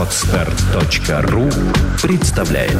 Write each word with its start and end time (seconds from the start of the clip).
Отстар.ру 0.00 1.50
представляет 2.00 2.72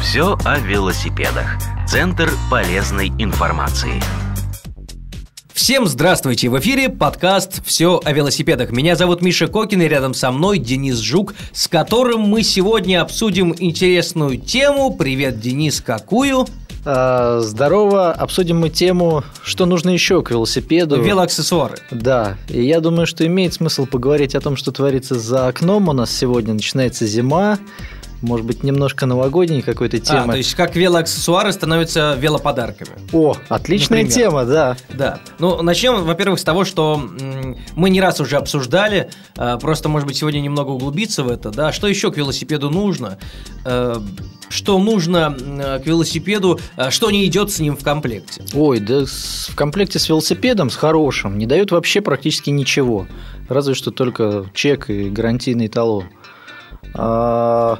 Все 0.00 0.36
о 0.44 0.58
велосипедах. 0.58 1.56
Центр 1.86 2.28
полезной 2.50 3.12
информации. 3.18 4.02
Всем 5.62 5.86
здравствуйте! 5.86 6.48
В 6.48 6.58
эфире 6.58 6.88
подкаст 6.88 7.62
«Все 7.66 8.00
о 8.02 8.12
велосипедах». 8.12 8.70
Меня 8.70 8.96
зовут 8.96 9.20
Миша 9.20 9.46
Кокин, 9.46 9.82
и 9.82 9.88
рядом 9.88 10.14
со 10.14 10.32
мной 10.32 10.58
Денис 10.58 10.96
Жук, 10.96 11.34
с 11.52 11.68
которым 11.68 12.22
мы 12.22 12.42
сегодня 12.42 13.02
обсудим 13.02 13.54
интересную 13.58 14.38
тему. 14.38 14.96
Привет, 14.96 15.38
Денис, 15.38 15.82
какую? 15.82 16.46
А, 16.86 17.40
здорово. 17.40 18.10
Обсудим 18.10 18.58
мы 18.58 18.70
тему, 18.70 19.22
что 19.42 19.66
нужно 19.66 19.90
еще 19.90 20.22
к 20.22 20.30
велосипеду. 20.30 20.98
Велоаксессуары. 20.98 21.76
Да. 21.90 22.38
И 22.48 22.64
я 22.64 22.80
думаю, 22.80 23.06
что 23.06 23.26
имеет 23.26 23.52
смысл 23.52 23.84
поговорить 23.84 24.34
о 24.34 24.40
том, 24.40 24.56
что 24.56 24.72
творится 24.72 25.20
за 25.20 25.46
окном. 25.46 25.90
У 25.90 25.92
нас 25.92 26.10
сегодня 26.10 26.54
начинается 26.54 27.06
зима 27.06 27.58
может 28.22 28.46
быть, 28.46 28.62
немножко 28.62 29.06
новогодней 29.06 29.62
какой-то 29.62 29.98
темы. 29.98 30.20
А, 30.20 30.28
то 30.32 30.36
есть 30.36 30.54
как 30.54 30.76
велоаксессуары 30.76 31.52
становятся 31.52 32.16
велоподарками. 32.18 32.90
О, 33.12 33.36
отличная 33.48 34.02
Например. 34.02 34.30
тема, 34.30 34.44
да. 34.44 34.76
Да. 34.90 35.20
Ну, 35.38 35.62
начнем, 35.62 36.04
во-первых, 36.04 36.38
с 36.38 36.44
того, 36.44 36.64
что 36.64 37.02
мы 37.74 37.90
не 37.90 38.00
раз 38.00 38.20
уже 38.20 38.36
обсуждали, 38.36 39.10
а, 39.36 39.58
просто, 39.58 39.88
может 39.88 40.06
быть, 40.06 40.16
сегодня 40.16 40.40
немного 40.40 40.70
углубиться 40.70 41.22
в 41.22 41.28
это, 41.30 41.50
да, 41.50 41.72
что 41.72 41.86
еще 41.86 42.12
к 42.12 42.16
велосипеду 42.16 42.70
нужно, 42.70 43.18
э, 43.64 43.96
что 44.48 44.78
нужно 44.78 45.34
к 45.82 45.86
велосипеду, 45.86 46.60
а, 46.76 46.90
что 46.90 47.10
не 47.10 47.24
идет 47.26 47.50
с 47.50 47.58
ним 47.58 47.76
в 47.76 47.82
комплекте. 47.82 48.42
Ой, 48.52 48.80
да 48.80 49.04
в 49.04 49.54
комплекте 49.54 49.98
с 49.98 50.08
велосипедом, 50.08 50.70
с 50.70 50.76
хорошим, 50.76 51.38
не 51.38 51.46
дают 51.46 51.70
вообще 51.70 52.00
практически 52.00 52.50
ничего, 52.50 53.06
разве 53.48 53.74
что 53.74 53.90
только 53.90 54.46
чек 54.54 54.90
и 54.90 55.08
гарантийный 55.08 55.68
талон. 55.68 56.04
А, 56.94 57.78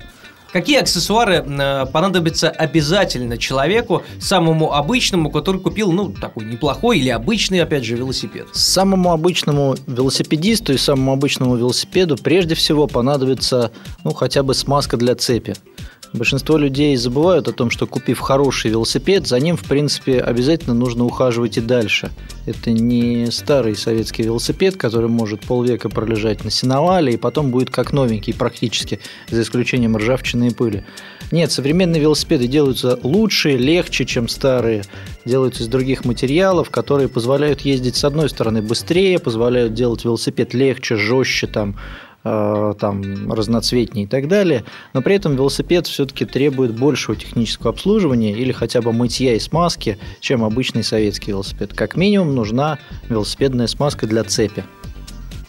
Какие 0.52 0.80
аксессуары 0.80 1.44
э, 1.46 1.86
понадобятся 1.86 2.50
обязательно 2.50 3.38
человеку, 3.38 4.02
самому 4.20 4.72
обычному, 4.72 5.30
который 5.30 5.60
купил, 5.60 5.92
ну, 5.92 6.10
такой 6.10 6.44
неплохой 6.44 6.98
или 6.98 7.08
обычный, 7.08 7.60
опять 7.62 7.84
же, 7.84 7.96
велосипед? 7.96 8.48
Самому 8.52 9.12
обычному 9.12 9.76
велосипедисту 9.86 10.72
и 10.72 10.76
самому 10.76 11.12
обычному 11.12 11.56
велосипеду 11.56 12.16
прежде 12.16 12.56
всего 12.56 12.88
понадобится, 12.88 13.70
ну, 14.02 14.12
хотя 14.12 14.42
бы 14.42 14.54
смазка 14.54 14.96
для 14.96 15.14
цепи. 15.14 15.54
Большинство 16.12 16.56
людей 16.56 16.96
забывают 16.96 17.46
о 17.46 17.52
том, 17.52 17.70
что 17.70 17.86
купив 17.86 18.18
хороший 18.18 18.70
велосипед, 18.72 19.28
за 19.28 19.38
ним, 19.38 19.56
в 19.56 19.62
принципе, 19.62 20.20
обязательно 20.20 20.74
нужно 20.74 21.04
ухаживать 21.04 21.56
и 21.56 21.60
дальше. 21.60 22.10
Это 22.46 22.72
не 22.72 23.30
старый 23.30 23.76
советский 23.76 24.24
велосипед, 24.24 24.76
который 24.76 25.08
может 25.08 25.42
полвека 25.42 25.88
пролежать 25.88 26.42
на 26.42 26.50
сеновале 26.50 27.12
и 27.12 27.16
потом 27.16 27.52
будет 27.52 27.70
как 27.70 27.92
новенький 27.92 28.34
практически, 28.34 28.98
за 29.30 29.42
исключением 29.42 29.96
ржавчины 29.96 30.48
и 30.48 30.50
пыли. 30.54 30.84
Нет, 31.30 31.52
современные 31.52 32.02
велосипеды 32.02 32.48
делаются 32.48 32.98
лучше, 33.04 33.56
легче, 33.56 34.04
чем 34.04 34.28
старые. 34.28 34.82
Делаются 35.24 35.62
из 35.62 35.68
других 35.68 36.04
материалов, 36.04 36.70
которые 36.70 37.08
позволяют 37.08 37.60
ездить, 37.60 37.94
с 37.94 38.04
одной 38.04 38.28
стороны, 38.28 38.62
быстрее, 38.62 39.20
позволяют 39.20 39.74
делать 39.74 40.04
велосипед 40.04 40.54
легче, 40.54 40.96
жестче, 40.96 41.46
там, 41.46 41.76
там, 42.22 43.32
разноцветнее 43.32 44.04
и 44.04 44.08
так 44.08 44.28
далее, 44.28 44.64
но 44.92 45.00
при 45.00 45.16
этом 45.16 45.36
велосипед 45.36 45.86
все-таки 45.86 46.26
требует 46.26 46.78
большего 46.78 47.16
технического 47.16 47.70
обслуживания 47.70 48.32
или 48.32 48.52
хотя 48.52 48.82
бы 48.82 48.92
мытья 48.92 49.34
и 49.34 49.38
смазки, 49.38 49.98
чем 50.20 50.44
обычный 50.44 50.84
советский 50.84 51.30
велосипед. 51.30 51.72
Как 51.72 51.96
минимум 51.96 52.34
нужна 52.34 52.78
велосипедная 53.08 53.66
смазка 53.68 54.06
для 54.06 54.24
цепи. 54.24 54.64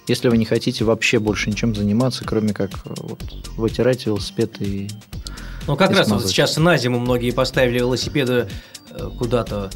Если 0.07 0.29
вы 0.29 0.37
не 0.37 0.45
хотите 0.45 0.83
вообще 0.83 1.19
больше 1.19 1.49
ничем 1.49 1.75
заниматься, 1.75 2.23
кроме 2.25 2.53
как 2.53 2.71
э, 2.85 2.93
вот, 2.97 3.21
вытирать 3.55 4.05
велосипед 4.05 4.61
и 4.61 4.89
ну, 5.67 5.77
как 5.77 5.91
раз 5.91 6.09
вот 6.09 6.25
сейчас 6.25 6.57
на 6.57 6.77
зиму 6.77 6.99
многие 6.99 7.31
поставили 7.31 7.79
велосипеды 7.79 8.47
э, 8.89 9.09
куда-то 9.17 9.69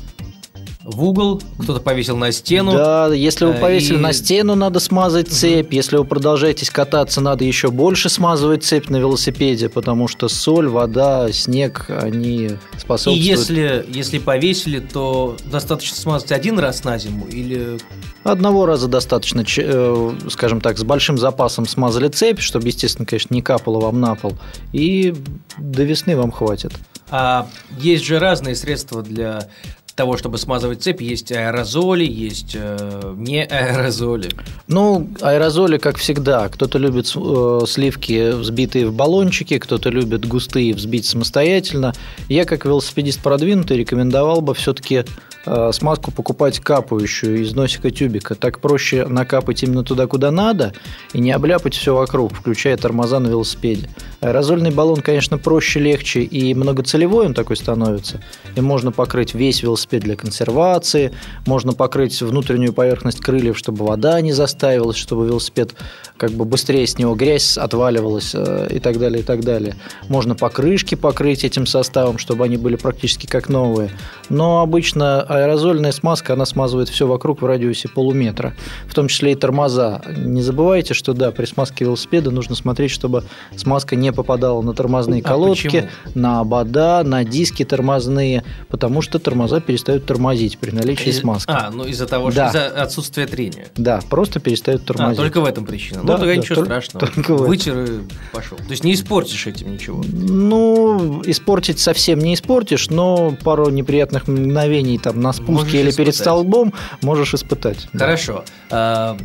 в 0.85 1.03
угол, 1.03 1.41
кто-то 1.59 1.79
повесил 1.79 2.16
на 2.16 2.31
стену. 2.31 2.73
Да, 2.73 3.12
если 3.13 3.46
вы 3.46 3.53
э, 3.53 3.59
повесили 3.59 3.96
и... 3.96 4.00
на 4.00 4.13
стену, 4.13 4.53
надо 4.53 4.79
смазать 4.79 5.29
цепь. 5.29 5.68
Угу. 5.68 5.75
Если 5.75 5.97
вы 5.97 6.06
продолжаетесь 6.06 6.69
кататься, 6.69 7.22
надо 7.22 7.44
еще 7.44 7.72
больше 7.72 8.07
смазывать 8.07 8.63
цепь 8.63 8.90
на 8.90 8.97
велосипеде, 8.97 9.68
потому 9.68 10.07
что 10.07 10.28
соль, 10.28 10.68
вода, 10.68 11.31
снег, 11.31 11.88
они 11.90 12.51
способствуют. 12.78 13.19
И 13.19 13.22
если, 13.22 13.85
если 13.90 14.19
повесили, 14.19 14.79
то 14.79 15.35
достаточно 15.46 15.97
смазать 15.97 16.31
один 16.31 16.59
раз 16.59 16.84
на 16.84 17.00
зиму 17.00 17.25
или 17.25 17.79
Одного 18.23 18.66
раза 18.66 18.88
достаточно, 18.88 19.44
э, 19.57 20.12
скажем 20.29 20.59
так, 20.59 20.79
с 20.79 20.84
большим 20.84 21.17
запасом 21.17 21.67
смазали 21.67 22.07
цепь, 22.07 22.40
чтобы, 22.40 22.67
естественно, 22.67 23.06
конечно, 23.06 23.34
не 23.34 23.44
капало 23.44 23.79
вам 23.79 24.00
на 24.00 24.16
пол, 24.16 24.34
и 24.73 25.13
до 25.59 25.84
весны 25.84 26.17
вам 26.17 26.31
хватит. 26.31 26.73
А 27.12 27.47
есть 27.79 28.03
же 28.03 28.17
разные 28.17 28.56
средства 28.56 29.03
для 29.03 29.47
того, 29.95 30.17
чтобы 30.17 30.38
смазывать 30.38 30.83
цепь, 30.83 31.01
есть 31.01 31.31
аэрозоли, 31.31 32.06
есть 32.06 32.51
э, 32.53 33.13
не 33.17 33.44
аэрозоли. 33.45 34.29
Ну, 34.67 35.09
аэрозоли, 35.22 35.78
как 35.78 35.97
всегда. 35.97 36.50
Кто-то 36.50 36.78
любит 36.78 37.11
э, 37.16 37.59
сливки, 37.66 38.31
взбитые 38.31 38.88
в 38.88 38.94
баллончики, 38.94 39.57
кто-то 39.57 39.89
любит 39.89 40.28
густые, 40.28 40.73
взбить 40.73 41.05
самостоятельно. 41.05 41.94
Я, 42.28 42.44
как 42.44 42.66
велосипедист 42.66 43.22
продвинутый, 43.22 43.78
рекомендовал 43.78 44.41
бы 44.41 44.53
все-таки 44.53 45.05
э, 45.45 45.72
смазку 45.73 46.11
покупать 46.11 46.59
капающую 46.59 47.41
из 47.41 47.53
носика 47.53 47.91
тюбика. 47.91 48.35
Так 48.35 48.59
проще 48.59 49.06
накапать 49.07 49.63
именно 49.63 49.83
туда, 49.83 50.07
куда 50.07 50.31
надо, 50.31 50.73
и 51.13 51.19
не 51.19 51.31
обляпать 51.31 51.75
все 51.75 51.95
вокруг, 51.95 52.33
включая 52.33 52.78
тормоза 52.78 53.19
на 53.19 53.28
велосипеде. 53.28 53.89
Аэрозольный 54.22 54.72
баллон, 54.72 55.01
конечно, 55.01 55.38
проще, 55.38 55.79
легче 55.79 56.22
и 56.22 56.53
многоцелевой 56.53 57.28
он 57.28 57.34
такой 57.34 57.57
становится. 57.57 58.22
И 58.55 58.61
можно 58.61 58.91
покрыть 58.91 59.34
весь 59.34 59.63
велосипед 59.63 60.03
для 60.03 60.16
консервации, 60.16 61.11
можно 61.45 61.73
покрыть 61.73 62.22
внутреннюю 62.22 62.73
поверхность 62.73 63.19
крыльев, 63.19 63.57
чтобы 63.57 63.85
вода 63.85 64.19
не 64.22 64.34
застаивалась, 64.34 64.97
чтобы 64.97 65.28
велосипед 65.28 65.75
как 66.17 66.31
бы 66.31 66.45
быстрее 66.45 66.87
с 66.87 66.97
него 66.97 67.15
грязь 67.15 67.57
отваливалась 67.57 68.31
э, 68.33 68.67
и 68.71 68.79
так 68.79 68.99
далее, 68.99 69.19
и 69.19 69.23
так 69.23 69.41
далее. 69.41 69.75
Можно 70.07 70.35
покрышки 70.35 70.95
покрыть 70.95 71.43
этим 71.43 71.65
составом, 71.65 72.17
чтобы 72.17 72.45
они 72.45 72.57
были 72.57 72.75
практически 72.75 73.25
как 73.25 73.49
новые. 73.49 73.89
Но 74.29 74.61
обычно 74.61 75.21
аэрозольная 75.21 75.91
смазка, 75.91 76.33
она 76.33 76.45
смазывает 76.45 76.89
все 76.89 77.05
вокруг 77.05 77.41
в 77.41 77.45
радиусе 77.45 77.89
полуметра, 77.89 78.53
в 78.87 78.93
том 78.93 79.07
числе 79.07 79.33
и 79.33 79.35
тормоза. 79.35 80.01
Не 80.15 80.41
забывайте, 80.41 80.93
что 80.93 81.13
да, 81.13 81.31
при 81.31 81.45
смазке 81.45 81.85
велосипеда 81.85 82.31
нужно 82.31 82.55
смотреть, 82.55 82.91
чтобы 82.91 83.23
смазка 83.55 83.95
не 83.95 84.11
попадала 84.13 84.61
на 84.61 84.73
тормозные 84.73 85.21
а 85.21 85.27
колодки, 85.27 85.89
а 86.05 86.09
на 86.17 86.39
обода, 86.39 87.03
на 87.03 87.23
диски 87.25 87.65
тормозные, 87.65 88.43
потому 88.69 89.01
что 89.01 89.19
тормоза 89.19 89.59
перестают 89.59 90.05
тормозить 90.05 90.57
при 90.59 90.71
наличии 90.71 91.11
смазки. 91.11 91.51
А, 91.51 91.69
ну 91.71 91.83
из-за 91.85 92.07
того, 92.07 92.31
что 92.31 92.39
да. 92.39 92.47
из-за 92.47 92.67
отсутствия 92.67 93.27
трения. 93.27 93.67
Да, 93.75 93.99
просто 94.09 94.39
перестают 94.39 94.83
а, 94.83 94.93
тормозить. 94.93 95.19
А, 95.19 95.21
только 95.21 95.41
в 95.41 95.45
этом 95.45 95.65
причина. 95.65 96.04
Да, 96.05 96.13
ну, 96.13 96.19
тогда 96.19 96.33
да, 96.33 96.35
ничего 96.35 96.55
только, 96.55 96.69
страшного. 96.81 97.07
Только 97.07 97.35
Вытер 97.35 97.83
и 97.83 97.99
пошел. 98.31 98.57
То 98.57 98.69
есть 98.69 98.83
не 98.83 98.93
испортишь 98.93 99.47
этим 99.47 99.73
ничего. 99.73 100.03
Ну, 100.11 101.21
испортить 101.25 101.79
совсем 101.79 102.19
не 102.19 102.33
испортишь, 102.33 102.89
но 102.89 103.35
пару 103.43 103.69
неприятных 103.69 104.27
мгновений 104.27 104.97
там 104.97 105.21
на 105.21 105.33
спуске 105.33 105.51
можешь 105.51 105.73
или 105.73 105.89
испытать. 105.89 105.97
перед 105.97 106.16
столбом 106.16 106.73
можешь 107.01 107.33
испытать. 107.33 107.88
Хорошо. 107.93 108.43
Да 108.69 109.17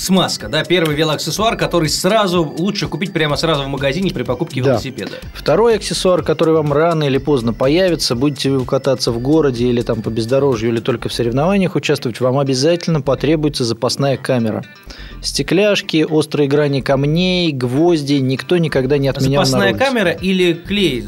смазка, 0.00 0.48
да, 0.48 0.64
первый 0.64 0.96
велоаксессуар, 0.96 1.56
который 1.56 1.88
сразу 1.88 2.42
лучше 2.42 2.88
купить 2.88 3.12
прямо 3.12 3.36
сразу 3.36 3.64
в 3.64 3.68
магазине 3.68 4.10
при 4.10 4.22
покупке 4.22 4.62
да. 4.62 4.70
велосипеда. 4.70 5.12
Второй 5.34 5.76
аксессуар, 5.76 6.22
который 6.22 6.54
вам 6.54 6.72
рано 6.72 7.04
или 7.04 7.18
поздно 7.18 7.52
появится, 7.52 8.14
будете 8.14 8.50
вы 8.50 8.64
кататься 8.64 9.12
в 9.12 9.20
городе 9.20 9.66
или 9.66 9.82
там 9.82 10.02
по 10.02 10.08
бездорожью, 10.08 10.70
или 10.70 10.80
только 10.80 11.08
в 11.08 11.12
соревнованиях 11.12 11.76
участвовать, 11.76 12.20
вам 12.20 12.38
обязательно 12.38 13.00
потребуется 13.00 13.64
запасная 13.64 14.16
камера. 14.16 14.64
Стекляшки, 15.22 16.06
острые 16.08 16.48
грани 16.48 16.80
камней, 16.80 17.52
гвозди 17.52 18.14
никто 18.14 18.56
никогда 18.56 18.98
не 18.98 19.08
отменял 19.08 19.44
Запасная 19.44 19.74
камера 19.74 20.10
или 20.10 20.54
клей 20.54 21.04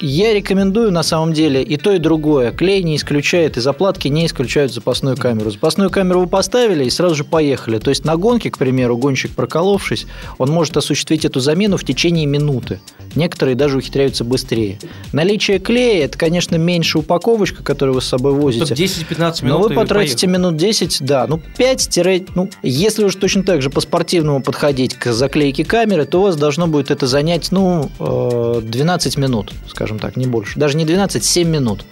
я 0.00 0.34
рекомендую 0.34 0.92
на 0.92 1.02
самом 1.02 1.32
деле 1.32 1.62
и 1.62 1.76
то, 1.76 1.92
и 1.92 1.98
другое. 1.98 2.52
Клей 2.52 2.82
не 2.82 2.96
исключает, 2.96 3.56
и 3.56 3.60
заплатки 3.60 4.08
не 4.08 4.26
исключают 4.26 4.72
запасную 4.72 5.16
камеру. 5.16 5.50
Запасную 5.50 5.90
камеру 5.90 6.20
вы 6.20 6.26
поставили 6.26 6.84
и 6.84 6.90
сразу 6.90 7.14
же 7.14 7.24
поехали. 7.24 7.78
То 7.78 7.90
есть 7.90 8.04
на 8.04 8.16
гонке, 8.16 8.50
к 8.50 8.58
примеру, 8.58 8.96
гонщик 8.96 9.32
проколовшись, 9.32 10.06
он 10.38 10.50
может 10.50 10.76
осуществить 10.76 11.24
эту 11.24 11.40
замену 11.40 11.76
в 11.76 11.84
течение 11.84 12.26
минуты. 12.26 12.80
Некоторые 13.14 13.54
даже 13.54 13.78
ухитряются 13.78 14.24
быстрее. 14.24 14.78
Наличие 15.12 15.58
клея– 15.58 16.04
это, 16.06 16.18
конечно, 16.18 16.56
меньше 16.56 16.98
упаковочка, 16.98 17.62
которую 17.62 17.96
вы 17.96 18.00
с 18.02 18.06
собой 18.06 18.32
возите. 18.32 18.74
10-15 18.74 19.44
минут. 19.44 19.60
Но 19.60 19.68
вы 19.68 19.74
потратите 19.74 20.26
минут 20.26 20.56
10, 20.56 20.98
да, 21.00 21.26
ну 21.26 21.40
5 21.58 21.98
ну 22.34 22.48
если 22.62 23.04
уж 23.04 23.14
точно 23.16 23.42
так 23.42 23.62
же 23.62 23.70
по-спортивному 23.70 24.42
подходить 24.42 24.94
к 24.94 25.12
заклейке 25.12 25.64
камеры, 25.64 26.06
то 26.06 26.20
у 26.20 26.22
вас 26.22 26.36
должно 26.36 26.66
будет 26.66 26.90
это 26.90 27.06
занять, 27.06 27.52
ну, 27.52 27.90
12 27.98 29.16
э, 29.16 29.20
минут, 29.20 29.52
скажем 29.68 29.81
так, 29.98 30.16
не 30.16 30.26
больше. 30.26 30.58
Даже 30.58 30.76
не 30.76 30.84
12, 30.84 31.24
7 31.24 31.48
минут. 31.48 31.84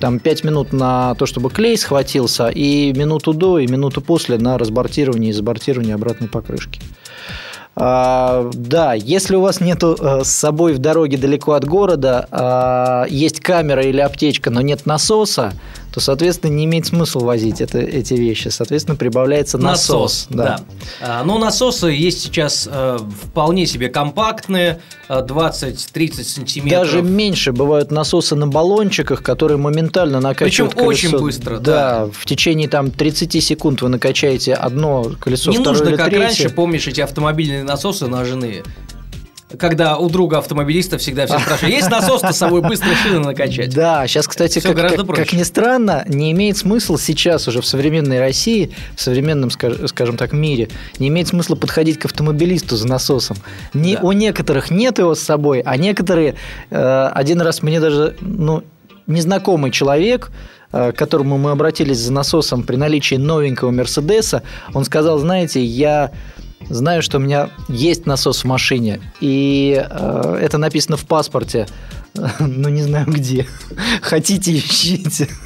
Там 0.00 0.18
5 0.20 0.44
минут 0.44 0.72
на 0.72 1.14
то, 1.16 1.26
чтобы 1.26 1.50
клей 1.50 1.76
схватился, 1.76 2.48
и 2.48 2.92
минуту 2.92 3.34
до, 3.34 3.58
и 3.58 3.66
минуту 3.66 4.00
после 4.00 4.38
на 4.38 4.56
разбортирование 4.56 5.30
и 5.30 5.32
забортирование 5.32 5.94
обратной 5.94 6.28
покрышки. 6.28 6.80
А, 7.80 8.50
да, 8.54 8.94
если 8.94 9.36
у 9.36 9.40
вас 9.40 9.60
нету 9.60 9.96
э, 10.00 10.24
с 10.24 10.30
собой 10.30 10.72
в 10.72 10.78
дороге 10.78 11.16
далеко 11.16 11.52
от 11.52 11.64
города, 11.64 12.26
а, 12.32 13.06
есть 13.08 13.38
камера 13.38 13.84
или 13.84 14.00
аптечка, 14.00 14.50
но 14.50 14.60
нет 14.62 14.84
насоса, 14.84 15.52
то, 15.98 16.04
соответственно, 16.04 16.52
не 16.52 16.64
имеет 16.64 16.86
смысла 16.86 17.20
возить 17.24 17.60
это, 17.60 17.78
эти 17.78 18.14
вещи. 18.14 18.48
Соответственно, 18.48 18.96
прибавляется 18.96 19.58
насос. 19.58 19.88
Насос, 19.88 20.26
да. 20.30 20.60
А, 21.00 21.24
Но 21.24 21.38
насосы 21.38 21.88
есть 21.88 22.20
сейчас 22.20 22.68
э, 22.70 22.98
вполне 23.24 23.66
себе 23.66 23.88
компактные, 23.88 24.80
э, 25.08 25.20
20-30 25.26 26.22
сантиметров. 26.22 26.80
Даже 26.82 27.02
меньше 27.02 27.50
бывают 27.52 27.90
насосы 27.90 28.36
на 28.36 28.46
баллончиках, 28.46 29.22
которые 29.24 29.58
моментально 29.58 30.20
накачивают 30.20 30.74
Причем 30.74 30.86
очень 30.86 31.08
колесо. 31.10 31.24
быстро, 31.24 31.58
Да, 31.58 32.06
да. 32.06 32.10
в 32.12 32.24
течение 32.26 32.68
там 32.68 32.92
30 32.92 33.42
секунд 33.42 33.82
вы 33.82 33.88
накачаете 33.88 34.54
одно 34.54 35.10
колесо, 35.18 35.50
Не 35.50 35.56
второе 35.58 35.78
нужно, 35.78 35.88
или 35.90 35.96
как 35.96 36.06
третье. 36.10 36.24
раньше, 36.26 36.50
помнишь, 36.50 36.86
эти 36.86 37.00
автомобильные 37.00 37.64
насосы 37.64 38.06
ножные. 38.06 38.62
Когда 39.58 39.96
у 39.96 40.10
друга 40.10 40.38
автомобилиста 40.38 40.98
всегда 40.98 41.26
все 41.26 41.38
спрашивают, 41.38 41.74
есть 41.74 41.88
насос-то 41.90 42.32
с 42.32 42.36
собой 42.36 42.60
быстро 42.60 42.88
шины 43.02 43.18
накачать? 43.20 43.72
Да, 43.74 44.06
сейчас, 44.06 44.28
кстати, 44.28 44.58
как, 44.60 44.76
как- 44.76 45.06
как 45.16 45.32
ни 45.32 45.42
странно, 45.42 46.04
не 46.06 46.32
имеет 46.32 46.58
смысла 46.58 46.98
сейчас 46.98 47.48
уже 47.48 47.62
в 47.62 47.66
современной 47.66 48.20
России, 48.20 48.72
в 48.94 49.00
современном, 49.00 49.48
скаж- 49.50 49.88
скажем 49.88 50.18
так, 50.18 50.32
мире, 50.32 50.68
не 50.98 51.08
имеет 51.08 51.28
смысла 51.28 51.54
подходить 51.54 51.98
к 51.98 52.04
автомобилисту 52.04 52.76
за 52.76 52.86
насосом. 52.88 53.38
Не, 53.72 53.94
Да. 53.94 54.02
У 54.02 54.12
некоторых 54.12 54.70
нет 54.70 54.98
его 54.98 55.14
с 55.14 55.20
собой, 55.20 55.62
а 55.64 55.76
некоторые... 55.78 56.34
э, 56.70 57.10
один 57.14 57.40
раз 57.40 57.62
мне 57.62 57.80
даже 57.80 58.16
ну, 58.20 58.64
незнакомый 59.06 59.70
человек, 59.70 60.30
э, 60.72 60.92
к 60.92 60.96
которому 60.96 61.38
мы 61.38 61.52
обратились 61.52 61.98
за 61.98 62.12
насосом 62.12 62.64
при 62.64 62.76
наличии 62.76 63.14
новенького 63.14 63.70
Мерседеса, 63.70 64.42
он 64.74 64.84
сказал, 64.84 65.18
знаете, 65.18 65.64
я 65.64 66.10
знаю, 66.68 67.02
что 67.02 67.18
у 67.18 67.20
меня 67.20 67.50
есть 67.68 68.06
насос 68.06 68.42
в 68.42 68.44
машине, 68.44 69.00
и 69.20 69.84
э, 69.88 70.38
это 70.40 70.58
написано 70.58 70.96
в 70.96 71.06
паспорте, 71.06 71.66
но 72.38 72.68
не 72.68 72.82
знаю 72.82 73.06
где. 73.06 73.46
Хотите, 74.02 74.56
ищите. 74.56 75.28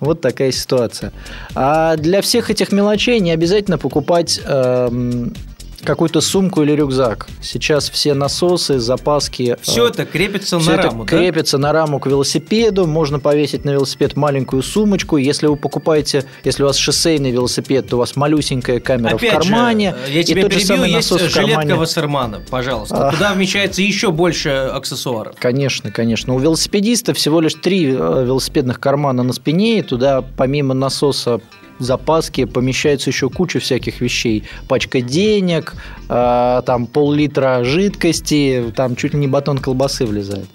Вот 0.00 0.20
такая 0.20 0.52
ситуация. 0.52 1.12
А 1.56 1.96
для 1.96 2.22
всех 2.22 2.50
этих 2.50 2.70
мелочей 2.70 3.18
не 3.18 3.32
обязательно 3.32 3.78
покупать 3.78 4.40
эм, 4.44 5.34
какую-то 5.82 6.20
сумку 6.20 6.62
или 6.62 6.72
рюкзак. 6.72 7.28
Сейчас 7.40 7.90
все 7.90 8.14
насосы, 8.14 8.78
запаски. 8.78 9.56
Все 9.60 9.86
э, 9.86 9.90
это 9.90 10.04
крепится 10.04 10.58
всё 10.58 10.70
на 10.70 10.74
это 10.74 10.88
раму, 10.88 11.04
да? 11.04 11.08
крепится 11.08 11.58
на 11.58 11.72
раму 11.72 12.00
к 12.00 12.06
велосипеду, 12.06 12.86
можно 12.86 13.20
повесить 13.20 13.64
на 13.64 13.70
велосипед 13.70 14.16
маленькую 14.16 14.62
сумочку. 14.62 15.16
Если 15.16 15.46
вы 15.46 15.56
покупаете, 15.56 16.24
если 16.44 16.62
у 16.62 16.66
вас 16.66 16.76
шоссейный 16.76 17.30
велосипед, 17.30 17.88
то 17.88 17.96
у 17.96 17.98
вас 18.00 18.16
малюсенькая 18.16 18.80
камера 18.80 19.14
Опять 19.14 19.44
в 19.44 19.48
кармане. 19.48 19.94
же, 20.06 20.12
я 20.12 20.20
и 20.20 20.24
тебя 20.24 20.42
тот 20.42 20.52
же 20.52 20.58
перебью, 20.58 20.76
самый 20.76 20.90
есть 20.90 21.10
насос 21.10 21.30
в 21.30 21.34
кармане. 21.34 21.74
Вассермана, 21.74 22.40
пожалуйста. 22.50 23.08
А. 23.08 23.12
Туда 23.12 23.32
вмещается 23.32 23.82
еще 23.82 24.10
больше 24.10 24.48
аксессуаров. 24.48 25.36
Конечно, 25.38 25.90
конечно. 25.90 26.34
У 26.34 26.38
велосипедиста 26.38 27.14
всего 27.14 27.40
лишь 27.40 27.54
три 27.54 27.86
э, 27.86 28.24
велосипедных 28.24 28.80
кармана 28.80 29.22
на 29.22 29.32
спине, 29.32 29.78
и 29.78 29.82
туда 29.82 30.22
помимо 30.36 30.74
насоса 30.74 31.40
запаски 31.78 32.44
помещается 32.44 33.10
еще 33.10 33.28
куча 33.30 33.60
всяких 33.60 34.00
вещей. 34.00 34.44
Пачка 34.68 35.00
денег, 35.00 35.74
э, 36.08 36.62
там 36.64 36.86
пол-литра 36.86 37.64
жидкости, 37.64 38.72
там 38.74 38.96
чуть 38.96 39.14
ли 39.14 39.20
не 39.20 39.26
батон 39.26 39.58
колбасы 39.58 40.06
влезает. 40.06 40.48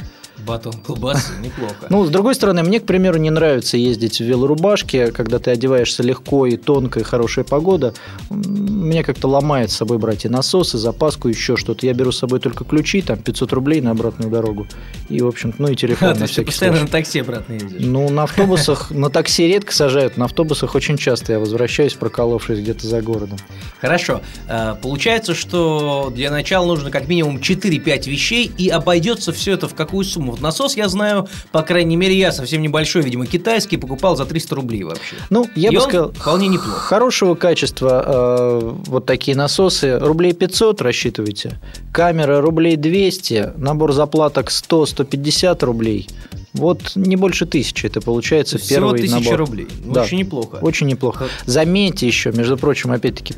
Батон 0.45 0.73
колбасы, 0.73 1.31
неплохо. 1.41 1.87
Ну, 1.89 2.05
с 2.05 2.09
другой 2.09 2.35
стороны, 2.35 2.63
мне, 2.63 2.79
к 2.79 2.85
примеру, 2.85 3.17
не 3.17 3.29
нравится 3.29 3.77
ездить 3.77 4.19
в 4.19 4.23
велорубашке, 4.23 5.11
когда 5.11 5.39
ты 5.39 5.51
одеваешься 5.51 6.03
легко 6.03 6.45
и 6.45 6.57
тонко, 6.57 6.99
и 6.99 7.03
хорошая 7.03 7.45
погода. 7.45 7.93
Мне 8.29 9.03
как-то 9.03 9.27
ломает 9.27 9.71
с 9.71 9.75
собой 9.75 9.97
брать 9.97 10.25
и 10.25 10.29
насос, 10.29 10.75
и 10.75 10.77
запаску, 10.77 11.27
еще 11.29 11.55
что-то. 11.57 11.85
Я 11.85 11.93
беру 11.93 12.11
с 12.11 12.17
собой 12.19 12.39
только 12.39 12.63
ключи, 12.65 13.01
там 13.01 13.17
500 13.19 13.53
рублей 13.53 13.81
на 13.81 13.91
обратную 13.91 14.29
дорогу. 14.31 14.67
И, 15.09 15.21
в 15.21 15.27
общем 15.27 15.53
ну 15.57 15.67
и 15.69 15.75
телефон 15.83 16.09
А, 16.09 16.15
на 16.15 16.25
всякий 16.27 16.47
постоянно 16.47 16.77
случай. 16.79 16.91
на 16.91 16.97
такси 16.97 17.19
обратно 17.19 17.53
ездишь. 17.53 17.81
Ну, 17.85 18.09
на 18.09 18.23
автобусах, 18.23 18.91
на 18.91 19.09
такси 19.09 19.47
редко 19.47 19.73
сажают, 19.73 20.17
на 20.17 20.25
автобусах 20.25 20.75
очень 20.75 20.97
часто 20.97 21.33
я 21.33 21.39
возвращаюсь, 21.39 21.93
проколовшись 21.93 22.59
где-то 22.59 22.87
за 22.87 23.01
городом. 23.01 23.37
Хорошо. 23.79 24.21
Э, 24.47 24.75
Получается, 24.81 25.33
что 25.33 26.11
для 26.13 26.29
начала 26.31 26.65
нужно 26.65 26.91
как 26.91 27.07
минимум 27.07 27.37
4-5 27.37 28.09
вещей, 28.09 28.51
и 28.57 28.69
обойдется 28.69 29.31
все 29.31 29.53
это 29.53 29.67
в 29.67 29.75
какую 29.75 30.03
сумму? 30.03 30.32
Вот 30.33 30.41
насос, 30.41 30.75
я 30.75 30.89
знаю, 30.89 31.27
по 31.51 31.61
крайней 31.61 31.95
мере, 31.95 32.17
я 32.17 32.31
совсем 32.31 32.63
небольшой, 32.63 33.03
видимо, 33.03 33.27
китайский, 33.27 33.77
покупал 33.77 34.15
за 34.15 34.25
300 34.25 34.55
рублей 34.55 34.81
вообще. 34.81 35.15
Ну, 35.29 35.47
я 35.55 35.69
И 35.69 35.75
бы 35.75 35.81
сказал, 35.81 36.11
вполне 36.11 36.47
неплохо. 36.47 36.79
Хорошего 36.79 37.35
качества 37.35 38.03
э, 38.03 38.73
вот 38.87 39.05
такие 39.05 39.37
насосы. 39.37 39.99
Рублей 39.99 40.33
500 40.33 40.81
рассчитывайте. 40.81 41.59
Камера 41.91 42.41
рублей 42.41 42.77
200. 42.77 43.51
Набор 43.57 43.93
заплаток 43.93 44.49
100-150 44.49 45.63
рублей. 45.63 46.09
Вот 46.53 46.93
не 46.95 47.15
больше 47.15 47.45
тысячи 47.45 47.85
это 47.85 48.01
получается 48.01 48.57
Всего 48.57 48.91
первый 48.91 49.01
1000 49.01 49.15
набор. 49.19 49.37
рублей. 49.37 49.67
Да. 49.85 50.01
Очень 50.01 50.17
неплохо. 50.17 50.55
Очень 50.61 50.87
неплохо. 50.87 51.27
Заметьте 51.45 52.07
еще, 52.07 52.31
между 52.31 52.57
прочим, 52.57 52.91
опять-таки, 52.91 53.35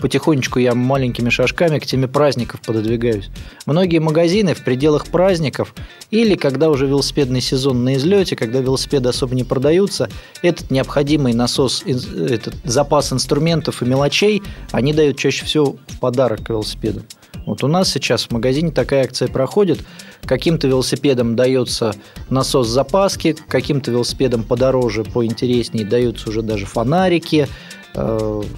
потихонечку 0.00 0.58
я 0.58 0.74
маленькими 0.74 1.28
шажками 1.30 1.78
к 1.78 1.86
теме 1.86 2.08
праздников 2.08 2.60
пододвигаюсь. 2.60 3.28
Многие 3.66 3.98
магазины 3.98 4.54
в 4.54 4.64
пределах 4.64 5.06
праздников 5.06 5.74
или 6.10 6.34
когда 6.34 6.70
уже 6.70 6.86
велосипедный 6.86 7.40
сезон 7.40 7.84
на 7.84 7.94
излете, 7.96 8.36
когда 8.36 8.60
велосипеды 8.60 9.08
особо 9.08 9.34
не 9.34 9.44
продаются, 9.44 10.08
этот 10.42 10.70
необходимый 10.70 11.34
насос, 11.34 11.82
этот 11.84 12.54
запас 12.64 13.12
инструментов 13.12 13.82
и 13.82 13.84
мелочей 13.84 14.42
они 14.72 14.92
дают 14.92 15.16
чаще 15.16 15.44
всего 15.44 15.76
в 15.88 15.98
подарок 15.98 16.44
к 16.44 16.50
велосипеду. 16.50 17.02
Вот 17.46 17.64
у 17.64 17.66
нас 17.66 17.90
сейчас 17.90 18.24
в 18.24 18.30
магазине 18.30 18.70
такая 18.70 19.04
акция 19.04 19.28
проходит. 19.28 19.80
Каким-то 20.24 20.68
велосипедам 20.68 21.34
дается 21.34 21.94
насос 22.28 22.68
запаски, 22.68 23.34
каким-то 23.48 23.90
велосипедам 23.90 24.42
подороже, 24.42 25.04
поинтереснее 25.04 25.86
даются 25.86 26.28
уже 26.28 26.42
даже 26.42 26.66
фонарики, 26.66 27.48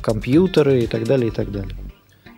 компьютеры 0.03 0.85
и 0.85 0.87
так 0.87 1.05
далее, 1.05 1.29
и 1.29 1.31
так 1.31 1.51
далее. 1.51 1.77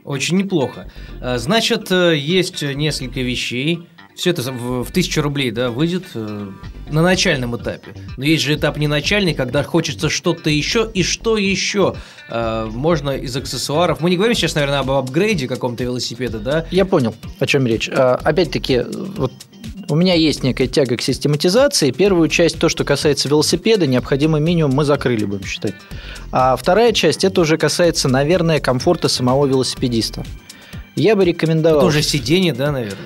Очень 0.05 0.37
неплохо. 0.37 0.91
Э, 1.21 1.39
Значит, 1.39 1.91
э, 1.93 2.17
есть 2.17 2.63
несколько 2.63 3.21
вещей. 3.21 3.87
Все 4.15 4.31
это 4.31 4.43
в, 4.53 4.91
1000 4.91 5.23
рублей, 5.23 5.51
да, 5.51 5.71
выйдет 5.71 6.05
э, 6.15 6.51
на 6.91 7.03
начальном 7.03 7.57
этапе. 7.57 7.95
Но 8.19 8.25
есть 8.25 8.43
же 8.43 8.55
этап 8.55 8.77
не 8.77 8.87
начальный, 8.87 9.33
когда 9.33 9.63
хочется 9.63 10.11
что-то 10.11 10.51
еще, 10.51 10.91
и 10.93 11.03
что 11.03 11.39
еще 11.39 11.95
э, 12.29 12.69
можно 12.71 13.11
из 13.11 13.35
аксессуаров. 13.37 14.01
Мы 14.01 14.11
не 14.11 14.17
говорим 14.17 14.35
сейчас, 14.35 14.55
наверное, 14.55 14.81
об 14.81 14.91
апгрейде 14.91 15.49
каком-то 15.49 15.85
велосипеда, 15.85 16.41
да? 16.41 16.67
Я 16.71 16.85
понял, 16.85 17.15
о 17.39 17.47
чем 17.47 17.67
речь. 17.67 17.89
А, 17.89 18.17
Опять-таки, 18.17 18.83
вот 19.17 19.33
у 19.93 19.95
меня 19.95 20.15
есть 20.15 20.43
некая 20.43 20.69
тяга 20.69 20.97
к 20.97 21.03
систематизации. 21.03 21.91
Первую 21.91 22.29
часть, 22.29 22.59
то, 22.59 22.71
что 22.71 22.83
касается 22.83 23.29
велосипеда, 23.29 23.87
необходимый 23.87 24.41
минимум 24.41 24.75
мы 24.75 24.87
закрыли, 24.87 25.27
будем 25.27 25.45
считать. 25.45 25.75
А 26.31 26.57
вторая 26.57 26.93
часть, 26.93 27.25
это 27.25 27.43
уже 27.43 27.59
касается, 27.59 28.09
наверное, 28.09 28.59
комфорта 28.59 29.09
самого 29.09 29.45
велосипедиста. 29.45 30.25
Я 30.97 31.15
бы 31.15 31.27
рекомендовал... 31.27 31.83
Тоже 31.83 32.01
сиденье, 32.01 32.55
да, 32.55 32.73
наверное. 32.73 32.97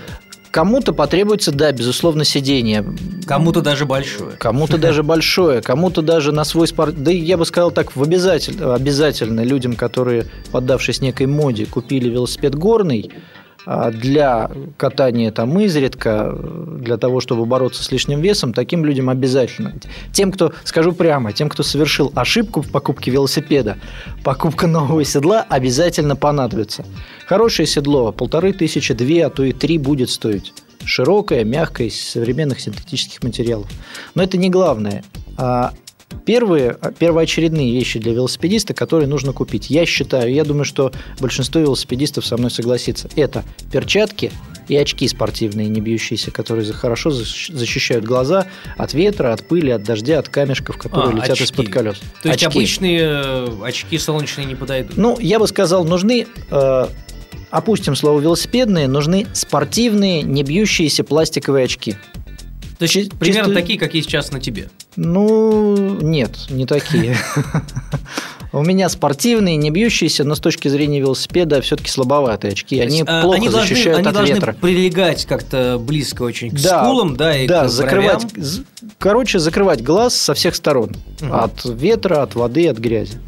Кому-то 0.52 0.93
потребуется, 0.93 1.50
да, 1.50 1.73
безусловно, 1.73 2.25
сидение. 2.25 2.87
Кому-то 3.26 3.62
даже 3.62 3.85
большое. 3.85 4.37
Кому-то 4.38 4.78
даже 4.78 5.02
большое, 5.02 5.62
кому-то 5.62 6.02
даже 6.02 6.31
на 6.31 6.45
свой 6.45 6.69
спорт... 6.69 7.02
Да 7.02 7.11
я 7.11 7.37
бы 7.37 7.45
сказал 7.47 7.73
так, 7.73 7.97
в 7.97 8.02
обязательно, 8.02 8.76
обязательно 8.76 9.40
людям, 9.40 9.75
которые, 9.75 10.26
поддавшись 10.52 11.00
некой 11.00 11.26
моде, 11.26 11.66
купили 11.66 12.09
велосипед 12.09 12.55
горный, 12.55 13.11
для 13.66 14.50
катания 14.76 15.32
там 15.32 15.58
изредка, 15.58 16.32
для 16.80 16.96
того, 16.96 17.20
чтобы 17.20 17.46
бороться 17.46 17.82
с 17.82 17.90
лишним 17.90 18.20
весом, 18.20 18.52
таким 18.52 18.85
людям 18.85 19.11
обязательно. 19.11 19.75
Тем, 20.12 20.30
кто, 20.30 20.52
скажу 20.64 20.92
прямо, 20.92 21.32
тем, 21.32 21.49
кто 21.49 21.62
совершил 21.62 22.12
ошибку 22.14 22.62
в 22.62 22.70
покупке 22.70 23.11
велосипеда, 23.11 23.78
покупка 24.23 24.66
нового 24.66 25.04
седла 25.04 25.44
обязательно 25.49 26.14
понадобится. 26.14 26.85
Хорошее 27.26 27.66
седло 27.66 28.12
полторы 28.12 28.52
тысячи, 28.52 28.94
две, 28.94 29.26
а 29.26 29.30
то 29.30 29.42
и 29.42 29.52
три 29.52 29.78
будет 29.78 30.11
стоить. 30.11 30.54
Широкое, 30.85 31.42
мягкое, 31.42 31.88
из 31.88 32.00
современных 32.00 32.61
синтетических 32.61 33.23
материалов. 33.25 33.66
Но 34.14 34.23
это 34.23 34.37
не 34.37 34.49
главное. 34.49 35.02
А 36.10 36.16
Первые, 36.26 36.76
первоочередные 36.98 37.72
вещи 37.72 37.98
для 37.98 38.12
велосипедиста, 38.12 38.75
которые 38.75 39.08
нужно 39.08 39.32
купить. 39.32 39.70
Я 39.70 39.86
считаю, 39.86 40.32
я 40.32 40.44
думаю, 40.44 40.64
что 40.64 40.92
большинство 41.20 41.60
велосипедистов 41.60 42.26
со 42.26 42.36
мной 42.36 42.50
согласится. 42.50 43.08
Это 43.16 43.44
перчатки 43.72 44.32
и 44.68 44.76
очки 44.76 45.06
спортивные, 45.06 45.68
не 45.68 45.80
бьющиеся, 45.80 46.30
которые 46.32 46.72
хорошо 46.72 47.10
защ- 47.10 47.52
защищают 47.52 48.04
глаза 48.04 48.46
от 48.76 48.94
ветра, 48.94 49.32
от 49.32 49.46
пыли, 49.46 49.70
от 49.70 49.82
дождя, 49.84 50.18
от 50.18 50.28
камешков, 50.28 50.78
которые 50.78 51.12
А, 51.12 51.16
летят 51.25 51.40
из-под 51.40 51.68
колес. 51.68 51.98
То 52.22 52.28
есть 52.28 52.42
Очки. 52.42 52.58
обычные 52.58 53.00
э, 53.02 53.48
очки 53.64 53.98
солнечные 53.98 54.46
не 54.46 54.54
подойдут. 54.56 54.96
Ну, 54.96 55.18
я 55.20 55.38
бы 55.38 55.46
сказал, 55.46 55.84
нужны, 55.84 56.26
э, 56.50 56.86
опустим 57.50 57.94
слово 57.94 58.20
велосипедные, 58.20 58.88
нужны 58.88 59.26
спортивные, 59.32 60.22
не 60.22 60.42
бьющиеся 60.42 61.04
пластиковые 61.04 61.64
очки. 61.66 61.96
То 62.78 62.83
есть 62.85 62.92
Чи- 62.95 63.09
примерно 63.18 63.49
чисто- 63.50 63.61
такие, 63.61 63.78
какие 63.78 64.02
сейчас 64.02 64.33
на 64.33 64.40
тебе. 64.40 64.68
Ну, 64.97 65.97
нет, 66.00 66.33
не 66.50 66.66
такие. 66.66 67.16
У 68.52 68.62
меня 68.62 68.88
спортивные, 68.88 69.56
не 69.56 69.71
бьющиеся, 69.71 70.25
но 70.25 70.35
с 70.35 70.40
точки 70.40 70.68
зрения 70.68 71.00
велосипеда 71.00 71.61
все-таки 71.61 71.90
слабоватые 71.90 72.52
очки. 72.52 72.78
Они 72.80 72.99
есть, 72.99 73.09
а, 73.09 73.23
плохо 73.23 73.37
они 73.37 73.49
должны, 73.49 73.68
защищают 73.68 73.99
они 73.99 74.09
от 74.09 74.14
должны 74.14 74.35
ветра. 74.35 74.52
прилегать 74.54 75.26
как-то 75.26 75.78
близко 75.80 76.23
очень 76.23 76.50
к 76.50 76.54
Да, 76.61 76.85
скулам, 76.85 77.16
да, 77.16 77.37
и 77.37 77.47
да, 77.47 77.64
к 77.64 77.68
закрывать, 77.68 78.25
бровям. 78.33 78.64
короче, 78.99 79.38
закрывать 79.40 79.83
глаз 79.83 80.14
со 80.16 80.33
всех 80.35 80.54
сторон. 80.54 80.95
Мгм. 81.21 81.35
От 81.35 81.64
ветра, 81.64 82.23
от 82.23 82.35
воды, 82.35 82.68
от 82.68 82.78
грязи. 82.78 83.18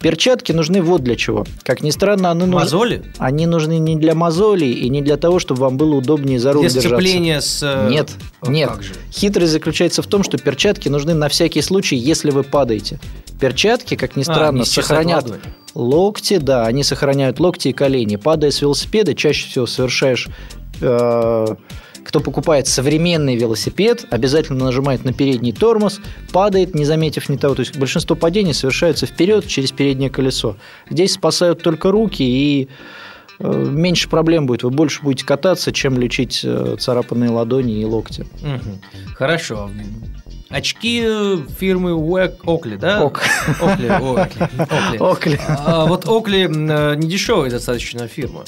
Перчатки 0.00 0.52
нужны 0.52 0.82
вот 0.82 1.02
для 1.02 1.16
чего. 1.16 1.44
Как 1.62 1.82
ни 1.82 1.90
странно, 1.90 2.30
они, 2.30 2.42
нужны- 2.42 2.54
Мозоли? 2.60 3.02
они 3.18 3.46
нужны 3.46 3.78
не 3.78 3.96
для 3.96 4.14
мозолей 4.14 4.72
и 4.72 4.88
не 4.88 5.00
для 5.02 5.16
того, 5.16 5.38
чтобы 5.38 5.60
вам 5.62 5.76
было 5.76 5.94
удобнее 5.96 6.38
за 6.38 6.52
Для 6.52 6.62
держаться. 6.62 6.88
сцепления 6.88 7.40
с... 7.40 7.62
э, 7.62 7.88
Нет, 7.90 8.10
а 8.42 8.50
нет. 8.50 8.70
Хитрость 9.12 9.52
заключается 9.52 10.02
в 10.02 10.06
том, 10.06 10.22
что 10.22 10.36
перчатки 10.36 10.88
нужны 10.88 11.14
на 11.14 11.28
всякий 11.28 11.62
случай, 11.62 11.96
если 11.96 12.30
вы 12.30 12.42
падаете. 12.42 12.98
Перчатки, 13.40 13.94
как 13.96 14.16
ни 14.16 14.22
А, 14.22 14.24
странно, 14.24 14.64
счесать 14.64 14.84
сохранят 14.86 15.26
локти, 15.74 16.36
да, 16.38 16.66
они 16.66 16.82
сохраняют 16.84 17.40
локти 17.40 17.68
и 17.68 17.72
колени. 17.72 18.16
Падая 18.16 18.50
с 18.50 18.60
велосипеда, 18.60 19.14
чаще 19.14 19.48
всего 19.48 19.66
совершаешь... 19.66 20.28
э, 20.80 21.46
кто 22.04 22.20
покупает 22.20 22.66
современный 22.68 23.34
велосипед, 23.36 24.04
обязательно 24.10 24.64
нажимает 24.66 25.04
на 25.04 25.12
передний 25.12 25.52
тормоз, 25.52 26.00
падает, 26.32 26.74
не 26.74 26.84
заметив 26.84 27.28
ни 27.28 27.36
того. 27.36 27.54
То 27.54 27.60
есть 27.60 27.76
большинство 27.76 28.14
падений 28.14 28.54
совершаются 28.54 29.06
вперед 29.06 29.46
через 29.46 29.72
переднее 29.72 30.10
колесо. 30.10 30.56
Здесь 30.90 31.14
спасают 31.14 31.62
только 31.62 31.90
руки 31.90 32.22
и 32.22 32.68
э, 33.40 33.66
меньше 33.70 34.08
проблем 34.08 34.46
будет. 34.46 34.62
Вы 34.62 34.70
больше 34.70 35.02
будете 35.02 35.24
кататься, 35.26 35.72
чем 35.72 35.98
лечить 35.98 36.42
э, 36.44 36.76
царапанные 36.78 37.30
ладони 37.30 37.80
и 37.80 37.84
локти. 37.84 38.26
Мгм. 38.42 38.80
Хорошо. 39.16 39.70
Очки 40.50 41.02
э, 41.04 41.38
фирмы 41.58 41.92
Уэк- 41.92 42.36
Окли, 42.44 42.76
да? 42.76 43.02
Ок. 43.02 43.22
Окли, 43.60 43.88
Окли, 43.88 44.42
Окли. 44.58 44.98
Окли. 44.98 45.40
А 45.48 45.86
вот 45.86 46.06
Окли 46.08 46.42
м, 46.42 47.00
не 47.00 47.08
дешевая 47.08 47.50
достаточно 47.50 48.06
фирма. 48.06 48.44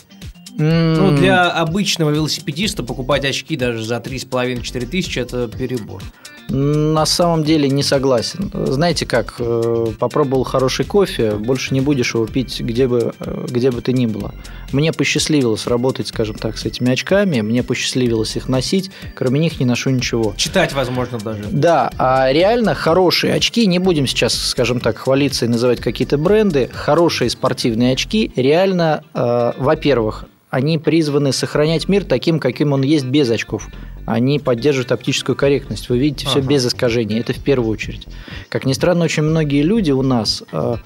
Ну, 0.59 1.17
для 1.17 1.51
обычного 1.51 2.11
велосипедиста 2.11 2.83
покупать 2.83 3.25
очки 3.25 3.57
даже 3.57 3.85
за 3.85 3.97
3,5-4 3.97 4.87
тысячи– 4.87 5.19
это 5.21 5.49
перебор. 5.49 6.03
На 6.49 7.07
самом 7.07 7.43
деле 7.43 7.69
не 7.69 7.83
согласен. 7.83 8.51
Знаете 8.53 9.05
как, 9.05 9.35
э, 9.39 9.87
попробовал 9.99 10.45
хороший 10.45 10.85
кофе, 10.85 11.33
больше 11.33 11.75
не 11.75 11.81
будешь 11.81 12.15
его 12.15 12.27
пить 12.27 12.61
где 12.61 12.87
бы, 12.87 13.13
э, 13.19 13.47
где 13.49 13.71
бы 13.71 13.81
ты 13.81 13.93
ни 13.93 14.07
было. 14.07 14.33
Мне 14.73 14.93
посчастливилось 14.93 15.67
работать, 15.67 16.07
скажем 16.09 16.37
так, 16.37 16.57
с 16.57 16.65
этими 16.65 16.93
очками, 16.93 17.41
мне 17.41 17.63
посчастливилось 17.63 18.37
их 18.37 18.49
носить, 18.49 18.91
кроме 19.15 19.41
них 19.41 19.59
не 19.59 19.67
ношу 19.67 19.91
ничего. 19.91 20.35
Читать, 20.37 20.73
возможно, 20.73 21.19
даже. 21.19 21.45
Да, 21.51 21.91
а 21.99 22.33
реально 22.33 22.75
хорошие 22.75 23.35
очки, 23.35 23.67
не 23.67 23.81
будем 23.81 24.07
сейчас, 24.07 24.35
скажем 24.35 24.79
так, 24.79 24.99
хвалиться 24.99 25.47
и 25.47 25.49
называть 25.49 25.81
какие-то 25.81 26.17
бренды, 26.17 26.71
хорошие 26.73 27.29
спортивные 27.29 27.93
очки 27.93 28.31
реально, 28.37 29.03
э, 29.15 29.53
во-первых, 29.59 30.27
они 30.51 30.79
призваны 30.79 31.33
сохранять 31.33 31.89
мир 31.89 32.05
таким, 32.05 32.39
каким 32.39 32.73
он 32.73 32.83
есть 32.83 33.05
без 33.05 33.29
очков. 33.31 33.69
Они 34.07 34.39
поддерживают 34.39 34.93
оптическую 34.93 35.35
корректность. 35.37 35.89
Вы 35.89 35.99
видите 35.99 36.29
все 36.37 36.41
Ага. 36.41 36.49
без 36.49 36.67
искажений. 36.67 37.19
Это 37.21 37.33
в 37.33 37.41
первую 37.41 37.71
очередь. 37.71 38.07
Как 38.49 38.67
ни 38.67 38.73
странно, 38.73 39.05
очень 39.05 39.23
многие 39.23 39.63
люди 39.63 39.91
у 39.93 40.03
нас, 40.03 40.43
э, 40.53 40.77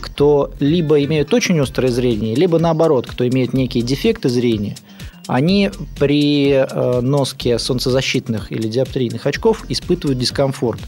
кто 0.00 0.50
либо 0.60 1.02
имеют 1.04 1.32
очень 1.34 1.58
острое 1.60 1.90
зрение, 1.90 2.34
либо 2.34 2.58
наоборот, 2.58 3.06
кто 3.06 3.26
имеет 3.26 3.52
некие 3.52 3.82
дефекты 3.82 4.28
зрения, 4.28 4.76
они 5.26 5.70
при 5.98 6.50
э, 6.52 7.00
носке 7.00 7.58
солнцезащитных 7.58 8.52
или 8.52 8.68
диоптрийных 8.68 9.26
очков 9.26 9.64
испытывают 9.68 10.18
дискомфорт. 10.18 10.80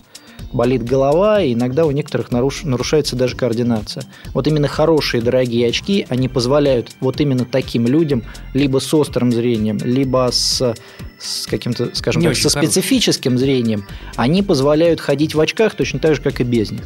Болит 0.52 0.82
голова, 0.82 1.42
и 1.42 1.52
иногда 1.52 1.84
у 1.84 1.90
некоторых 1.90 2.30
наруш- 2.30 2.66
нарушается 2.66 3.16
даже 3.16 3.36
координация. 3.36 4.04
Вот 4.32 4.46
именно 4.46 4.66
хорошие 4.66 5.22
дорогие 5.22 5.68
очки, 5.68 6.06
они 6.08 6.28
позволяют 6.28 6.92
вот 7.00 7.20
именно 7.20 7.44
таким 7.44 7.86
людям, 7.86 8.24
либо 8.54 8.78
с 8.78 8.94
острым 8.94 9.30
зрением, 9.30 9.78
либо 9.84 10.28
с, 10.32 10.74
с 11.18 11.46
каким-то, 11.46 11.90
скажем 11.94 12.22
Не 12.22 12.28
так, 12.28 12.36
со 12.36 12.48
хорошим. 12.48 12.70
специфическим 12.70 13.38
зрением, 13.38 13.86
они 14.16 14.42
позволяют 14.42 15.00
ходить 15.00 15.34
в 15.34 15.40
очках 15.40 15.74
точно 15.74 15.98
так 15.98 16.14
же, 16.14 16.22
как 16.22 16.40
и 16.40 16.44
без 16.44 16.70
них. 16.70 16.82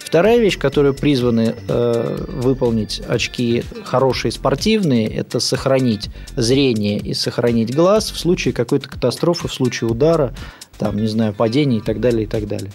Вторая 0.00 0.38
вещь, 0.38 0.56
которую 0.56 0.94
призваны 0.94 1.54
э, 1.68 2.24
выполнить 2.28 3.02
очки 3.06 3.62
хорошие 3.84 4.32
спортивные, 4.32 5.06
это 5.06 5.38
сохранить 5.38 6.08
зрение 6.34 6.98
и 6.98 7.12
сохранить 7.12 7.76
глаз 7.76 8.10
в 8.10 8.18
случае 8.18 8.54
какой-то 8.54 8.88
катастрофы, 8.88 9.48
в 9.48 9.52
случае 9.52 9.90
удара, 9.90 10.34
там, 10.78 10.96
не 10.96 11.08
знаю, 11.08 11.34
падения 11.34 11.78
и 11.78 11.80
так 11.80 12.00
далее, 12.00 12.24
и 12.24 12.26
так 12.26 12.46
далее. 12.46 12.70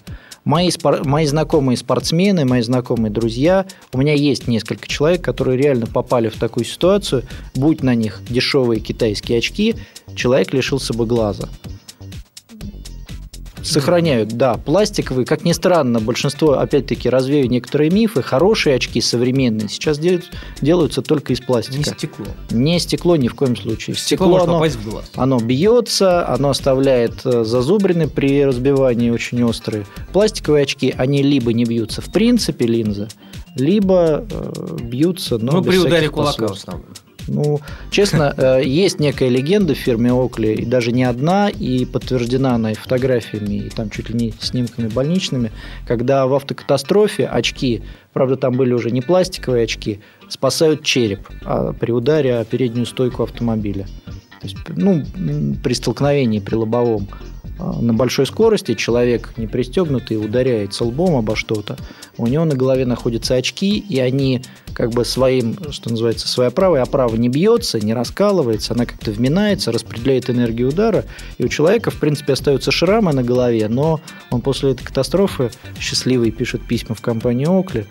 Мои, 0.46 0.70
спор- 0.72 1.06
мои 1.06 1.26
знакомые 1.26 1.78
спортсмены, 1.78 2.44
мои 2.44 2.62
знакомые 2.62 3.12
друзья, 3.12 3.66
у 3.94 3.98
меня 3.98 4.14
есть 4.14 4.48
несколько 4.48 4.88
человек, 4.88 5.22
которые 5.22 5.58
реально 5.58 5.88
попали 5.88 6.28
в 6.28 6.36
такую 6.36 6.66
ситуацию, 6.66 7.24
будь 7.56 7.82
на 7.82 7.96
них 7.96 8.22
дешевые 8.30 8.82
китайские 8.82 9.38
очки, 9.38 9.76
человек 10.16 10.54
лишился 10.54 10.94
бы 10.94 11.06
глаза. 11.06 11.48
Сохраняют, 13.64 14.30
да, 14.30 14.56
пластиковые. 14.56 15.26
Как 15.26 15.44
ни 15.46 15.52
странно, 15.54 16.00
большинство, 16.00 16.54
опять-таки, 16.60 17.10
развею 17.10 17.50
некоторые 17.50 17.90
мифы, 17.90 18.22
хорошие 18.22 18.76
очки 18.76 19.02
современные 19.02 19.70
сейчас 19.70 19.98
делают- 20.00 20.30
делаются 20.62 21.02
только 21.02 21.34
из 21.34 21.40
пластика. 21.42 21.78
Не 21.78 21.84
стекло. 21.84 22.26
Не 22.52 22.80
стекло 22.80 23.16
ни 23.16 23.28
в 23.28 23.36
коем 23.36 23.56
случае. 23.56 23.96
Стекло, 23.96 24.28
может 24.28 24.48
оно- 24.48 24.58
попасть 24.58 24.76
в 24.76 24.90
глаз. 24.90 25.12
оно 25.16 25.40
бьется, 25.40 26.28
оно 26.28 26.50
оставляет 26.50 27.26
э, 27.26 27.44
зазубрины 27.44 28.08
при 28.08 28.44
разбивании 28.46 29.10
очень 29.10 29.44
острые. 29.44 29.86
Пластиковые 30.12 30.64
очки, 30.64 30.94
они 30.98 31.24
либо 31.24 31.54
не 31.54 31.66
бьются 31.66 32.02
в 32.02 32.12
принципе 32.12 32.66
линзы, 32.66 33.08
либо 33.56 34.26
э, 34.30 34.78
бьются, 34.82 35.38
но 35.38 35.54
Ну, 35.54 35.62
без 35.62 35.68
при 35.74 35.78
ударе 35.78 36.10
кулака 36.10 36.48
в 36.48 36.52
основном. 36.54 36.86
Ну, 37.28 37.60
честно, 37.90 38.34
э, 38.36 38.62
есть 38.64 39.00
некая 39.00 39.30
легенда 39.30 39.74
в 39.74 39.78
фирме 39.78 40.12
Окли, 40.12 40.54
и 40.54 40.66
даже 40.66 40.92
не 40.92 41.04
одна, 41.04 41.50
и 41.50 41.86
подтверждена 41.86 42.56
она 42.56 42.72
и 42.72 42.76
фотографиями, 42.76 43.56
и 43.66 43.70
там 43.70 43.90
чуть 43.90 44.10
ли 44.10 44.16
не 44.16 44.34
снимками 44.40 44.88
больничными, 44.88 45.52
когда 45.88 46.28
в 46.28 46.34
автокатастрофе 46.34 47.26
очки, 47.26 47.82
правда, 48.12 48.36
там 48.36 48.56
были 48.56 48.74
уже 48.74 48.92
не 48.92 49.02
пластиковые 49.02 49.64
очки, 49.64 50.02
спасают 50.30 50.84
череп 50.84 51.28
а 51.46 51.74
при 51.74 51.92
ударе 51.92 52.38
о 52.38 52.46
переднюю 52.46 52.86
стойку 52.86 53.24
автомобиля. 53.24 53.88
То 54.44 54.50
есть, 54.50 54.58
ну, 54.76 55.06
при 55.64 55.74
столкновении, 55.74 56.40
при 56.40 56.56
лобовом 56.56 57.08
а, 57.60 57.80
на 57.82 57.94
большой 57.94 58.26
скорости 58.26 58.74
человек 58.74 59.32
не 59.38 59.48
пристегнутый 59.48 60.18
ударяется 60.18 60.84
лбом 60.84 61.16
обо 61.16 61.38
что-то, 61.38 61.78
у 62.18 62.28
него 62.28 62.44
на 62.44 62.54
голове 62.54 62.86
находятся 62.86 63.36
очки, 63.36 63.78
и 63.78 64.00
они 64.00 64.42
как 64.74 64.90
бы 64.90 65.06
своим, 65.06 65.56
что 65.72 65.92
называется, 65.92 66.28
своя 66.28 66.52
правая 66.52 66.82
оправа 66.82 67.16
не 67.16 67.30
бьется, 67.30 67.80
не 67.80 67.94
раскалывается, 67.94 68.74
она 68.74 68.86
как-то 68.86 69.12
вминается, 69.12 69.72
распределяет 69.72 70.30
энергию 70.30 70.68
удара, 70.68 71.06
и 71.38 71.46
у 71.46 71.48
человека, 71.48 71.90
в 71.90 71.96
принципе, 71.96 72.34
остаются 72.34 72.70
шрамы 72.70 73.14
на 73.14 73.24
голове, 73.24 73.70
но 73.70 74.02
он 74.30 74.42
после 74.42 74.72
этой 74.72 74.84
катастрофы 74.84 75.52
счастливый 75.80 76.32
пишет 76.32 76.68
письма 76.68 76.96
в 76.96 77.02
компанию 77.02 77.58
Окли, 77.58 77.86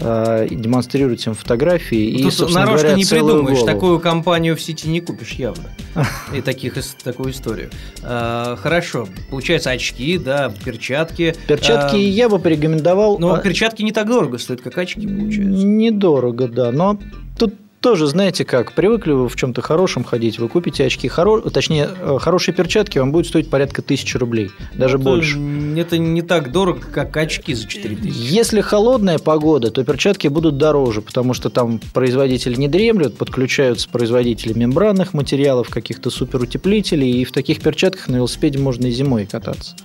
э, 0.00 0.46
и 0.50 0.54
демонстрирует 0.54 1.26
им 1.26 1.34
фотографии 1.34 1.98
и, 1.98 2.22
Тут 2.30 2.52
нарочно 2.52 2.88
говоря, 2.88 2.94
не 2.94 3.04
придумаешь. 3.04 3.58
голову. 3.58 3.66
Такую 3.66 4.00
компанию 4.00 4.56
в 4.56 4.60
сети 4.60 4.88
не 4.88 5.00
купишь 5.00 5.32
явно. 5.32 5.64
И 6.34 6.40
таких, 6.40 6.74
такую 7.02 7.32
историю. 7.32 7.70
А, 8.02 8.56
Хорошо. 8.56 9.08
Получается, 9.30 9.70
очки, 9.70 10.18
да, 10.18 10.52
перчатки. 10.64 11.34
Перчатки 11.46 11.96
А, 11.96 11.98
я 11.98 12.28
бы 12.28 12.38
порекомендовал. 12.38 13.18
Но 13.18 13.34
а, 13.34 13.38
перчатки 13.38 13.82
не 13.82 13.92
так 13.92 14.06
дорого 14.06 14.38
стоят, 14.38 14.60
как 14.60 14.78
очки, 14.78 15.06
получается. 15.06 15.66
Недорого, 15.66 16.48
да. 16.48 16.72
Но 16.72 16.98
тут 17.38 17.54
тоже, 17.80 18.06
знаете 18.06 18.44
как, 18.44 18.72
привыкли 18.72 19.12
вы 19.12 19.28
в 19.28 19.36
чем-то 19.36 19.62
хорошем 19.62 20.04
ходить, 20.04 20.38
вы 20.38 20.48
купите 20.48 20.84
очки, 20.84 21.08
хоро... 21.08 21.40
точнее, 21.42 21.88
э, 22.00 22.18
хорошие 22.20 22.54
перчатки 22.54 22.98
вам 22.98 23.12
будет 23.12 23.26
стоить 23.26 23.50
порядка 23.50 23.82
тысячи 23.82 24.16
рублей, 24.16 24.50
даже 24.74 24.96
Это- 24.96 25.04
больше. 25.04 25.38
Это 25.76 25.98
не 25.98 26.22
так 26.22 26.50
дорого, 26.50 26.80
как 26.80 27.16
очки 27.16 27.54
за 27.54 27.68
4000. 27.68 28.16
Если 28.16 28.60
холодная 28.60 29.18
погода, 29.18 29.70
то 29.70 29.84
перчатки 29.84 30.28
будут 30.28 30.58
дороже, 30.58 31.02
потому 31.02 31.34
что 31.34 31.50
там 31.50 31.80
производители 31.94 32.56
не 32.56 32.68
дремлют, 32.68 33.16
подключаются 33.16 33.88
производители 33.88 34.52
мембранных 34.52 35.14
материалов, 35.14 35.68
каких-то 35.68 36.10
суперутеплителей, 36.10 37.20
и 37.20 37.24
в 37.24 37.32
таких 37.32 37.60
перчатках 37.60 38.08
на 38.08 38.16
велосипеде 38.16 38.58
можно 38.58 38.86
и 38.86 38.90
зимой 38.90 39.26
кататься. 39.26 39.76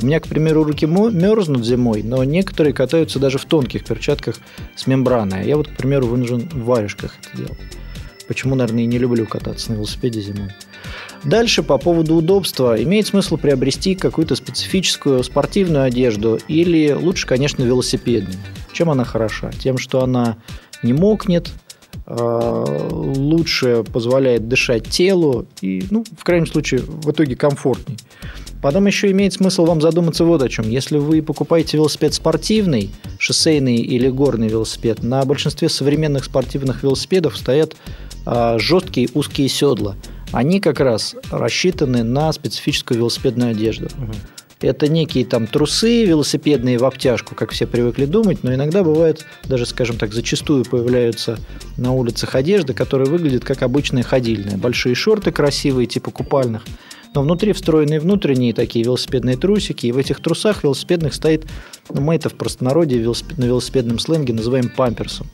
У 0.00 0.06
меня, 0.06 0.20
к 0.20 0.26
примеру, 0.26 0.64
руки 0.64 0.86
мерзнут 0.86 1.64
зимой, 1.64 2.02
но 2.02 2.24
некоторые 2.24 2.72
катаются 2.72 3.18
даже 3.18 3.38
в 3.38 3.44
тонких 3.44 3.84
перчатках 3.84 4.36
с 4.74 4.86
мембраной. 4.86 5.42
А 5.42 5.44
Я 5.44 5.56
вот, 5.56 5.68
к 5.68 5.76
примеру, 5.76 6.06
вынужден 6.06 6.48
в 6.48 6.64
варежках 6.64 7.14
это 7.32 7.41
делать. 7.46 7.58
Почему, 8.28 8.54
наверное, 8.54 8.84
и 8.84 8.86
не 8.86 8.98
люблю 8.98 9.26
кататься 9.26 9.72
на 9.72 9.76
велосипеде 9.76 10.20
зимой. 10.20 10.50
Дальше 11.24 11.62
по 11.62 11.78
поводу 11.78 12.16
удобства. 12.16 12.80
Имеет 12.82 13.06
смысл 13.06 13.36
приобрести 13.36 13.94
какую-то 13.94 14.34
специфическую 14.34 15.22
спортивную 15.22 15.84
одежду 15.84 16.38
или 16.48 16.92
лучше, 16.92 17.26
конечно, 17.26 17.62
велосипедную. 17.62 18.38
Чем 18.72 18.90
она 18.90 19.04
хороша? 19.04 19.50
Тем, 19.52 19.78
что 19.78 20.02
она 20.02 20.36
не 20.82 20.92
мокнет, 20.92 21.50
лучше 22.06 23.84
позволяет 23.92 24.48
дышать 24.48 24.88
телу 24.88 25.46
и, 25.60 25.84
ну, 25.90 26.04
в 26.16 26.24
крайнем 26.24 26.46
случае, 26.46 26.80
в 26.80 27.10
итоге 27.10 27.36
комфортней. 27.36 27.96
Потом 28.60 28.86
еще 28.86 29.10
имеет 29.10 29.32
смысл 29.32 29.64
вам 29.64 29.80
задуматься 29.80 30.24
вот 30.24 30.40
о 30.40 30.48
чем. 30.48 30.68
Если 30.68 30.96
вы 30.96 31.20
покупаете 31.20 31.76
велосипед 31.76 32.14
спортивный, 32.14 32.90
шоссейный 33.18 33.76
или 33.76 34.08
горный 34.08 34.48
велосипед, 34.48 35.02
на 35.02 35.24
большинстве 35.24 35.68
современных 35.68 36.24
спортивных 36.24 36.84
велосипедов 36.84 37.36
стоят 37.36 37.74
а, 38.24 38.58
жесткие 38.58 39.08
узкие 39.14 39.48
седла. 39.48 39.96
Они 40.30 40.60
как 40.60 40.78
раз 40.78 41.16
рассчитаны 41.30 42.04
на 42.04 42.32
специфическую 42.32 42.98
велосипедную 42.98 43.50
одежду. 43.50 43.86
Угу. 43.86 44.12
Это 44.62 44.88
некие 44.88 45.24
там 45.24 45.46
трусы 45.46 46.04
велосипедные 46.04 46.78
в 46.78 46.84
обтяжку, 46.84 47.34
как 47.34 47.50
все 47.50 47.66
привыкли 47.66 48.06
думать, 48.06 48.42
но 48.42 48.54
иногда 48.54 48.84
бывает, 48.84 49.26
даже, 49.44 49.66
скажем 49.66 49.98
так, 49.98 50.12
зачастую 50.12 50.64
появляются 50.64 51.38
на 51.76 51.92
улицах 51.92 52.34
одежды, 52.34 52.72
которые 52.72 53.10
выглядят 53.10 53.44
как 53.44 53.62
обычные 53.62 54.04
ходильные. 54.04 54.56
Большие 54.56 54.94
шорты 54.94 55.32
красивые, 55.32 55.86
типа 55.86 56.10
купальных, 56.10 56.62
но 57.14 57.22
внутри 57.22 57.52
встроенные 57.52 58.00
внутренние 58.00 58.54
такие 58.54 58.84
велосипедные 58.84 59.36
трусики, 59.36 59.86
и 59.86 59.92
в 59.92 59.98
этих 59.98 60.20
трусах 60.20 60.62
велосипедных 60.62 61.12
стоит, 61.14 61.44
ну, 61.90 62.00
мы 62.00 62.14
это 62.14 62.28
в 62.28 62.34
простонародье 62.34 62.98
велосипед, 62.98 63.38
на 63.38 63.44
велосипедном 63.44 63.98
сленге 63.98 64.32
называем 64.32 64.68
памперсом. 64.68 65.26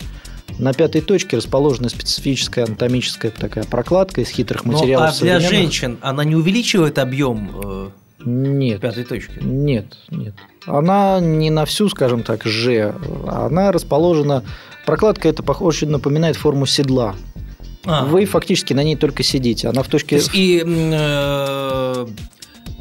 На 0.58 0.72
пятой 0.72 1.02
точке 1.02 1.36
расположена 1.36 1.88
специфическая 1.88 2.64
анатомическая 2.64 3.30
такая 3.30 3.64
прокладка 3.64 4.22
из 4.22 4.28
хитрых 4.30 4.64
материалов. 4.64 5.20
Ну, 5.20 5.28
а 5.28 5.38
для 5.38 5.40
женщин 5.40 5.98
она 6.00 6.24
не 6.24 6.34
увеличивает 6.34 6.98
объем 6.98 7.50
э, 7.62 7.90
нет. 8.24 8.80
пятой 8.80 9.04
точки? 9.04 9.38
Нет, 9.40 9.96
нет. 10.10 10.34
Она 10.66 11.20
не 11.20 11.50
на 11.50 11.64
всю, 11.64 11.88
скажем 11.88 12.22
так, 12.22 12.44
Ж. 12.44 12.94
Она 13.26 13.72
расположена... 13.72 14.44
Прокладка 14.86 15.28
это 15.28 15.42
очень 15.42 15.88
напоминает 15.88 16.36
форму 16.36 16.64
седла. 16.64 17.14
А. 17.84 18.04
Вы 18.04 18.24
фактически 18.24 18.72
на 18.72 18.82
ней 18.82 18.96
только 18.96 19.22
сидите. 19.22 19.68
Она 19.68 19.82
в 19.82 19.88
точке... 19.88 20.16
То 20.16 20.22
есть 20.22 20.30
и 20.34 20.62
э, 20.64 22.06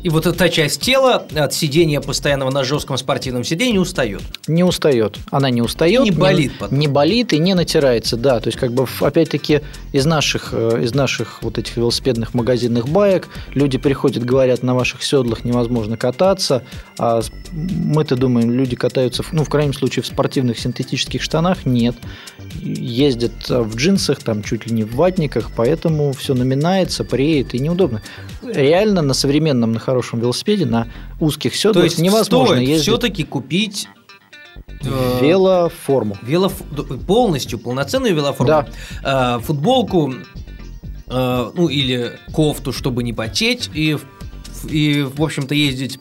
и 0.08 0.10
вот 0.10 0.26
эта 0.26 0.48
часть 0.48 0.80
тела 0.80 1.26
от 1.36 1.54
сидения 1.54 2.00
постоянного 2.00 2.50
на 2.50 2.64
жестком 2.64 2.98
спортивном 2.98 3.44
сидении 3.44 3.74
не 3.74 3.80
устает. 3.80 4.22
Не 4.48 4.64
устает. 4.64 5.18
Она 5.32 5.50
не 5.50 5.62
устает. 5.62 6.02
Не 6.02 6.12
болит 6.12 6.54
не, 6.54 6.58
потом. 6.58 6.80
Не 6.80 6.88
болит 6.88 7.34
и 7.34 7.40
не 7.40 7.54
натирается, 7.54 8.16
да. 8.16 8.40
То 8.40 8.48
есть, 8.48 8.58
как 8.58 8.72
бы, 8.72 8.88
опять-таки, 9.02 9.60
из 9.92 10.06
наших, 10.06 10.54
э, 10.54 10.82
из 10.82 10.96
наших 10.96 11.44
вот 11.44 11.58
этих 11.58 11.76
велосипедных 11.76 12.34
магазинных 12.34 12.88
баек 12.88 13.28
люди 13.54 13.78
приходят, 13.78 14.24
говорят, 14.24 14.64
на 14.64 14.76
ваших 14.76 15.04
седлах 15.04 15.44
невозможно 15.44 15.98
кататься, 15.98 16.64
а 16.98 17.20
мы-то 17.52 18.16
думаем, 18.16 18.50
люди 18.50 18.78
катаются, 18.78 19.26
ну, 19.34 19.44
в 19.44 19.50
крайнем 19.50 19.74
случае, 19.74 20.04
в 20.04 20.08
спортивных 20.08 20.58
синтетических 20.58 21.22
штанах. 21.22 21.66
Нет. 21.66 21.98
Ездят 22.62 23.50
в 23.50 23.76
джинсах, 23.76 24.20
там, 24.20 24.42
чуть 24.42 24.68
ли 24.68 24.74
не 24.74 24.86
в 24.86 24.96
ватниках, 24.96 25.52
поэтому 25.54 26.14
все 26.14 26.34
наминается, 26.34 27.04
преет 27.04 27.54
и 27.54 27.60
неудобно. 27.60 28.02
Реально 28.42 29.02
на 29.02 29.14
современном, 29.14 29.74
на 29.74 29.80
хорошем 29.80 29.97
велосипеде 30.02 30.66
на 30.66 30.88
узких 31.20 31.56
седлах 31.56 31.76
То 31.76 31.84
есть 31.84 32.00
невозможно 32.00 32.56
стоит 32.56 32.68
ездить. 32.68 32.88
все-таки 32.88 33.24
купить 33.24 33.88
э, 34.84 35.20
велоформу. 35.22 36.18
Велоф... 36.22 36.54
Полностью, 37.06 37.60
полноценную 37.60 38.16
велоформу. 38.16 38.66
Да. 39.04 39.38
Э, 39.38 39.40
футболку, 39.42 40.14
э, 41.08 41.52
ну 41.54 41.68
или 41.68 42.20
кофту, 42.32 42.74
чтобы 42.74 43.04
не 43.04 43.14
потеть, 43.14 43.70
и, 43.74 43.98
и 44.70 45.02
в 45.02 45.24
общем-то, 45.24 45.56
ездить 45.56 46.00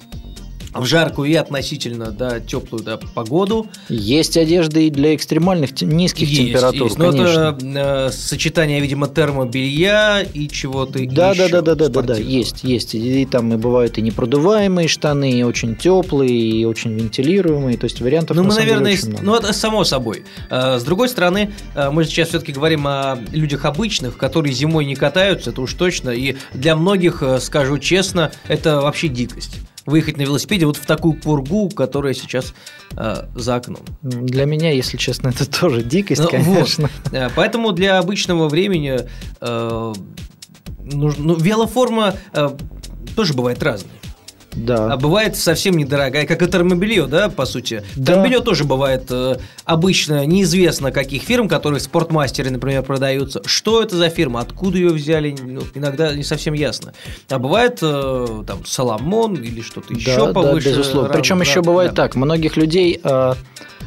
в 0.74 0.84
жаркую 0.84 1.30
и 1.30 1.34
относительно 1.34 2.10
да, 2.10 2.40
теплую 2.40 2.84
да, 2.84 2.98
погоду. 3.14 3.66
Есть 3.88 4.36
одежда 4.36 4.80
и 4.80 4.90
для 4.90 5.14
экстремальных 5.14 5.80
низких 5.82 6.28
есть, 6.28 6.40
температур, 6.40 6.84
есть. 6.84 6.98
Но 6.98 7.10
конечно. 7.10 7.56
это 7.58 8.08
э, 8.08 8.10
сочетание, 8.12 8.80
видимо, 8.80 9.08
термобелья 9.08 10.20
и 10.20 10.48
чего-то 10.48 10.98
да, 11.06 11.30
еще. 11.30 11.48
Да, 11.48 11.48
да, 11.48 11.62
да, 11.62 11.74
да, 11.74 11.88
да, 11.88 12.02
да, 12.02 12.16
есть, 12.16 12.64
есть. 12.64 12.94
И, 12.94 13.22
и 13.22 13.26
там 13.26 13.52
и 13.52 13.56
бывают 13.56 13.98
и 13.98 14.02
непродуваемые 14.02 14.88
штаны, 14.88 15.32
и 15.32 15.42
очень 15.42 15.76
теплые, 15.76 16.30
и 16.30 16.64
очень 16.64 16.92
вентилируемые. 16.94 17.76
То 17.76 17.84
есть 17.84 18.00
вариантов. 18.00 18.36
Ну, 18.36 18.42
на 18.42 18.48
мы, 18.48 18.54
наверное, 18.54 18.92
деле, 18.92 18.98
очень 18.98 19.08
много. 19.10 19.24
ну 19.24 19.34
это 19.36 19.52
само 19.52 19.84
собой. 19.84 20.24
Э, 20.50 20.78
с 20.78 20.84
другой 20.84 21.08
стороны, 21.08 21.52
э, 21.74 21.90
мы 21.90 22.04
сейчас 22.04 22.28
все-таки 22.28 22.52
говорим 22.52 22.86
о 22.86 23.18
людях 23.32 23.64
обычных, 23.64 24.16
которые 24.16 24.52
зимой 24.52 24.84
не 24.84 24.94
катаются, 24.94 25.50
это 25.50 25.60
уж 25.60 25.74
точно. 25.74 26.10
И 26.10 26.36
для 26.52 26.76
многих, 26.76 27.22
э, 27.22 27.40
скажу 27.40 27.78
честно, 27.78 28.32
это 28.48 28.80
вообще 28.80 29.08
дикость 29.08 29.58
выехать 29.86 30.16
на 30.16 30.22
велосипеде 30.22 30.66
вот 30.66 30.76
в 30.76 30.86
такую 30.86 31.14
пургу, 31.14 31.70
которая 31.70 32.12
сейчас 32.14 32.54
э, 32.96 33.24
за 33.34 33.56
окном. 33.56 33.82
Для 34.02 34.44
меня, 34.44 34.72
если 34.72 34.96
честно, 34.96 35.28
это 35.28 35.48
тоже 35.48 35.82
дикость, 35.82 36.22
ну, 36.22 36.28
конечно. 36.28 36.90
Вот. 37.04 37.12
Э, 37.14 37.30
поэтому 37.34 37.72
для 37.72 37.98
обычного 37.98 38.48
времени 38.48 39.00
э, 39.40 39.94
нужно, 40.84 41.24
ну, 41.24 41.34
велоформа 41.34 42.14
э, 42.32 42.50
тоже 43.14 43.34
бывает 43.34 43.62
разная. 43.62 43.92
Да. 44.56 44.92
А 44.92 44.96
бывает 44.96 45.36
совсем 45.36 45.76
недорогая, 45.76 46.26
как 46.26 46.42
и 46.42 46.46
термобелье, 46.46 47.06
да, 47.06 47.28
по 47.28 47.44
сути. 47.44 47.84
Да. 47.94 48.12
Термобелье 48.12 48.40
тоже 48.40 48.64
бывает 48.64 49.04
э, 49.10 49.36
обычно 49.64 50.24
неизвестно 50.24 50.90
каких 50.90 51.22
фирм, 51.22 51.48
которые 51.48 51.78
в 51.80 51.82
спортмастере, 51.82 52.50
например, 52.50 52.82
продаются. 52.82 53.42
Что 53.44 53.82
это 53.82 53.96
за 53.96 54.08
фирма, 54.08 54.40
откуда 54.40 54.78
ее 54.78 54.88
взяли, 54.88 55.36
ну, 55.40 55.60
иногда 55.74 56.14
не 56.14 56.24
совсем 56.24 56.54
ясно. 56.54 56.94
А 57.28 57.38
бывает 57.38 57.78
э, 57.82 58.42
там 58.46 58.64
Соломон 58.64 59.34
или 59.34 59.60
что-то 59.60 59.88
да, 59.92 59.98
еще 59.98 60.32
повыше. 60.32 60.70
Да, 60.70 60.76
безусловно. 60.76 61.12
Причем 61.12 61.40
еще 61.40 61.62
бывает 61.62 61.92
да. 61.92 62.04
так, 62.04 62.16
многих 62.16 62.56
людей... 62.56 63.00
Э, 63.04 63.34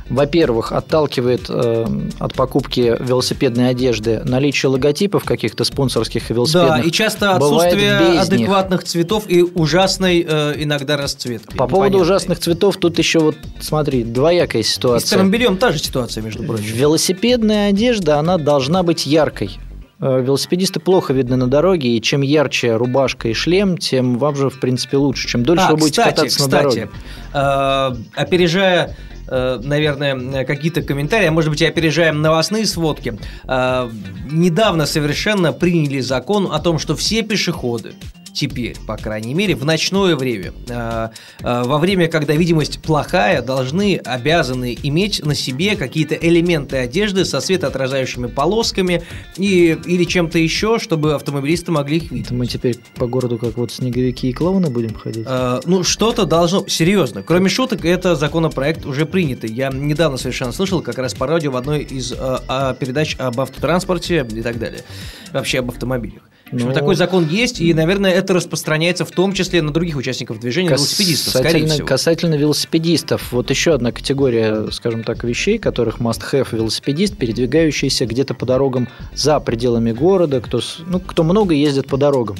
во-первых, 0.10 0.72
отталкивает 0.72 1.46
э, 1.50 1.86
от 2.20 2.34
покупки 2.34 2.98
велосипедной 3.00 3.70
одежды 3.70 4.22
наличие 4.24 4.70
логотипов 4.70 5.24
каких-то 5.24 5.64
спонсорских 5.64 6.30
велосипедных. 6.30 6.82
Да, 6.82 6.88
и 6.88 6.92
часто 6.92 7.36
отсутствие 7.36 8.20
адекватных 8.20 8.84
цветов 8.84 9.26
и 9.28 9.42
ужасной 9.42 10.26
э, 10.28 10.54
иногда 10.58 10.98
расцветки. 10.98 11.56
По 11.56 11.68
поводу 11.68 12.00
ужасных 12.00 12.40
цветов, 12.40 12.78
тут 12.78 12.98
еще 12.98 13.20
вот, 13.20 13.36
смотри, 13.60 14.04
двоякая 14.04 14.64
ситуация. 14.64 15.06
И 15.06 15.08
с 15.08 15.10
термобельем 15.10 15.58
та 15.58 15.72
же 15.72 15.80
ситуация, 15.80 16.24
между 16.24 16.44
прочим. 16.44 16.66
Велосипедная 16.66 17.70
одежда, 17.70 18.18
она 18.18 18.38
должна 18.38 18.84
быть 18.84 19.06
яркой. 19.06 19.60
Э, 20.02 20.22
велосипедисты 20.22 20.80
плохо 20.80 21.12
видны 21.12 21.36
на 21.36 21.48
дороге, 21.48 21.90
и 21.90 22.02
чем 22.02 22.22
ярче 22.22 22.76
рубашка 22.76 23.28
и 23.28 23.34
шлем, 23.34 23.78
тем 23.78 24.18
вам 24.18 24.36
же, 24.36 24.50
в 24.50 24.60
принципе, 24.60 24.98
лучше. 24.98 25.28
Чем 25.28 25.44
дольше 25.44 25.66
а, 25.68 25.72
вы 25.72 25.78
будете 25.78 26.02
кстати, 26.02 26.16
кататься 26.16 26.38
кстати, 26.40 26.52
на 26.52 26.58
дороге. 26.58 26.90
Э, 27.34 28.22
опережая 28.22 28.96
наверное, 29.30 30.46
какие-то 30.46 30.82
комментарии, 30.82 31.28
а 31.28 31.32
может 31.32 31.50
быть, 31.50 31.62
опережаем 31.62 32.22
новостные 32.22 32.66
сводки. 32.66 33.18
Э, 33.48 33.90
недавно 34.32 34.86
совершенно 34.86 35.54
приняли 35.54 36.00
закон 36.00 36.50
о 36.52 36.60
том, 36.60 36.80
что 36.80 36.96
все 36.96 37.22
пешеходы, 37.22 37.94
теперь, 38.34 38.78
по 38.88 38.98
крайней 38.98 39.34
мере, 39.34 39.56
в 39.56 39.66
ночное 39.66 40.16
время. 40.16 40.54
А, 40.70 41.12
а, 41.42 41.64
во 41.64 41.78
время, 41.78 42.08
когда 42.08 42.34
видимость 42.34 42.82
плохая, 42.82 43.42
должны, 43.42 43.98
обязаны 44.04 44.78
иметь 44.84 45.24
на 45.26 45.36
себе 45.36 45.76
какие-то 45.76 46.16
элементы 46.16 46.78
одежды 46.78 47.26
со 47.26 47.42
светоотражающими 47.42 48.28
полосками 48.28 49.04
и, 49.38 49.78
или 49.86 50.04
чем-то 50.04 50.38
еще, 50.40 50.80
чтобы 50.80 51.14
автомобилисты 51.16 51.72
могли 51.72 51.98
их 51.98 52.12
видеть. 52.12 52.32
Мы 52.32 52.48
теперь 52.48 52.78
по 52.96 53.08
городу 53.08 53.38
как 53.38 53.58
вот 53.58 53.72
снеговики 53.72 54.30
и 54.30 54.34
клоуны 54.34 54.70
будем 54.70 54.94
ходить? 54.94 55.26
А, 55.28 55.60
ну, 55.66 55.84
что-то 55.84 56.26
должно... 56.26 56.66
Серьезно. 56.68 57.24
Кроме 57.24 57.50
шуток, 57.50 57.86
это 57.86 58.16
законопроект 58.16 58.86
уже 58.86 59.06
принятый. 59.06 59.52
Я 59.52 59.70
недавно 59.70 60.18
совершенно 60.18 60.52
слышал 60.52 60.82
как 60.82 60.98
раз 60.98 61.14
по 61.14 61.28
радио 61.28 61.52
в 61.52 61.58
одной 61.58 61.84
из 61.84 62.14
а, 62.18 62.74
передач 62.74 63.16
об 63.18 63.40
автотранспорте 63.40 64.26
и 64.32 64.42
так 64.42 64.60
далее. 64.60 64.84
Вообще 65.34 65.60
об 65.60 65.70
автомобилях. 65.70 66.24
В 66.52 66.56
общем, 66.56 66.68
ну, 66.68 66.74
такой 66.74 66.96
закон 66.96 67.28
есть, 67.28 67.62
и, 67.62 67.74
наверное, 67.74 68.12
это 68.12 68.34
распространяется 68.34 69.06
в 69.06 69.12
том 69.12 69.34
числе 69.34 69.62
на 69.62 69.72
других 69.72 69.96
участников 69.98 70.40
движения, 70.40 70.70
велосипедистов, 70.70 71.34
скорее 71.36 71.68
всего. 71.68 71.88
Касательно 71.88 72.36
велосипедистов, 72.36 73.32
вот 73.32 73.50
еще 73.50 73.74
одна 73.74 73.92
категория, 73.92 74.72
скажем 74.72 75.04
так, 75.04 75.24
вещей, 75.24 75.60
которых 75.60 76.00
must-have 76.00 76.48
велосипедист, 76.52 77.18
передвигающийся 77.18 78.06
где-то 78.06 78.34
по 78.34 78.46
дорогам 78.46 78.88
за 79.14 79.40
пределами 79.40 79.92
города, 79.92 80.42
кто, 80.42 80.60
ну, 80.86 81.00
кто 81.00 81.24
много 81.24 81.54
ездит 81.54 81.88
по 81.88 81.98
дорогам. 81.98 82.38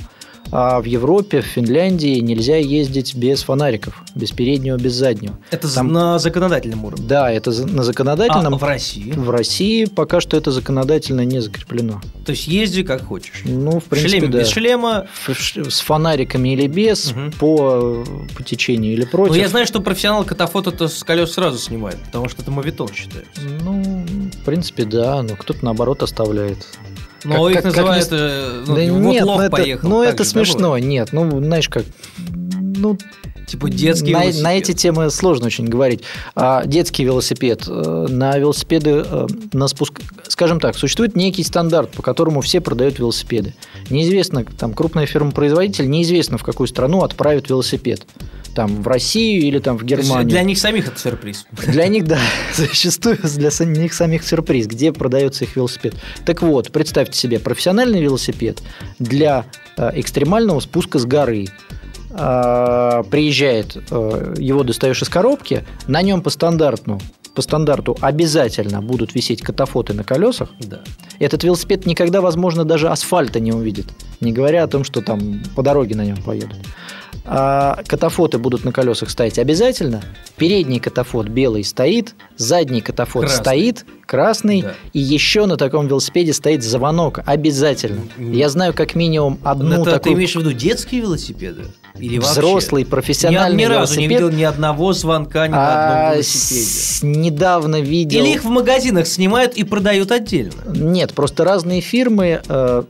А 0.52 0.82
в 0.82 0.86
Европе, 0.86 1.42
в 1.42 1.46
Финляндии 1.46 2.20
нельзя 2.20 2.58
ездить 2.58 3.16
без 3.16 3.44
фонариков, 3.44 4.04
без 4.16 4.32
переднего, 4.32 4.78
без 4.78 4.94
заднего. 4.94 5.38
Это 5.52 5.74
Там... 5.74 5.92
на 5.92 6.20
законодательном 6.20 6.86
уровне? 6.86 7.06
Да, 7.08 7.32
это 7.32 7.52
на 7.66 7.84
законодательном. 7.84 8.56
А 8.56 8.58
в 8.58 8.64
России? 8.64 9.12
В 9.12 9.30
России 9.30 9.86
пока 9.86 10.22
что 10.22 10.38
это 10.38 10.52
законодательно 10.52 11.26
не 11.26 11.40
закреплено. 11.40 12.02
То 12.26 12.32
есть 12.32 12.48
езди 12.48 12.84
как 12.84 13.06
хочешь? 13.06 13.42
Ну, 13.46 13.80
в 13.80 13.86
принципе, 13.86 14.20
Шлем, 14.20 14.32
да. 14.32 14.40
без 14.40 14.48
шлема? 14.50 15.08
С 15.28 15.80
фонариками 15.82 16.54
или 16.54 16.68
без, 16.68 17.12
угу. 17.12 17.32
по, 17.40 18.06
по 18.36 18.44
течению 18.44 18.94
или 18.94 19.06
против. 19.06 19.36
Ну, 19.36 19.42
я 19.42 19.48
знаю, 19.48 19.68
что 19.68 19.82
профессионал 19.82 20.24
катафото 20.24 20.88
с 20.88 21.04
колес 21.04 21.34
сразу 21.34 21.58
снимает, 21.58 21.98
потому 22.06 22.30
что 22.30 22.42
это 22.42 22.52
мовитон 22.52 22.90
считается. 22.94 23.42
Ну, 23.64 24.06
в 24.42 24.46
принципе, 24.46 24.86
да, 24.86 25.22
но 25.22 25.36
кто-то 25.36 25.64
наоборот 25.64 26.04
оставляет. 26.04 26.66
Но 27.24 27.44
как, 27.46 27.52
их 27.52 27.56
как, 27.58 27.66
называют, 27.66 28.06
как 28.06 28.20
э, 28.20 28.64
ну, 28.68 28.76
да 28.76 28.94
вот 28.94 29.00
нет, 29.00 29.24
лох 29.26 29.38
ну, 29.38 29.42
это, 29.44 29.52
поехал. 29.52 29.90
Ну, 29.90 30.04
это 30.04 30.24
смешно, 30.24 30.78
нет, 30.78 31.10
ну, 31.12 31.44
знаешь, 31.44 31.70
как, 31.70 31.84
ну, 32.18 32.98
Типа 33.50 33.70
детский 33.70 34.14
на, 34.14 34.22
велосипед. 34.24 34.44
на 34.44 34.58
эти 34.58 34.72
темы 34.74 35.10
сложно 35.10 35.48
очень 35.48 35.66
говорить. 35.66 36.02
А 36.36 36.66
детский 36.66 37.04
велосипед. 37.04 37.64
э, 37.68 38.08
На 38.10 38.38
велосипеды, 38.38 39.04
э, 39.06 39.28
на 39.54 39.68
спуск... 39.68 40.00
скажем 40.28 40.60
так, 40.60 40.78
существует 40.78 41.16
некий 41.16 41.44
стандарт, 41.44 41.92
по 41.92 42.02
которому 42.02 42.42
все 42.42 42.62
продают 42.62 43.00
велосипеды. 43.00 43.56
Неизвестно, 43.90 44.46
там 44.46 44.74
крупная 44.74 45.06
фирма-производитель, 45.06 45.90
неизвестно, 45.90 46.38
в 46.38 46.44
какую 46.44 46.68
страну 46.68 47.04
отправит 47.04 47.50
велосипед. 47.50 48.06
Там 48.56 48.82
в 48.82 48.88
Россию 48.88 49.44
или 49.44 49.60
там 49.60 49.78
в 49.78 49.84
Германию. 49.84 50.28
Для 50.28 50.44
них 50.44 50.58
самих 50.58 50.88
это 50.88 51.00
сюрприз. 51.00 51.46
Для 51.68 51.88
них, 51.88 52.06
да, 52.06 52.20
зачастую 52.56 53.18
для 53.24 53.50
них 53.66 53.94
самих 53.94 54.24
сюрприз, 54.24 54.68
где 54.68 54.92
продается 54.92 55.46
их 55.46 55.56
велосипед. 55.56 55.96
Так 56.26 56.42
вот, 56.42 56.72
представьте 56.72 57.18
себе, 57.18 57.40
профессиональный 57.40 58.02
велосипед 58.02 58.62
для 58.98 59.46
э, 59.78 59.92
экстремального 59.96 60.60
спуска 60.60 61.00
с 61.00 61.06
горы. 61.06 61.48
А, 62.22 63.04
Приезжает, 63.04 63.78
э, 63.92 64.34
его 64.38 64.64
достаешь 64.64 65.02
из 65.02 65.10
коробки, 65.10 65.64
на 65.88 66.02
нем 66.02 66.22
по 66.22 66.30
стандарту, 66.30 67.00
по 67.34 67.42
стандарту 67.42 67.98
обязательно 68.02 68.82
будут 68.82 69.16
висеть 69.16 69.42
катафоты 69.42 69.94
на 69.94 70.04
колесах. 70.04 70.50
Да. 70.60 70.82
Этот 71.20 71.44
велосипед 71.46 71.86
никогда, 71.86 72.20
возможно, 72.20 72.66
даже 72.66 72.90
асфальта 72.90 73.40
не 73.40 73.54
увидит, 73.54 73.88
не 74.20 74.34
говоря 74.34 74.64
о 74.64 74.68
том, 74.68 74.84
что 74.84 75.02
там 75.02 75.42
по 75.56 75.64
дороге 75.64 75.96
на 75.96 76.04
нем 76.04 76.22
поедут. 76.22 76.58
А 77.32 77.80
катафоты 77.88 78.38
будут 78.40 78.66
на 78.66 78.72
колесах 78.72 79.10
стоять 79.10 79.38
обязательно. 79.38 80.02
Передний 80.36 80.80
катафот 80.80 81.28
белый 81.28 81.64
стоит, 81.64 82.16
задний 82.38 82.82
катафот 82.82 83.24
Красный. 83.26 83.44
стоит, 83.44 83.86
красный, 84.06 84.62
Да. 84.64 84.74
и 84.94 85.00
еще 85.00 85.46
на 85.46 85.56
таком 85.56 85.88
велосипеде 85.88 86.34
стоит 86.34 86.64
звонок 86.64 87.20
обязательно. 87.26 88.02
Я 88.18 88.50
знаю 88.50 88.74
как 88.74 88.96
минимум 88.96 89.40
одну 89.44 89.76
это 89.76 89.84
ты 89.86 89.92
такую 89.92 90.16
имеешь 90.16 90.34
в 90.34 90.40
виду 90.40 90.54
детские 90.54 91.02
велосипеды? 91.02 91.66
Или 92.00 92.18
вообще? 92.18 92.32
взрослый 92.32 92.84
Я 92.84 92.90
профессиональный 92.90 93.58
ни 93.64 93.66
разу 93.66 94.00
не 94.00 94.08
велосипед. 94.08 94.10
видел 94.10 94.30
ни 94.40 94.44
одного 94.44 94.94
звонка 94.94 95.48
ни 95.48 95.52
на 95.52 95.58
а, 95.58 95.98
одном 96.00 96.14
велосипеде. 96.14 96.62
с- 96.66 97.04
недавно 97.04 97.82
видел. 97.82 98.20
Или 98.24 98.34
их 98.34 98.44
в 98.44 98.50
магазинах 98.50 99.08
снимают 99.08 99.54
и 99.56 99.64
продают 99.64 100.12
отдельно. 100.12 100.54
Нет, 100.74 101.14
просто 101.14 101.44
разные 101.44 101.82
фирмы, 101.82 102.42
э, 102.48 102.84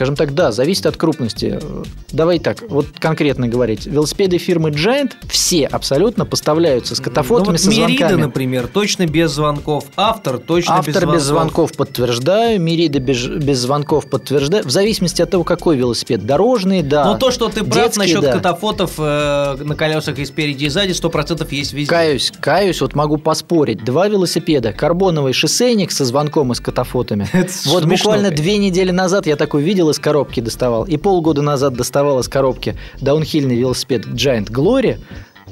скажем 0.00 0.16
так, 0.16 0.32
да, 0.32 0.50
зависит 0.50 0.86
от 0.86 0.96
крупности. 0.96 1.58
Э, 1.60 1.82
Давай 2.10 2.38
так, 2.38 2.62
вот 2.70 2.86
конкретно 2.98 3.48
говорить. 3.48 3.84
Велосипеды 3.84 4.38
фирмы 4.38 4.70
Giant 4.70 5.12
все 5.28 5.66
абсолютно 5.66 6.24
поставляются 6.24 6.96
с 6.96 7.00
катафотами, 7.00 7.48
Ну, 7.48 7.52
вот 7.52 7.60
со 7.60 7.68
Мерида, 7.68 7.98
звонками. 7.98 8.20
например, 8.22 8.66
точно 8.66 9.06
без 9.06 9.32
звонков. 9.32 9.84
Автор 9.96 10.38
точно 10.38 10.76
Автор 10.76 11.04
без 11.04 11.16
без 11.16 11.22
звонков. 11.24 11.68
звонков 11.68 11.72
подтверждаю, 11.76 12.58
Мерида 12.62 12.98
без, 12.98 13.26
без 13.26 13.58
звонков 13.58 14.08
подтверждаю. 14.08 14.64
В 14.64 14.70
зависимости 14.70 15.20
от 15.20 15.30
того, 15.32 15.44
какой 15.44 15.76
велосипед. 15.76 16.24
Дорожный, 16.24 16.80
да. 16.82 17.04
Но 17.04 17.18
то, 17.18 17.30
что 17.30 17.50
ты 17.50 17.62
прав 17.62 17.74
Детский, 17.74 18.00
насчет 18.00 18.22
да. 18.22 18.32
катафотов 18.32 18.92
э, 18.96 19.56
на 19.62 19.74
колесах 19.74 20.18
и 20.18 20.24
спереди 20.24 20.64
и 20.64 20.68
сзади, 20.70 20.92
100% 20.92 21.46
есть 21.50 21.74
везде. 21.74 21.90
Каюсь, 21.90 22.32
каюсь, 22.40 22.80
вот 22.80 22.94
могу 22.94 23.18
поспорить. 23.18 23.84
Два 23.84 24.08
велосипеда, 24.08 24.72
карбоновый 24.72 25.34
шоссейник 25.34 25.92
со 25.92 26.06
звонком 26.06 26.52
и 26.52 26.54
с 26.54 26.60
катафотами. 26.60 27.28
Это 27.34 27.52
Вот 27.66 27.84
буквально 27.84 28.30
две 28.30 28.56
недели 28.56 28.92
назад 28.92 29.26
я 29.26 29.36
такой 29.36 29.62
видел 29.62 29.89
из 29.90 29.98
коробки 29.98 30.40
доставал. 30.40 30.84
И 30.84 30.96
полгода 30.96 31.42
назад 31.42 31.74
доставал 31.74 32.20
из 32.20 32.28
коробки 32.28 32.76
даунхильный 33.00 33.56
велосипед 33.56 34.06
Giant 34.06 34.50
Glory, 34.50 34.98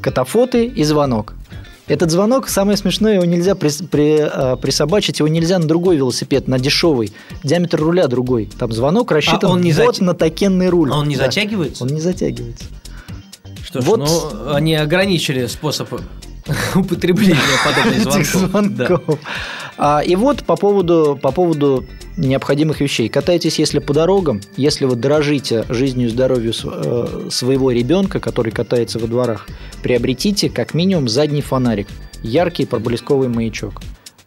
катафоты 0.01 0.67
и 0.67 0.85
звонок. 0.85 1.35
Этот 1.87 2.11
звонок, 2.11 2.49
самое 2.49 2.77
смешное, 2.77 3.15
его 3.15 3.25
нельзя 3.25 3.53
прис- 3.53 3.87
при- 3.87 4.21
а, 4.21 4.57
присобачить, 4.57 5.21
его 5.21 5.29
нельзя 5.29 5.59
на 5.59 5.67
другой 5.67 5.97
велосипед, 5.97 6.47
на 6.47 6.59
дешевый. 6.59 7.13
Диаметр 7.43 7.79
руля 7.81 8.09
другой. 8.09 8.51
Там 8.59 8.73
звонок 8.73 9.11
рассчитан 9.11 9.51
А 9.51 9.53
он 9.55 9.63
не 9.63 9.73
вот 9.73 9.97
зат- 9.97 10.05
на 10.05 10.13
такенный 10.13 10.69
руль. 10.69 10.91
А 10.93 10.99
он 10.99 11.09
не 11.09 11.17
Да. 11.17 11.25
затягивается? 11.25 11.85
Он 11.85 11.91
не 11.91 12.01
затягивается. 12.03 12.65
Что 13.65 13.81
ж, 13.81 13.85
Вот- 13.85 14.01
ну, 14.01 14.53
они 14.55 14.75
ограничили 14.75 15.47
способ 15.47 15.89
употребления 16.75 17.37
подобных 17.65 18.27
звонков. 18.33 18.77
Да. 18.77 19.01
А, 19.79 20.01
и 20.01 20.17
вот 20.17 20.43
по 20.45 20.57
поводу, 20.57 21.19
по 21.21 21.31
поводу 21.31 21.85
необходимых 22.17 22.81
вещей. 22.81 23.09
Катайтесь, 23.09 23.61
если 23.61 23.79
по 23.79 23.95
дорогам, 23.95 24.41
если 24.57 24.85
вы 24.85 24.97
дорожите 24.97 25.65
жизнью 25.69 26.09
и 26.09 26.11
здоровью 26.11 26.53
э, 26.53 27.29
своего 27.31 27.71
ребенка, 27.71 28.19
который 28.19 28.51
катается 28.51 28.99
во 28.99 29.07
дворах, 29.07 29.47
приобретите 29.83 30.51
как 30.51 30.75
минимум 30.75 31.09
задний 31.09 31.43
фонарик, 31.43 31.87
яркий 32.23 32.67
проблесковый 32.67 33.29
маячок. 33.29 33.81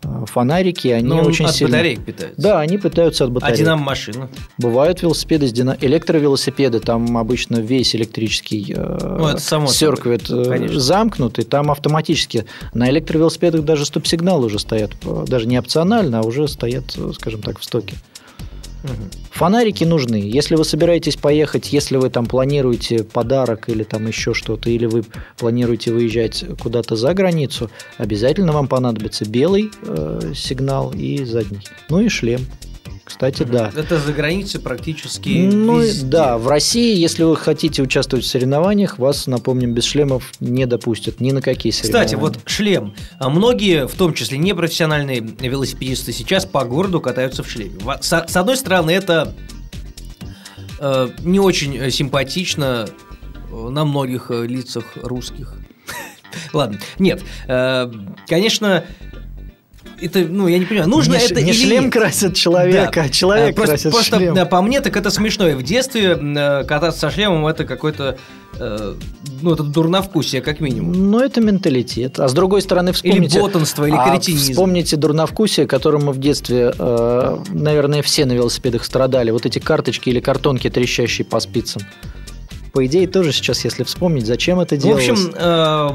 Э, 0.03 0.25
Фонарики, 0.25 0.87
они 0.87 1.07
Но 1.07 1.19
он 1.19 1.27
очень 1.27 1.45
от 1.45 1.55
сильно... 1.55 1.71
батареек 1.73 2.03
питается. 2.03 2.41
Да, 2.41 2.59
они 2.59 2.77
питаются 2.77 3.25
от 3.25 3.29
А 3.29 3.33
батареек. 3.33 3.59
динамо-машина? 3.59 4.29
Бывают 4.57 5.01
велосипеды 5.01 5.47
с 5.47 5.51
дина... 5.51 5.77
электровелосипеды, 5.79 6.79
там 6.79 7.17
обычно 7.17 7.57
весь 7.57 7.95
электрический 7.95 8.73
э, 8.75 8.97
Ну, 9.19 9.27
это 9.27 9.39
само 9.39 9.67
собой, 9.67 9.95
серквит 9.95 10.29
э, 10.29 10.45
конечно. 10.45 10.79
замкнутый, 10.79 11.45
там 11.45 11.71
автоматически. 11.71 12.45
На 12.73 12.89
электровелосипедах 12.89 13.63
даже 13.63 13.85
стоп-сигналы 13.85 14.47
уже 14.47 14.59
стоят, 14.59 14.91
э, 15.05 15.25
даже 15.27 15.47
не 15.47 15.57
опционально, 15.57 16.19
а 16.19 16.23
уже 16.23 16.47
стоят, 16.47 16.85
э, 16.97 17.11
скажем 17.13 17.41
так, 17.41 17.59
в 17.59 17.63
стоке. 17.63 17.95
Фонарики 19.31 19.83
нужны. 19.83 20.15
Если 20.15 20.55
вы 20.55 20.65
собираетесь 20.65 21.15
поехать, 21.15 21.73
если 21.73 21.97
вы 21.97 22.09
там 22.09 22.25
планируете 22.25 23.03
подарок 23.03 23.69
или 23.69 23.83
там 23.83 24.07
еще 24.07 24.33
что-то, 24.33 24.69
или 24.69 24.85
вы 24.85 25.03
планируете 25.37 25.91
выезжать 25.91 26.43
куда-то 26.59 26.95
за 26.95 27.13
границу, 27.13 27.69
обязательно 27.97 28.51
вам 28.51 28.67
понадобится 28.67 29.25
белый 29.25 29.71
э, 29.83 30.33
сигнал 30.35 30.91
и 30.91 31.23
задний. 31.25 31.61
Ну 31.89 32.01
и 32.01 32.09
шлем. 32.09 32.41
Кстати, 33.03 33.43
да. 33.43 33.71
Это 33.75 33.99
за 33.99 34.13
границей 34.13 34.61
практически 34.61 35.29
Ну, 35.51 35.81
везде. 35.81 36.05
да, 36.05 36.37
в 36.37 36.47
России, 36.47 36.95
если 36.97 37.23
вы 37.23 37.35
хотите 37.35 37.81
участвовать 37.81 38.25
в 38.25 38.27
соревнованиях, 38.29 38.99
вас, 38.99 39.27
напомним, 39.27 39.73
без 39.73 39.83
шлемов 39.83 40.31
не 40.39 40.65
допустят 40.65 41.19
ни 41.19 41.31
на 41.31 41.41
какие 41.41 41.71
соревнования. 41.71 42.05
Кстати, 42.05 42.19
вот 42.19 42.39
шлем. 42.45 42.93
А 43.19 43.29
Многие, 43.29 43.87
в 43.87 43.95
том 43.95 44.13
числе 44.13 44.37
непрофессиональные 44.37 45.19
велосипедисты, 45.19 46.13
сейчас 46.13 46.45
по 46.45 46.63
городу 46.63 47.01
катаются 47.01 47.43
в 47.43 47.49
шлеме. 47.49 47.73
С 48.01 48.13
одной 48.13 48.55
стороны, 48.55 48.91
это 48.91 49.35
э, 50.79 51.09
не 51.19 51.39
очень 51.39 51.75
э, 51.77 51.91
симпатично 51.91 52.87
э, 53.51 53.69
на 53.69 53.83
многих 53.83 54.29
лицах 54.29 54.85
русских. 54.95 55.55
Ладно, 56.53 56.79
нет. 56.97 57.21
Конечно, 58.27 58.85
это, 60.01 60.19
ну, 60.19 60.47
я 60.47 60.57
не 60.59 60.65
понимаю, 60.65 60.89
нужно 60.89 61.13
не, 61.15 61.19
это 61.25 61.41
не 61.41 61.51
или 61.51 61.65
шлем 61.65 61.83
нет? 61.85 61.93
красит 61.93 62.35
человека, 62.35 62.91
Да. 62.95 63.01
а 63.03 63.09
человек 63.09 63.55
просто, 63.55 63.73
красит 63.73 63.91
просто, 63.91 64.17
шлем. 64.17 64.33
да, 64.35 64.45
по 64.45 64.61
мне, 64.61 64.81
так 64.81 64.95
это 64.97 65.09
смешно. 65.09 65.47
И 65.47 65.53
в 65.53 65.63
детстве 65.63 66.17
э, 66.19 66.63
кататься 66.65 66.99
со 66.99 67.09
шлемом 67.11 67.45
это 67.47 67.63
какой-то, 67.65 68.17
э, 68.59 68.95
ну, 69.41 69.53
это 69.53 69.63
дурновкусие, 69.63 70.41
как 70.41 70.59
минимум. 70.59 71.11
Ну, 71.11 71.19
это 71.19 71.41
менталитет. 71.41 72.19
А 72.19 72.27
с 72.27 72.33
другой 72.33 72.61
стороны, 72.61 72.91
вспомните... 72.93 73.37
Или 73.37 73.43
ботанство, 73.43 73.85
или 73.85 73.95
а 73.95 74.09
кретинизм. 74.09 74.53
Вспомните 74.53 74.95
дурновкусие, 74.97 75.67
которым 75.67 76.05
мы 76.05 76.13
в 76.13 76.19
детстве, 76.19 76.73
э, 76.77 77.37
наверное, 77.49 78.01
все 78.01 78.25
на 78.25 78.33
велосипедах 78.33 78.83
страдали. 78.83 79.31
Вот 79.31 79.45
эти 79.45 79.59
карточки 79.59 80.09
или 80.09 80.19
картонки, 80.19 80.69
трещащие 80.69 81.25
по 81.25 81.39
спицам. 81.39 81.81
По 82.73 82.85
идее, 82.85 83.05
тоже 83.07 83.33
сейчас, 83.33 83.65
если 83.65 83.83
вспомнить, 83.83 84.25
зачем 84.25 84.59
это 84.61 84.75
В 84.75 84.79
делалось. 84.79 85.09
общем, 85.09 85.33
э, 85.35 85.89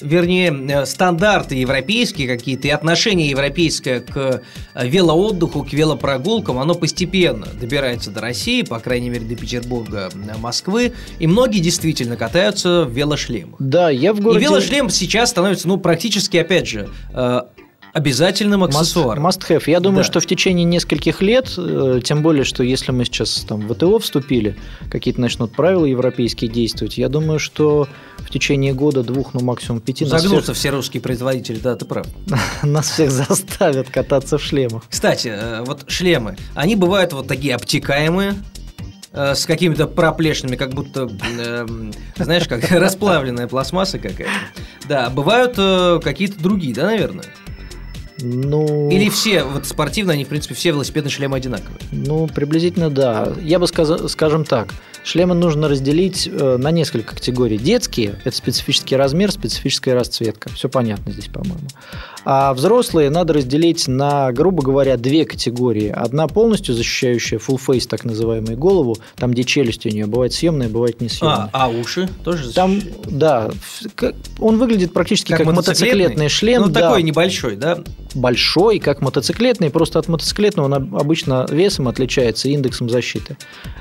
вернее, 0.00 0.54
э, 0.68 0.86
стандарты 0.86 1.56
европейские 1.56 2.28
какие-то 2.28 2.68
и 2.68 2.70
отношение 2.70 3.30
европейское 3.30 4.00
к 4.00 4.42
э, 4.74 4.86
велоотдыху, 4.86 5.64
к 5.64 5.72
велопрогулкам, 5.72 6.58
оно 6.58 6.74
постепенно 6.74 7.46
добирается 7.60 8.10
до 8.10 8.20
России, 8.20 8.62
по 8.62 8.78
крайней 8.78 9.10
мере, 9.10 9.24
до 9.24 9.36
Петербурга, 9.36 10.10
э, 10.12 10.38
Москвы, 10.38 10.92
и 11.18 11.26
многие 11.26 11.60
действительно 11.60 12.16
катаются 12.16 12.84
в 12.84 12.92
велошлемах. 12.92 13.56
Да, 13.58 13.90
я 13.90 14.12
в 14.12 14.20
городе... 14.20 14.40
И 14.40 14.48
велошлем 14.48 14.90
сейчас 14.90 15.30
становится, 15.30 15.68
ну, 15.68 15.78
практически, 15.78 16.36
опять 16.36 16.68
же, 16.68 16.88
обязательным 17.98 18.64
аксессуаром. 18.64 19.26
Must 19.26 19.40
have. 19.48 19.64
Я 19.66 19.80
думаю, 19.80 20.04
Да. 20.04 20.10
что 20.10 20.20
в 20.20 20.26
течение 20.26 20.64
нескольких 20.64 21.20
лет, 21.20 21.52
э, 21.58 22.00
тем 22.02 22.22
более, 22.22 22.44
что 22.44 22.62
если 22.62 22.92
мы 22.92 23.04
сейчас 23.04 23.44
там 23.48 23.60
в 23.66 23.74
ВТО 23.74 23.98
вступили, 23.98 24.56
какие-то 24.90 25.20
начнут 25.20 25.52
правила 25.52 25.84
европейские 25.84 26.50
действовать, 26.50 26.96
я 26.96 27.08
думаю, 27.08 27.38
что 27.38 27.88
в 28.18 28.30
течение 28.30 28.72
года, 28.72 29.02
двух, 29.02 29.34
ну 29.34 29.40
максимум 29.40 29.80
пяти 29.80 30.04
Загнутся 30.04 30.52
всех, 30.52 30.56
все 30.56 30.70
русские 30.70 31.00
производители, 31.02 31.58
да, 31.58 31.76
ты 31.76 31.84
прав. 31.84 32.06
нас 32.62 32.90
всех 32.90 33.10
заставят 33.10 33.90
кататься 33.90 34.38
в 34.38 34.42
шлемах. 34.42 34.82
Кстати, 34.88 35.28
э, 35.34 35.62
вот 35.66 35.84
шлемы, 35.88 36.36
они 36.54 36.76
бывают 36.76 37.12
вот 37.12 37.26
такие 37.26 37.54
обтекаемые, 37.54 38.34
э, 39.12 39.34
с 39.34 39.44
какими-то 39.46 39.86
проплешинами, 39.86 40.56
как 40.56 40.74
будто, 40.74 41.08
эм, 41.40 41.92
знаешь, 42.16 42.46
как 42.46 42.62
расплавленная 42.70 43.48
пластмасса 43.48 43.98
какая-то. 43.98 44.30
Да, 44.88 45.10
бывают 45.10 45.54
э, 45.58 46.00
какие-то 46.02 46.40
другие, 46.42 46.74
да, 46.74 46.84
наверное? 46.86 47.24
Ну, 48.20 48.90
Или 48.90 49.08
все, 49.08 49.44
вот 49.44 49.66
спортивные, 49.66 50.14
они, 50.14 50.24
в 50.24 50.28
принципе, 50.28 50.54
все 50.54 50.70
велосипедные 50.70 51.10
шлемы 51.10 51.36
одинаковые. 51.36 51.78
ну, 51.92 52.26
приблизительно 52.26 52.90
да. 52.90 53.32
Я 53.40 53.58
бы 53.58 53.66
сказал, 53.66 54.08
скажем 54.08 54.44
так, 54.44 54.74
Шлемы 55.04 55.34
нужно 55.34 55.68
разделить 55.68 56.28
э, 56.30 56.56
на 56.58 56.70
несколько 56.70 57.14
категорий. 57.14 57.58
Детские– 57.58 58.20
это 58.24 58.36
специфический 58.36 58.96
размер, 58.96 59.32
специфическая 59.32 59.94
расцветка. 59.94 60.50
Все 60.50 60.68
понятно 60.68 61.12
здесь, 61.12 61.26
по-моему. 61.26 61.68
А 62.24 62.52
взрослые 62.52 63.08
надо 63.08 63.32
разделить 63.32 63.88
на, 63.88 64.32
грубо 64.32 64.62
говоря, 64.62 64.98
две 64.98 65.24
категории. 65.24 65.88
Одна 65.88 66.26
полностью 66.26 66.74
защищающая 66.74 67.38
full 67.38 67.58
face, 67.58 67.88
так 67.88 68.04
называемую 68.04 68.58
голову, 68.58 68.98
там, 69.16 69.30
где 69.30 69.44
челюсть 69.44 69.86
у 69.86 69.88
нее 69.88 70.06
бывает 70.06 70.34
съемная, 70.34 70.68
бывает 70.68 71.00
несъемная. 71.00 71.48
А, 71.52 71.64
а 71.64 71.68
уши 71.68 72.08
тоже 72.24 72.52
Там, 72.52 72.82
да, 73.06 73.50
он 74.38 74.58
выглядит 74.58 74.92
практически 74.92 75.30
как, 75.30 75.38
как 75.38 75.46
мотоциклетный 75.46 76.28
шлем. 76.28 76.62
Ну, 76.62 76.68
да. 76.68 76.80
такой 76.80 77.02
небольшой, 77.02 77.56
да? 77.56 77.78
Большой, 78.14 78.78
как 78.78 79.00
мотоциклетный, 79.00 79.70
просто 79.70 79.98
от 79.98 80.08
мотоциклетного 80.08 80.66
он 80.66 80.74
обычно 80.74 81.46
весом 81.50 81.88
отличается 81.88 82.48
индексом 82.48 82.90
защиты. 82.90 83.36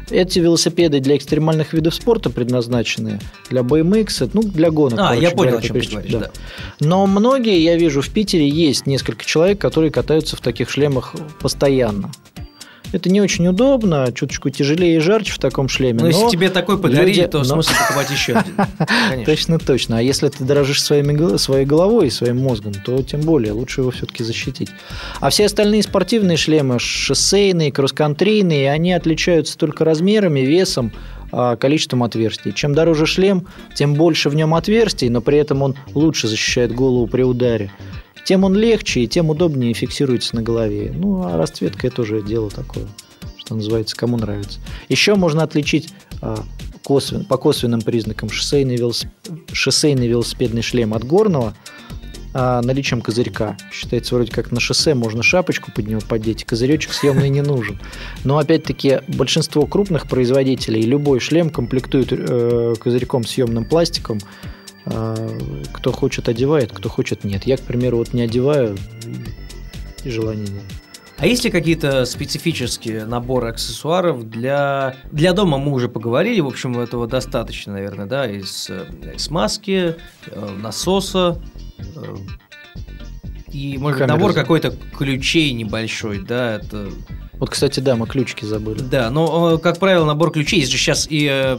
Эти 0.09 0.39
велосипеды 0.39 0.99
для 1.07 1.15
экстремальных 1.15 1.71
видов 1.71 1.95
спорта 1.95 2.29
предназначены, 2.29 3.21
для 3.49 3.61
BMX, 3.61 4.29
ну, 4.33 4.43
для 4.43 4.69
гонок. 4.71 4.99
А, 5.01 5.15
я 5.15 5.31
понял, 5.31 5.57
о 5.57 5.61
чем 5.61 5.79
ты 5.79 5.87
говоришь, 5.89 6.11
да. 6.11 6.19
да. 6.19 6.31
Но 6.81 7.07
многие, 7.07 7.63
я 7.63 7.77
вижу, 7.77 8.01
в 8.01 8.09
Питере 8.09 8.47
есть 8.49 8.85
несколько 8.85 9.23
человек, 9.23 9.57
которые 9.59 9.89
катаются 9.89 10.35
в 10.35 10.41
таких 10.41 10.69
шлемах 10.69 11.15
постоянно. 11.39 12.11
Это 12.93 13.09
не 13.09 13.21
очень 13.21 13.47
удобно, 13.47 14.11
чуточку 14.13 14.49
тяжелее 14.49 14.97
и 14.97 14.99
жарче 14.99 15.33
в 15.33 15.39
таком 15.39 15.67
шлеме. 15.67 15.99
Ну, 15.99 16.05
но 16.05 16.07
если 16.07 16.29
тебе 16.29 16.49
такой 16.49 16.77
подарили, 16.77 17.17
люди... 17.17 17.27
то 17.27 17.39
но... 17.39 17.43
смысл 17.43 17.71
покупать 17.81 18.11
еще 18.11 18.33
один. 18.33 19.25
Точно, 19.25 19.59
точно. 19.59 19.97
А 19.97 20.01
если 20.01 20.29
ты 20.29 20.43
дорожишь 20.43 20.81
своими, 20.81 21.37
своей 21.37 21.65
головой 21.65 22.07
и 22.07 22.09
своим 22.09 22.41
мозгом, 22.41 22.73
то 22.73 23.01
тем 23.03 23.21
более 23.21 23.51
лучше 23.51 23.81
его 23.81 23.91
все-таки 23.91 24.23
защитить. 24.23 24.69
А 25.19 25.29
все 25.29 25.45
остальные 25.45 25.83
спортивные 25.83 26.37
шлемы, 26.37 26.79
шоссейные, 26.79 27.71
кросс-контрийные, 27.71 28.71
они 28.71 28.93
отличаются 28.93 29.57
только 29.57 29.83
размерами, 29.83 30.41
весом, 30.41 30.91
а, 31.31 31.55
количеством 31.55 32.03
отверстий. 32.03 32.53
Чем 32.53 32.73
дороже 32.73 33.05
шлем, 33.05 33.47
тем 33.75 33.93
больше 33.95 34.29
в 34.29 34.35
нем 34.35 34.53
отверстий, 34.53 35.09
но 35.09 35.21
при 35.21 35.37
этом 35.37 35.61
он 35.61 35.75
лучше 35.93 36.27
защищает 36.27 36.73
голову 36.73 37.07
при 37.07 37.23
ударе 37.23 37.71
тем 38.27 38.43
он 38.43 38.55
легче 38.55 38.99
и 38.99 39.07
тем 39.07 39.29
удобнее 39.29 39.73
фиксируется 39.73 40.35
на 40.35 40.41
голове. 40.41 40.91
Ну, 40.93 41.23
а 41.23 41.37
расцветка 41.37 41.87
это 41.87 42.01
уже 42.01 42.21
дело 42.21 42.49
такое, 42.49 42.85
что 43.37 43.55
называется, 43.55 43.95
кому 43.95 44.17
нравится. 44.17 44.59
Еще 44.89 45.15
можно 45.15 45.43
отличить 45.43 45.93
а, 46.21 46.43
косвен, 46.83 47.23
по 47.23 47.37
косвенным 47.37 47.79
признакам 47.79 48.29
шоссейный, 48.29 48.75
велосип... 48.75 49.07
шоссейный 49.53 50.09
велосипедный 50.09 50.61
шлем 50.61 50.93
от 50.93 51.05
горного 51.05 51.53
а, 52.33 52.61
наличием 52.61 52.99
козырька. 52.99 53.55
Считается, 53.71 54.13
вроде 54.13 54.33
как 54.33 54.51
на 54.51 54.59
шоссе 54.59 54.93
можно 54.93 55.23
шапочку 55.23 55.71
под 55.71 55.87
него 55.87 56.01
подеть, 56.01 56.43
козыречек 56.43 56.91
съемный 56.91 57.29
не 57.29 57.41
нужен. 57.41 57.79
Но 58.25 58.39
опять-таки 58.39 58.99
большинство 59.07 59.65
крупных 59.67 60.05
производителей 60.05 60.81
любой 60.81 61.21
шлем 61.21 61.49
комплектуют 61.49 62.09
э, 62.11 62.75
козырьком 62.77 63.23
съемным 63.25 63.63
пластиком, 63.63 64.19
кто 65.73 65.91
хочет, 65.91 66.29
одевает, 66.29 66.71
кто 66.71 66.89
хочет, 66.89 67.23
нет. 67.23 67.45
Я, 67.45 67.57
к 67.57 67.61
примеру, 67.61 67.97
вот 67.97 68.13
не 68.13 68.21
одеваю, 68.21 68.77
и 70.03 70.09
желания 70.09 70.47
нет. 70.47 70.63
А 71.19 71.25
есть 71.25 71.43
ли 71.43 71.49
какие-то 71.49 72.05
специфические 72.05 73.05
наборы 73.05 73.49
аксессуаров 73.49 74.29
для... 74.29 74.95
Для 75.11 75.33
дома 75.33 75.57
мы 75.57 75.71
уже 75.71 75.89
поговорили, 75.89 76.41
в 76.41 76.47
общем, 76.47 76.79
этого 76.79 77.07
достаточно, 77.07 77.73
наверное, 77.73 78.05
да, 78.05 78.29
из, 78.29 78.69
из 79.15 79.29
маски, 79.31 79.95
э, 80.27 80.49
насоса, 80.61 81.41
э, 81.95 82.15
и, 83.51 83.79
может 83.79 84.01
быть, 84.01 84.07
набор 84.09 84.33
какой-то 84.33 84.71
ключей 84.95 85.53
небольшой, 85.53 86.19
да, 86.19 86.57
это... 86.57 86.89
Вот, 87.39 87.49
кстати, 87.49 87.79
да, 87.79 87.95
мы 87.95 88.05
ключики 88.05 88.45
забыли. 88.45 88.79
Да, 88.81 89.09
но, 89.09 89.55
э, 89.55 89.57
как 89.57 89.79
правило, 89.79 90.05
набор 90.05 90.31
ключей, 90.31 90.59
есть 90.59 90.71
же 90.71 90.77
сейчас 90.77 91.07
и 91.09 91.27
а, 91.27 91.57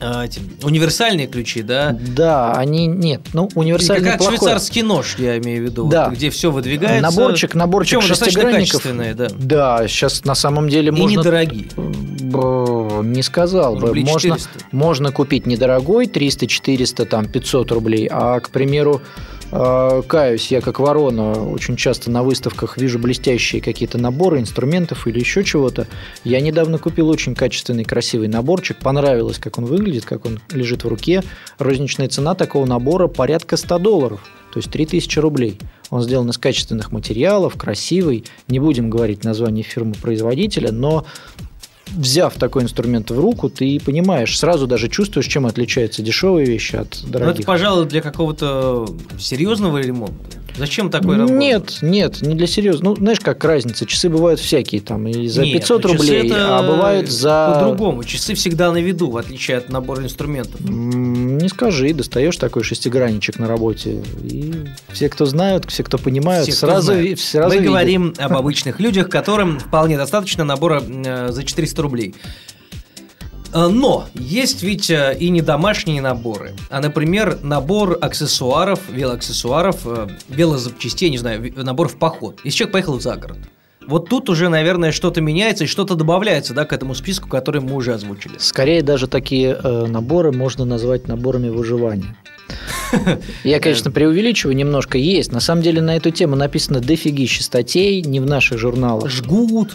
эти, 0.00 0.40
универсальные 0.62 1.26
ключи, 1.26 1.62
да? 1.62 1.96
Да, 1.98 2.52
они 2.52 2.86
нет. 2.86 3.22
Ну, 3.32 3.48
универсальный 3.54 4.10
Как 4.10 4.18
плохой. 4.18 4.36
швейцарский 4.36 4.82
нож, 4.82 5.16
я 5.18 5.38
имею 5.38 5.62
в 5.62 5.64
виду, 5.66 5.88
да. 5.88 6.08
вот, 6.08 6.16
где 6.16 6.30
все 6.30 6.50
выдвигается. 6.50 7.02
Наборчик, 7.02 7.54
наборчик 7.54 8.00
Причем 8.00 8.14
шестигранников. 8.14 8.82
да. 9.16 9.28
Да, 9.38 9.88
сейчас 9.88 10.24
на 10.24 10.34
самом 10.34 10.68
деле 10.68 10.88
И 10.88 10.90
можно... 10.90 11.20
недорогие. 11.20 11.66
Не 11.76 13.22
сказал 13.22 13.76
бы. 13.76 13.94
Можно, 13.94 14.36
можно 14.72 15.12
купить 15.12 15.46
недорогой, 15.46 16.06
300, 16.06 16.46
400, 16.46 17.06
там, 17.06 17.26
500 17.26 17.72
рублей, 17.72 18.08
а, 18.10 18.40
к 18.40 18.50
примеру, 18.50 19.00
а, 19.00 19.35
каюсь, 19.50 20.50
я 20.50 20.60
как 20.60 20.80
ворона 20.80 21.50
очень 21.50 21.76
часто 21.76 22.10
на 22.10 22.22
выставках 22.22 22.78
вижу 22.78 22.98
блестящие 22.98 23.62
какие-то 23.62 23.98
наборы 23.98 24.40
инструментов 24.40 25.06
или 25.06 25.18
еще 25.18 25.44
чего-то. 25.44 25.86
Я 26.24 26.40
недавно 26.40 26.78
купил 26.78 27.08
очень 27.08 27.34
качественный, 27.34 27.84
красивый 27.84 28.28
наборчик. 28.28 28.78
Понравилось, 28.78 29.38
как 29.38 29.58
он 29.58 29.66
выглядит, 29.66 30.04
как 30.04 30.26
он 30.26 30.40
лежит 30.50 30.84
в 30.84 30.88
руке. 30.88 31.22
Розничная 31.58 32.08
цена 32.08 32.34
такого 32.34 32.66
набора 32.66 33.06
порядка 33.06 33.56
100 33.56 33.78
долларов, 33.78 34.20
то 34.52 34.58
есть 34.58 34.70
3000 34.70 35.18
рублей. 35.18 35.58
Он 35.90 36.02
сделан 36.02 36.28
из 36.30 36.38
качественных 36.38 36.90
материалов, 36.90 37.54
красивый. 37.56 38.24
Не 38.48 38.58
будем 38.58 38.90
говорить 38.90 39.22
название 39.24 39.62
фирмы-производителя, 39.62 40.72
но 40.72 41.06
взяв 41.88 42.34
такой 42.34 42.62
инструмент 42.62 43.10
в 43.10 43.18
руку, 43.18 43.48
ты 43.48 43.80
понимаешь, 43.80 44.38
сразу 44.38 44.66
даже 44.66 44.88
чувствуешь, 44.88 45.26
чем 45.26 45.46
отличаются 45.46 46.02
дешевые 46.02 46.46
вещи 46.46 46.76
от 46.76 47.02
дорогих. 47.04 47.34
Ну, 47.34 47.40
это, 47.40 47.46
пожалуй, 47.46 47.86
для 47.86 48.00
какого-то 48.00 48.88
серьезного 49.18 49.78
ремонта. 49.78 50.14
Зачем 50.58 50.90
такой 50.90 51.16
работа? 51.16 51.34
Нет, 51.34 51.78
нет, 51.82 52.22
не 52.22 52.34
для 52.34 52.46
серьезного. 52.46 52.94
Ну, 52.94 52.96
знаешь, 52.96 53.20
как 53.20 53.44
разница. 53.44 53.84
Часы 53.84 54.08
бывают 54.08 54.40
всякие, 54.40 54.80
там, 54.80 55.06
и 55.06 55.28
за 55.28 55.44
нет, 55.44 55.60
500 55.60 55.84
ну, 55.84 55.92
рублей, 55.92 56.32
а 56.34 56.62
бывают 56.62 57.10
за... 57.10 57.52
По-другому. 57.54 58.04
Часы 58.04 58.34
всегда 58.34 58.72
на 58.72 58.78
виду, 58.78 59.10
в 59.10 59.16
отличие 59.16 59.58
от 59.58 59.68
набора 59.68 60.02
инструментов. 60.02 60.60
Не 60.60 61.48
скажи, 61.48 61.92
достаешь 61.92 62.36
такой 62.36 62.62
шестигранничек 62.62 63.38
на 63.38 63.48
работе, 63.48 64.02
и 64.22 64.54
все, 64.92 65.08
кто 65.08 65.26
знают, 65.26 65.66
все, 65.68 65.82
кто 65.82 65.98
понимают, 65.98 66.48
все, 66.48 66.56
сразу, 66.56 66.92
кто 66.92 67.00
знает. 67.00 67.20
сразу 67.20 67.48
Мы 67.48 67.54
видят. 67.56 67.68
говорим 67.68 68.14
об 68.18 68.36
обычных 68.36 68.80
людях, 68.80 69.08
которым 69.08 69.58
вполне 69.58 69.96
достаточно 69.96 70.44
набора 70.44 70.82
э, 70.82 71.28
за 71.30 71.44
400 71.44 71.75
рублей. 71.78 72.14
Э, 73.52 73.68
но 73.68 74.06
есть 74.14 74.62
ведь 74.62 74.90
э, 74.90 75.16
и 75.18 75.30
не 75.30 75.42
домашние 75.42 76.00
наборы, 76.00 76.54
а, 76.70 76.80
например, 76.80 77.38
набор 77.42 77.98
аксессуаров, 78.00 78.80
велоаксессуаров, 78.90 79.80
э, 79.86 80.08
велозапчастей, 80.28 81.10
не 81.10 81.18
знаю, 81.18 81.52
набор 81.56 81.88
в 81.88 81.96
поход. 81.98 82.40
Если 82.44 82.58
человек 82.58 82.72
поехал 82.72 83.00
за 83.00 83.16
город, 83.16 83.38
вот 83.86 84.08
тут 84.08 84.28
уже, 84.28 84.48
наверное, 84.48 84.90
что-то 84.90 85.20
меняется 85.20 85.64
и 85.64 85.66
что-то 85.68 85.94
добавляется, 85.94 86.54
да, 86.54 86.64
к 86.64 86.72
этому 86.72 86.94
списку, 86.94 87.28
который 87.28 87.60
мы 87.60 87.74
уже 87.74 87.94
озвучили. 87.94 88.36
Скорее 88.38 88.82
даже 88.82 89.06
такие 89.06 89.56
э, 89.62 89.86
наборы 89.86 90.32
можно 90.32 90.64
назвать 90.64 91.06
наборами 91.06 91.48
выживания. 91.48 92.16
Я, 93.44 93.60
конечно, 93.60 93.90
преувеличиваю 93.90 94.56
немножко. 94.56 94.98
Есть. 94.98 95.32
На 95.32 95.40
самом 95.40 95.62
деле 95.62 95.80
на 95.80 95.96
эту 95.96 96.10
тему 96.10 96.36
написано 96.36 96.80
дофигища 96.80 97.42
статей, 97.42 98.02
не 98.02 98.20
в 98.20 98.26
наших 98.26 98.58
журналах. 98.58 99.10
Жгут. 99.10 99.74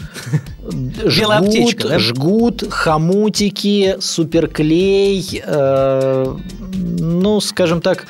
Жгут, 1.04 1.76
да? 1.82 1.98
жгут, 1.98 2.64
хомутики, 2.70 3.96
суперклей. 4.00 5.42
Э, 5.44 6.36
ну, 6.72 7.40
скажем 7.40 7.80
так, 7.80 8.06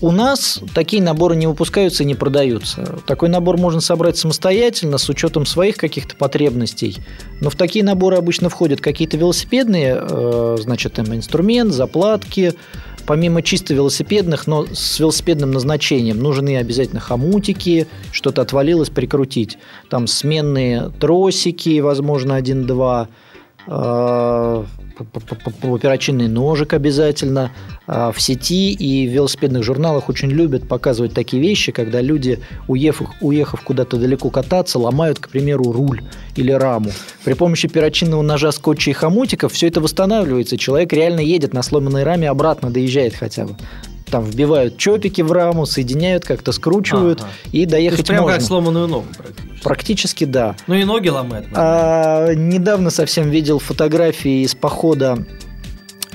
у 0.00 0.12
нас 0.12 0.60
такие 0.74 1.02
наборы 1.02 1.34
не 1.34 1.46
выпускаются 1.46 2.02
и 2.04 2.06
не 2.06 2.14
продаются. 2.14 2.98
Такой 3.06 3.28
набор 3.28 3.56
можно 3.56 3.80
собрать 3.80 4.16
самостоятельно 4.16 4.98
с 4.98 5.08
учетом 5.08 5.44
своих 5.44 5.76
каких-то 5.76 6.14
потребностей. 6.14 6.98
Но 7.40 7.50
в 7.50 7.56
такие 7.56 7.84
наборы 7.84 8.16
обычно 8.16 8.48
входят 8.48 8.80
какие-то 8.80 9.16
велосипедные, 9.16 9.98
э, 10.00 10.56
значит, 10.60 10.94
там 10.94 11.12
инструмент, 11.14 11.72
заплатки, 11.72 12.54
помимо 13.08 13.40
чисто 13.40 13.72
велосипедных, 13.72 14.46
но 14.46 14.66
с 14.70 15.00
велосипедным 15.00 15.50
назначением, 15.50 16.18
нужны 16.18 16.58
обязательно 16.58 17.00
хомутики, 17.00 17.86
что-то 18.12 18.42
отвалилось, 18.42 18.90
прикрутить. 18.90 19.56
Там 19.88 20.06
сменные 20.06 20.90
тросики, 21.00 21.80
возможно, 21.80 22.36
один-два, 22.36 23.08
оперативный 25.62 26.28
ножик 26.28 26.72
обязательно. 26.72 27.52
А, 27.86 28.12
в 28.12 28.20
сети 28.20 28.72
и 28.72 29.06
в 29.08 29.12
велосипедных 29.12 29.62
журналах 29.62 30.08
очень 30.08 30.28
любят 30.28 30.68
показывать 30.68 31.14
такие 31.14 31.42
вещи, 31.42 31.72
когда 31.72 32.00
люди, 32.00 32.40
уехав, 32.66 33.08
уехав 33.20 33.62
куда-то 33.62 33.96
далеко 33.96 34.30
кататься, 34.30 34.78
ломают, 34.78 35.18
к 35.18 35.28
примеру, 35.28 35.72
руль 35.72 36.02
или 36.36 36.52
раму. 36.52 36.90
При 37.24 37.34
помощи 37.34 37.68
перочинного 37.68 38.22
ножа, 38.22 38.52
скотча 38.52 38.90
и 38.90 38.94
хомутиков 38.94 39.52
все 39.52 39.68
это 39.68 39.80
восстанавливается. 39.80 40.58
Человек 40.58 40.92
реально 40.92 41.20
едет 41.20 41.52
на 41.52 41.62
сломанной 41.62 42.02
раме 42.02 42.28
обратно, 42.28 42.70
доезжает 42.70 43.14
хотя 43.14 43.46
бы 43.46 43.56
там 44.08 44.24
вбивают 44.24 44.76
чопики 44.76 45.22
в 45.22 45.32
раму, 45.32 45.66
соединяют, 45.66 46.24
как-то 46.24 46.52
скручивают 46.52 47.20
ага. 47.20 47.30
и 47.52 47.66
доехать 47.66 47.98
То 47.98 48.00
есть 48.00 48.08
прямо 48.08 48.22
можно. 48.22 48.38
как 48.38 48.46
сломанную 48.46 48.88
ногу 48.88 49.06
практически. 49.16 49.62
Практически 49.62 50.24
да. 50.24 50.56
Ну 50.66 50.74
и 50.74 50.84
ноги 50.84 51.08
ломает. 51.08 51.46
А, 51.54 52.32
недавно 52.34 52.90
совсем 52.90 53.30
видел 53.30 53.58
фотографии 53.58 54.42
из 54.42 54.54
похода 54.54 55.26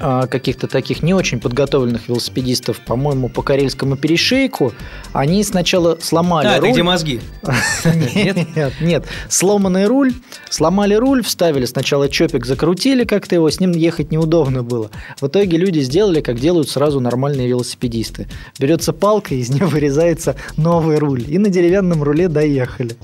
каких-то 0.04 0.68
таких 0.68 1.02
не 1.02 1.14
очень 1.14 1.40
подготовленных 1.40 2.10
велосипедистов, 2.10 2.80
по-моему, 2.82 3.30
по 3.30 3.42
Карельскому 3.42 3.96
перешейку, 3.96 4.74
они 5.14 5.44
сначала 5.44 5.98
сломали 6.02 6.48
А, 6.48 6.52
это 6.54 6.62
руль. 6.62 6.72
где 6.74 6.84
мозги? 6.84 7.22
Нет, 8.16 8.74
нет, 8.82 9.06
сломанный 9.30 9.86
руль, 9.88 10.14
сломали 10.50 10.94
руль, 10.94 11.24
вставили 11.24 11.66
сначала 11.66 12.10
чопик, 12.10 12.46
закрутили 12.46 13.04
как-то 13.04 13.36
его, 13.36 13.50
с 13.50 13.60
ним 13.60 13.72
ехать 13.72 14.12
неудобно 14.12 14.64
было. 14.64 14.90
В 15.22 15.28
итоге 15.28 15.58
люди 15.58 15.80
сделали, 15.80 16.22
как 16.22 16.40
делают 16.40 16.70
сразу 16.70 17.00
нормальные 17.00 17.48
велосипедисты. 17.48 18.28
Берется 18.60 18.94
палка, 18.94 19.36
из 19.36 19.50
нее 19.50 19.66
вырезается 19.66 20.36
новый 20.58 20.98
руль, 20.98 21.24
и 21.28 21.38
на 21.38 21.50
деревянном 21.50 22.04
руле 22.04 22.28
доехали. 22.28 22.96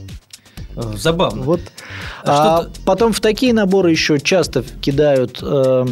Э, 0.76 0.94
Забавно. 0.96 1.44
Вот. 1.44 1.62
А 2.24 2.60
А 2.60 2.68
потом 2.86 3.14
в 3.14 3.20
такие 3.20 3.54
наборы 3.54 3.92
еще 3.92 4.20
часто 4.20 4.64
кидают 4.82 5.40
э, 5.42 5.86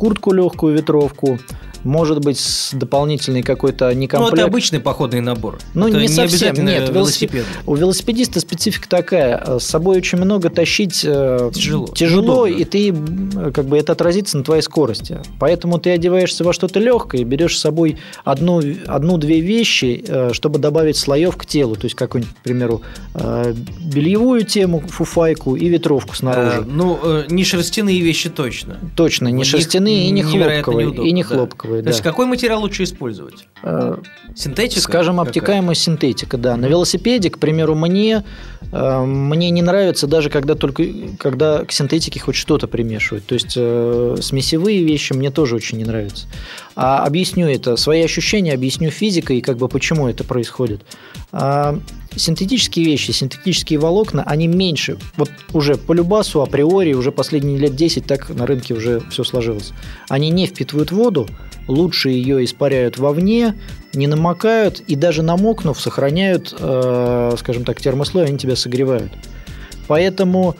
куртку 0.00 0.32
легкую, 0.32 0.76
ветровку, 0.76 1.38
может 1.84 2.20
быть, 2.20 2.38
с 2.38 2.72
дополнительной 2.74 3.42
какой-то 3.42 3.86
Ну, 3.86 3.92
некомплект. 4.00 4.34
это 4.34 4.44
обычный 4.44 4.80
походный 4.80 5.20
набор. 5.20 5.58
Ну, 5.74 5.88
Это 5.88 5.98
не 6.00 6.08
совсем, 6.08 6.24
обязательно 6.24 6.68
нет, 6.70 6.88
велосипед. 6.90 7.44
У 7.66 7.74
велосипедиста 7.74 8.40
специфика 8.40 8.88
такая. 8.88 9.42
э, 9.46 9.58
С 9.60 9.64
собой 9.66 9.96
очень 9.98 10.18
много 10.18 10.50
тащить 10.50 11.02
э, 11.04 11.50
Тяжело. 11.54 11.86
тяжело 11.88 12.46
и 12.46 12.64
ты 12.64 12.88
м, 12.90 13.52
как 13.54 13.66
бы 13.66 13.78
это 13.78 13.92
отразится 13.92 14.36
на 14.38 14.44
твоей 14.44 14.62
скорости. 14.62 15.20
Поэтому 15.38 15.78
ты 15.78 15.90
одеваешься 15.90 16.44
во 16.44 16.52
что-то 16.52 16.80
легкое, 16.80 17.24
берешь 17.24 17.56
с 17.56 17.60
собой 17.60 17.98
одну, 18.24 18.62
одну-две 18.86 19.40
вещи, 19.40 20.04
э, 20.06 20.30
чтобы 20.32 20.58
добавить 20.58 20.96
слоев 20.96 21.36
к 21.36 21.46
телу. 21.46 21.76
То 21.76 21.84
есть 21.84 21.94
какую-нибудь, 21.96 22.34
к 22.36 22.42
примеру, 22.42 22.82
э, 23.14 23.54
бельевую 23.80 24.44
тему, 24.44 24.80
фуфайку 24.80 25.56
и 25.56 25.68
ветровку 25.68 26.12
Э, 26.12 26.16
снаружи. 26.16 26.64
Ну, 26.66 26.98
э, 27.02 27.24
не 27.28 27.44
шерстяные 27.44 28.00
вещи 28.00 28.28
точно. 28.30 28.78
Точно, 28.96 29.28
не 29.28 29.32
них 29.34 29.46
шерстяные 29.46 30.06
и 30.06 30.10
не 30.10 30.22
хлопковые. 30.22 30.92
И 31.06 31.12
не 31.12 31.22
да. 31.22 31.28
Хлопковые, 31.70 31.82
То 31.82 31.84
да. 31.84 31.90
есть 31.90 32.02
какой 32.02 32.26
материал 32.26 32.60
лучше 32.60 32.82
использовать? 32.82 33.46
Э, 33.62 33.96
Синтетика? 34.34 34.80
Скажем, 34.80 35.16
Какая? 35.16 35.28
обтекаемая 35.28 35.74
синтетика, 35.74 36.36
да. 36.36 36.56
На 36.56 36.66
велосипеде, 36.66 37.30
к 37.30 37.38
примеру, 37.38 37.74
мне, 37.74 38.24
э, 38.72 39.04
мне 39.04 39.50
не 39.50 39.62
нравится 39.62 40.06
даже 40.06 40.30
когда 40.30 40.54
только 40.54 40.84
когда 41.18 41.64
к 41.64 41.72
синтетике 41.72 42.20
хоть 42.20 42.36
что-то 42.36 42.66
примешивают. 42.66 43.26
То 43.26 43.34
есть 43.34 43.54
э, 43.56 44.16
смесевые 44.20 44.84
вещи 44.84 45.12
мне 45.12 45.30
тоже 45.30 45.56
очень 45.56 45.78
не 45.78 45.84
нравятся. 45.84 46.26
А 46.76 47.04
объясню 47.04 47.48
это, 47.48 47.76
свои 47.76 48.02
ощущения 48.02 48.52
объясню 48.52 48.90
физикой 48.90 49.38
и 49.38 49.40
как 49.40 49.56
бы 49.58 49.68
почему 49.68 50.08
это 50.08 50.24
происходит. 50.24 50.82
А, 51.32 51.78
синтетические 52.16 52.84
вещи, 52.84 53.10
синтетические 53.12 53.78
волокна, 53.78 54.22
они 54.24 54.46
меньше. 54.46 54.96
Вот 55.16 55.30
уже 55.52 55.76
по 55.76 55.92
любасу, 55.92 56.42
априори, 56.42 56.92
уже 56.92 57.12
последние 57.12 57.58
лет 57.58 57.76
10 57.76 58.04
так 58.04 58.28
на 58.30 58.46
рынке 58.46 58.74
уже 58.74 59.00
все 59.10 59.24
сложилось. 59.24 59.72
Они 60.08 60.30
не 60.30 60.46
впитывают 60.46 60.92
воду, 60.92 61.28
лучше 61.68 62.10
ее 62.10 62.44
испаряют 62.44 62.98
вовне, 62.98 63.54
не 63.92 64.06
намокают 64.06 64.80
и 64.80 64.96
даже 64.96 65.22
намокнув, 65.22 65.80
сохраняют, 65.80 66.54
э, 66.58 67.34
скажем 67.38 67.64
так, 67.64 67.80
термослой, 67.80 68.26
они 68.26 68.38
тебя 68.38 68.56
согревают. 68.56 69.12
Поэтому 69.86 70.56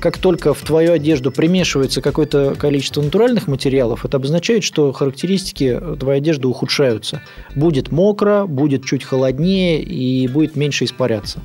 как 0.00 0.18
только 0.18 0.54
в 0.54 0.60
твою 0.62 0.92
одежду 0.92 1.30
примешивается 1.30 2.00
какое-то 2.00 2.54
количество 2.58 3.02
натуральных 3.02 3.46
материалов, 3.48 4.04
это 4.04 4.16
обозначает, 4.16 4.64
что 4.64 4.92
характеристики 4.92 5.80
твоей 5.98 6.18
одежды 6.18 6.48
ухудшаются. 6.48 7.22
Будет 7.54 7.92
мокро, 7.92 8.46
будет 8.46 8.84
чуть 8.84 9.04
холоднее 9.04 9.82
и 9.82 10.26
будет 10.28 10.56
меньше 10.56 10.84
испаряться. 10.84 11.40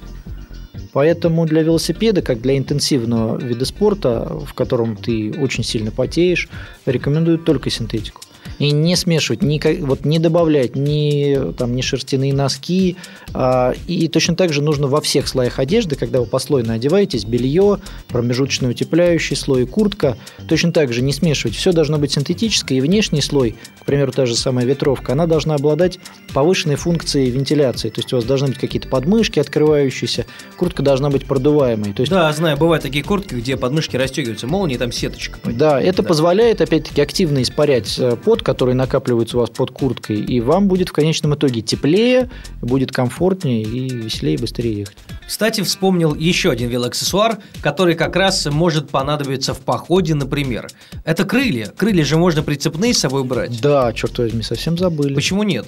Поэтому 0.92 1.46
для 1.46 1.62
велосипеда, 1.62 2.22
как 2.22 2.42
для 2.42 2.58
интенсивного 2.58 3.38
вида 3.38 3.66
спорта, 3.66 4.40
в 4.46 4.54
котором 4.54 4.96
ты 4.96 5.34
очень 5.40 5.64
сильно 5.64 5.92
потеешь, 5.92 6.50
рекомендуют 6.86 7.46
только 7.46 7.70
синтетику. 7.70 8.22
И 8.60 8.72
не 8.72 8.96
смешивать, 8.96 9.40
ка- 9.62 9.76
вот, 9.80 10.06
не 10.06 10.20
добавлять 10.20 10.76
ни, 10.76 11.54
там, 11.54 11.76
ни 11.76 11.82
шерстяные 11.82 12.34
носки. 12.34 12.98
а, 13.34 13.74
и 13.88 14.08
точно 14.08 14.36
так 14.36 14.52
же 14.52 14.62
нужно 14.62 14.88
во 14.88 15.02
всех 15.02 15.28
слоях 15.28 15.60
одежды, 15.60 15.96
когда 15.96 16.20
вы 16.20 16.26
послойно 16.26 16.74
одеваетесь, 16.74 17.26
белье, 17.26 17.80
промежуточный 18.08 18.72
утепляющий 18.72 19.36
слой 19.36 19.64
и 19.64 19.66
куртка, 19.66 20.18
точно 20.48 20.72
так 20.72 20.92
же 20.94 21.02
не 21.02 21.14
смешивать. 21.14 21.56
Все 21.56 21.72
должно 21.72 21.98
быть 22.00 22.12
синтетическое, 22.12 22.78
и 22.80 22.82
внешний 22.82 23.22
слой, 23.22 23.56
к 23.82 23.86
примеру, 23.86 24.12
та 24.12 24.26
же 24.26 24.36
самая 24.36 24.66
ветровка, 24.66 25.14
она 25.14 25.28
должна 25.28 25.56
обладать 25.56 26.00
повышенной 26.34 26.76
функцией 26.76 27.30
вентиляции. 27.30 27.90
То 27.90 28.00
есть 28.00 28.12
у 28.14 28.16
вас 28.18 28.26
должны 28.26 28.48
быть 28.48 28.58
какие-то 28.58 28.88
подмышки 28.88 29.40
открывающиеся, 29.40 30.26
куртка 30.58 30.82
должна 30.84 31.10
быть 31.10 31.26
продуваемой. 31.26 31.94
То 31.94 32.02
есть 32.02 32.12
Да, 32.12 32.32
знаю, 32.34 32.58
бывают 32.58 32.84
такие 32.84 33.04
куртки, 33.04 33.36
где 33.36 33.58
подмышки 33.58 33.96
расстегиваются 33.96 34.48
молнии, 34.48 34.78
там 34.78 34.92
сеточка. 34.92 35.38
Да, 35.44 35.80
это 35.82 36.02
Да. 36.02 36.08
позволяет, 36.08 36.62
опять-таки, 36.62 37.02
активно 37.02 37.42
испарять 37.42 37.96
э, 38.00 38.16
пот, 38.30 38.44
который 38.44 38.76
накапливается 38.76 39.38
у 39.38 39.40
вас 39.40 39.50
под 39.50 39.72
курткой, 39.72 40.18
и 40.18 40.40
вам 40.40 40.68
будет 40.68 40.90
в 40.90 40.92
конечном 40.92 41.34
итоге 41.34 41.64
теплее, 41.64 42.30
будет 42.62 42.92
комфортнее 42.92 43.64
и 43.64 43.90
веселее, 43.90 44.38
быстрее 44.38 44.78
ехать. 44.82 44.98
Кстати, 45.26 45.62
вспомнил 45.62 46.14
еще 46.14 46.52
один 46.52 46.70
велоаксессуар, 46.70 47.40
который 47.64 47.96
как 47.96 48.16
раз 48.16 48.46
может 48.46 48.92
понадобиться 48.92 49.56
в 49.56 49.62
походе, 49.62 50.14
например. 50.14 50.68
Это 51.06 51.26
крылья. 51.26 51.74
Крылья 51.76 52.06
же 52.06 52.18
можно 52.18 52.44
прицепные 52.44 52.94
с 52.94 53.00
собой 53.00 53.24
брать. 53.24 53.60
Да, 53.62 53.92
черт 53.94 54.16
возьми, 54.20 54.44
совсем 54.44 54.78
забыли. 54.78 55.16
Почему 55.16 55.42
нет? 55.42 55.66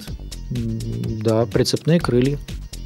Да, 0.50 1.46
прицепные 1.46 1.98
крылья. 1.98 2.38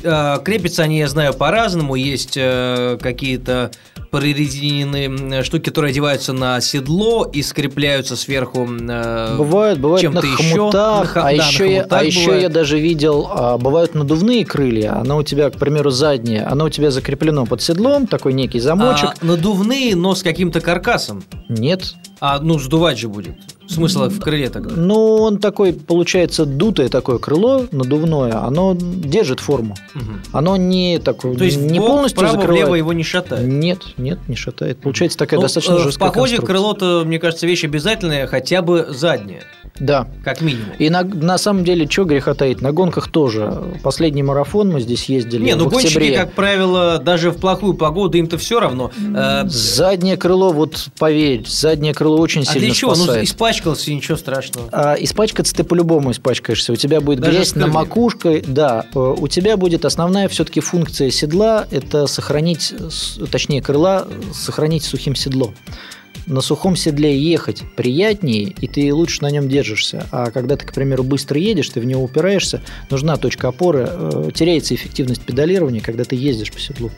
Э, 0.06 0.38
Крепятся 0.44 0.84
они, 0.84 0.98
я 0.98 1.08
знаю, 1.08 1.34
по-разному. 1.34 1.96
Есть 1.96 2.34
э, 2.36 2.96
какие-то 3.02 3.70
прорезиненные 4.12 5.42
штуки, 5.42 5.64
которые 5.68 5.90
одеваются 5.90 6.32
на 6.32 6.60
седло 6.60 7.24
и 7.24 7.42
скрепляются 7.42 8.16
сверху. 8.16 8.66
э, 8.66 9.36
Бывают, 9.36 9.80
бывают 9.80 10.02
на 10.12 10.22
чем-то 10.22 10.26
еще. 10.42 10.58
хомутах, 10.58 11.14
На 11.16 11.20
а, 11.22 11.24
да, 11.24 11.30
еще 11.30 11.64
на 11.64 11.70
я, 11.70 11.86
а 11.90 12.04
еще 12.04 12.24
бывает. 12.26 12.42
я 12.42 12.48
даже 12.48 12.78
видел, 12.78 13.28
а, 13.30 13.58
бывают 13.58 13.94
надувные 13.94 14.44
крылья, 14.44 14.96
оно 15.00 15.18
у 15.18 15.22
тебя, 15.22 15.50
к 15.50 15.56
примеру, 15.58 15.90
заднее, 15.90 16.44
оно 16.44 16.66
у 16.66 16.70
тебя 16.70 16.90
закреплено 16.90 17.46
под 17.46 17.60
седлом, 17.62 18.06
такой 18.06 18.32
некий 18.32 18.60
замочек. 18.60 19.10
А, 19.20 19.24
надувные, 19.26 19.96
но 19.96 20.14
с 20.14 20.22
каким-то 20.22 20.60
каркасом. 20.60 21.24
Нет, 21.48 21.94
А, 22.20 22.38
ну, 22.40 22.58
сдувать 22.58 22.98
же 22.98 23.08
будет. 23.08 23.36
Смысл 23.68 24.08
в 24.08 24.20
крыле 24.20 24.48
тогда. 24.50 24.74
ну 24.76 25.16
он 25.16 25.38
такой, 25.38 25.72
получается, 25.72 26.46
дутое 26.46 26.88
такое 26.88 27.18
крыло 27.18 27.66
надувное, 27.72 28.42
оно 28.44 28.76
держит 28.78 29.40
форму. 29.40 29.74
Мгм. 29.94 30.22
Оно 30.32 30.56
не 30.56 30.98
такое, 30.98 31.34
То 31.36 31.44
есть 31.44 31.60
не 31.60 31.80
полностью 31.80 32.18
вправо, 32.18 32.34
закрывает. 32.36 32.62
влево 32.64 32.74
его 32.76 32.92
не 32.92 33.02
шатает. 33.02 33.46
Нет, 33.46 33.80
нет, 33.96 34.18
не 34.28 34.36
шатает. 34.36 34.78
Получается 34.78 35.18
такая 35.18 35.38
Ну, 35.38 35.42
достаточно 35.42 35.74
э, 35.74 35.78
в 35.78 35.82
жесткая 35.82 36.08
походе 36.08 36.36
конструкция. 36.36 36.46
крыло-то, 36.54 37.02
мне 37.06 37.18
кажется, 37.18 37.46
вещь 37.46 37.64
обязательная, 37.64 38.26
хотя 38.26 38.62
бы 38.62 38.86
задняя, 38.90 39.42
Да. 39.80 40.08
как 40.24 40.40
минимум. 40.40 40.68
И 40.78 40.90
на, 40.90 41.02
на 41.02 41.38
самом 41.38 41.64
деле, 41.64 41.88
что 41.88 42.04
греха 42.04 42.34
таить, 42.34 42.60
на 42.60 42.72
гонках 42.72 43.08
тоже. 43.08 43.52
Последний 43.82 44.22
марафон 44.22 44.70
мы 44.70 44.80
здесь 44.80 45.04
ездили 45.06 45.44
Не, 45.44 45.54
ну 45.54 45.66
в 45.66 45.72
гонщики, 45.72 46.14
как 46.14 46.32
правило, 46.32 46.98
даже 46.98 47.30
в 47.30 47.36
плохую 47.36 47.74
погоду 47.74 48.18
им-то 48.18 48.38
все 48.38 48.60
равно. 48.60 48.90
Э, 49.14 49.44
Заднее 49.46 50.16
крыло, 50.16 50.52
вот 50.52 50.88
поверь, 50.98 51.44
заднее 51.46 51.94
крыло 51.94 52.18
очень 52.18 52.42
а 52.42 52.44
сильно 52.44 52.60
для 52.60 52.74
чего? 52.74 52.90
Ну, 52.90 53.04
спасает. 53.04 53.24
испачкался, 53.24 53.92
ничего 53.92 54.16
страшного. 54.16 54.68
А 54.72 54.94
испачкаться 54.94 55.54
ты 55.54 55.64
по-любому 55.64 56.12
испачкаешься. 56.12 56.72
У 56.72 56.76
тебя 56.76 57.00
будет 57.00 57.20
Даже 57.20 57.36
грязь 57.36 57.54
на 57.54 57.66
макушке. 57.66 58.42
Да, 58.46 58.86
э, 58.94 58.98
у 58.98 59.28
тебя 59.28 59.56
будет 59.56 59.84
основная 59.84 60.28
все-таки 60.28 60.60
функция 60.60 61.10
седла– 61.10 61.66
это 61.70 62.06
сохранить, 62.06 62.74
точнее 63.30 63.62
крыла, 63.62 64.06
сохранить 64.32 64.84
сухим 64.84 65.14
седло. 65.14 65.52
На 66.26 66.40
сухом 66.40 66.74
седле 66.74 67.16
ехать 67.16 67.62
приятнее, 67.76 68.54
и 68.60 68.66
ты 68.66 68.92
лучше 68.92 69.22
на 69.22 69.30
нем 69.30 69.48
держишься. 69.48 70.06
А 70.10 70.32
когда 70.32 70.56
ты, 70.56 70.66
к 70.66 70.72
примеру, 70.72 71.04
быстро 71.04 71.38
едешь, 71.38 71.68
ты 71.68 71.80
в 71.80 71.84
него 71.84 72.02
упираешься, 72.02 72.62
нужна 72.90 73.16
точка 73.16 73.48
опоры, 73.48 73.88
э, 73.88 74.30
теряется 74.34 74.74
эффективность 74.74 75.22
педалирования, 75.22 75.80
когда 75.80 76.02
ты 76.02 76.16
ездишь 76.16 76.52
по 76.52 76.58
седлу. 76.58 76.90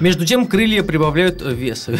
Между 0.00 0.26
тем, 0.26 0.46
крылья 0.46 0.82
прибавляют 0.82 1.42
вес. 1.42 1.88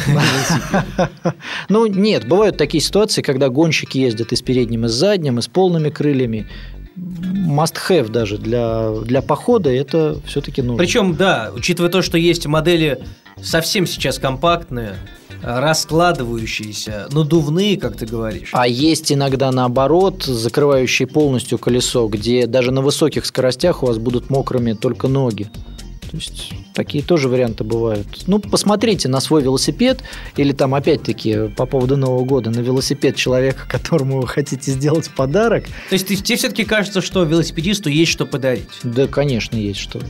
Ну, 1.68 1.87
нет, 1.87 2.27
бывают 2.27 2.57
такие 2.57 2.83
ситуации, 2.83 3.23
когда 3.23 3.49
гонщики 3.49 3.99
ездят 3.99 4.33
и 4.33 4.37
с 4.37 4.42
передним, 4.42 4.87
и 4.87 4.88
с 4.88 4.92
задним, 4.92 5.38
и 5.38 5.42
с 5.42 5.49
полными 5.49 5.90
крыльями. 5.90 6.49
Must 6.96 7.77
have 7.88 8.09
даже 8.09 8.37
для, 8.37 8.90
для 9.05 9.23
похода 9.23 9.70
это 9.70 10.20
все-таки 10.27 10.61
нужно. 10.61 10.79
Причем, 10.79 11.14
да, 11.14 11.51
учитывая 11.55 11.90
то, 11.90 12.03
что 12.03 12.18
есть 12.18 12.46
модели 12.46 12.99
совсем 13.40 13.87
сейчас 13.87 14.18
компактные, 14.18 14.96
раскладывающиеся, 15.42 17.09
надувные, 17.12 17.76
как 17.79 17.96
ты 17.96 18.07
говоришь. 18.07 18.50
А 18.53 18.66
есть 18.66 19.12
иногда 19.12 19.50
наоборот, 19.50 20.24
закрывающие 20.24 21.07
полностью 21.09 21.59
колесо, 21.59 22.07
где 22.09 22.46
даже 22.46 22.70
на 22.70 22.83
высоких 22.83 23.26
скоростях 23.26 23.83
у 23.83 23.87
вас 23.87 23.98
будут 23.98 24.31
мокрыми 24.31 24.72
только 24.72 25.09
ноги. 25.09 25.50
То 26.11 26.16
есть 26.16 26.53
такие 26.74 27.05
тоже 27.05 27.29
варианты 27.29 27.62
бывают. 27.62 28.07
Ну, 28.26 28.40
посмотрите 28.40 29.09
на 29.09 29.20
свой 29.20 29.42
велосипед, 29.42 30.03
или 30.37 30.53
там 30.53 30.74
опять-таки 30.74 31.48
по 31.57 31.66
поводу 31.66 31.96
Нового 31.96 32.24
года 32.24 32.50
на 32.50 32.59
велосипед 32.59 33.14
человека, 33.14 33.62
которому 33.68 34.20
вы 34.20 34.26
хотите 34.26 34.72
сделать 34.72 35.09
подарок. 35.11 35.66
То 35.88 35.92
есть 35.92 36.09
ты- 36.09 36.16
тебе 36.16 36.37
все-таки 36.37 36.64
кажется, 36.64 37.00
что 37.00 37.22
велосипедисту 37.22 37.88
есть 37.88 38.11
что 38.11 38.26
подарить. 38.26 38.66
Да, 38.83 39.07
конечно, 39.07 39.57
есть 39.57 39.79
что. 39.79 40.00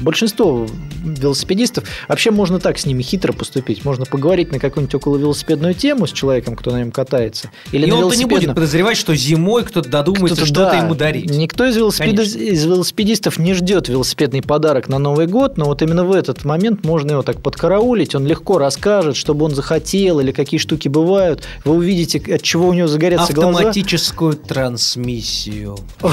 Большинство 0.00 0.66
велосипедистов, 1.04 1.84
вообще 2.08 2.30
можно 2.30 2.58
так 2.58 2.78
с 2.78 2.86
ними 2.86 3.02
хитро 3.02 3.32
поступить. 3.32 3.84
Можно 3.84 4.04
поговорить 4.04 4.52
на 4.52 4.58
какую-нибудь 4.58 4.94
около 4.94 5.16
велосипедную 5.16 5.74
тему 5.74 6.06
с 6.06 6.12
человеком, 6.12 6.56
кто 6.56 6.70
на 6.70 6.78
нем 6.78 6.90
катается. 6.90 7.50
Или 7.72 7.86
и 7.86 7.90
он-то 7.90 8.16
не 8.16 8.24
будет 8.24 8.54
подозревать, 8.54 8.96
что 8.96 9.14
зимой 9.14 9.64
кто-то 9.64 9.88
додумается 9.88 10.36
кто 10.36 10.46
что-то 10.46 10.70
да, 10.72 10.78
ему 10.78 10.94
дарить. 10.94 11.30
Никто 11.30 11.64
из, 11.64 11.76
велосипед... 11.76 12.18
из 12.18 12.64
велосипедистов 12.64 13.38
не 13.38 13.54
ждет 13.54 13.88
велосипедный 13.88 14.42
подарок 14.42 14.88
на 14.88 14.98
Новый 14.98 15.26
год, 15.26 15.56
но 15.56 15.66
вот 15.66 15.82
именно 15.82 16.04
в 16.04 16.12
этот 16.12 16.44
момент 16.44 16.84
можно 16.84 17.12
его 17.12 17.22
так 17.22 17.40
подкараулить, 17.42 18.14
он 18.14 18.26
легко 18.26 18.58
расскажет, 18.58 19.16
чтобы 19.16 19.44
он 19.44 19.54
захотел 19.54 20.20
или 20.20 20.32
какие 20.32 20.58
штуки 20.58 20.88
бывают. 20.88 21.44
Вы 21.64 21.74
увидите, 21.74 22.22
от 22.34 22.42
чего 22.42 22.68
у 22.68 22.72
него 22.72 22.88
загорятся 22.88 23.32
глаза. 23.32 23.50
Автоматическую 23.50 24.34
трансмиссию. 24.34 25.78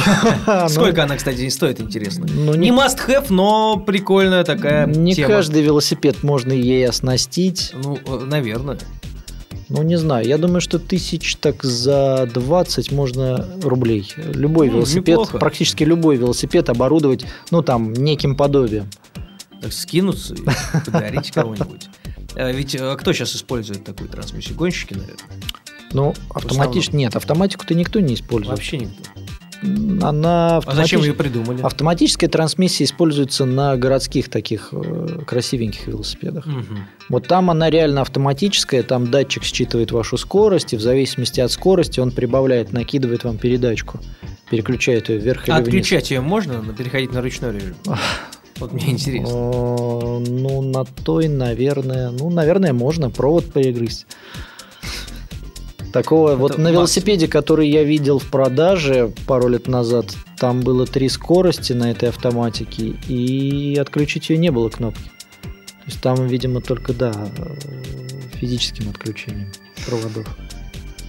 Ну, 0.64 0.70
Сколько 0.70 1.04
она, 1.04 1.18
кстати, 1.18 1.42
не 1.42 1.50
стоит, 1.50 1.80
интересно? 1.80 2.26
Ну, 2.30 2.54
не 2.54 2.70
must 2.70 3.00
have, 3.08 3.26
но 3.30 3.73
прикольная 3.78 4.44
такая 4.44 4.86
Не 4.86 5.16
каждый 5.16 5.62
велосипед 5.62 6.24
можно 6.24 6.52
ей 6.52 6.88
оснастить. 6.88 7.72
Ну, 7.74 7.98
э, 8.06 8.26
наверное. 8.26 8.78
Ну, 9.70 9.82
не 9.82 9.98
знаю. 9.98 10.28
Я 10.28 10.38
думаю, 10.38 10.62
что 10.62 10.78
тысяч 10.80 11.36
так 11.36 11.64
за 11.64 12.30
20 12.34 12.92
можно 12.92 13.48
рублей. 13.64 14.08
Любой 14.18 14.68
ну, 14.68 14.78
велосипед, 14.78 15.08
неплохо. 15.08 15.38
практически 15.38 15.84
любой 15.84 16.18
велосипед 16.18 16.70
оборудовать, 16.70 17.26
ну, 17.50 17.62
там, 17.62 17.94
неким 17.94 18.36
подобием. 18.36 18.88
Так 19.62 19.74
скинуться 19.74 20.36
и 20.36 20.44
подарить 20.86 21.32
кого-нибудь. 21.32 21.90
А 22.36 22.52
ведь 22.52 22.76
а 22.80 22.96
кто 22.96 23.14
сейчас 23.14 23.36
использует 23.36 23.84
такую 23.84 24.10
трансмиссию? 24.10 24.56
Гонщики, 24.56 24.94
наверное. 24.94 25.18
Ну, 25.92 26.14
автоматически 26.34 26.96
нет, 26.96 27.16
автоматику-то 27.16 27.74
никто 27.76 28.00
не 28.00 28.16
использует. 28.16 28.58
Вообще 28.58 28.78
никто 28.78 29.23
она 30.02 30.58
автоматич... 30.58 30.80
А 30.80 30.84
зачем 30.84 31.02
ее 31.02 31.14
придумали? 31.14 31.62
Автоматическая 31.62 32.30
трансмиссия 32.30 32.86
используется 32.86 33.46
на 33.46 33.76
городских 33.78 34.30
таких 34.30 34.70
э, 34.72 35.20
красивеньких 35.26 35.88
велосипедах. 35.88 36.46
Угу. 36.46 36.78
Вот 37.10 37.28
там 37.28 37.50
она 37.50 37.70
реально 37.70 38.02
автоматическая, 38.02 38.84
там 38.84 39.10
датчик 39.10 39.44
считывает 39.44 39.92
вашу 39.92 40.18
скорость, 40.18 40.74
и 40.74 40.78
в 40.78 40.82
зависимости 40.82 41.40
от 41.40 41.52
скорости 41.52 42.00
он 42.00 42.12
прибавляет, 42.12 42.74
накидывает 42.74 43.24
вам 43.24 43.38
передачку, 43.38 44.00
переключает 44.50 45.10
ее 45.10 45.20
вверх 45.20 45.48
или 45.48 45.54
а 45.54 45.58
вниз. 45.58 45.68
отключать 45.68 46.12
ее 46.12 46.22
можно, 46.22 46.62
переходить 46.78 47.14
на 47.14 47.22
ручной 47.22 47.54
режим? 47.54 47.76
Вот 48.60 48.72
мне 48.72 48.92
интересно. 48.92 49.30
Ну, 49.30 50.62
на 50.62 50.86
той, 50.86 51.28
наверное, 51.28 52.12
ну, 52.12 52.30
наверное, 52.30 52.72
можно 52.72 53.10
провод 53.10 53.52
перегрызть. 53.52 54.06
Такого 55.94 56.30
Это 56.30 56.38
вот 56.38 56.58
на 56.58 56.72
велосипеде, 56.72 57.28
который 57.28 57.70
я 57.70 57.84
видел 57.84 58.18
в 58.18 58.26
продаже 58.26 59.14
пару 59.28 59.48
лет 59.48 59.68
назад, 59.68 60.08
там 60.40 60.62
было 60.62 60.88
три 60.88 61.08
скорости 61.08 61.72
на 61.74 61.92
этой 61.92 62.10
автоматике, 62.10 62.96
и 63.08 63.78
отключить 63.80 64.32
ее 64.32 64.38
не 64.38 64.50
было 64.50 64.70
кнопки. 64.70 65.12
То 65.44 65.86
есть 65.86 66.02
там, 66.02 66.26
видимо, 66.28 66.62
только, 66.62 66.94
да, 66.94 67.14
физическим 68.34 68.90
отключением 68.90 69.52
проводов. 69.86 70.28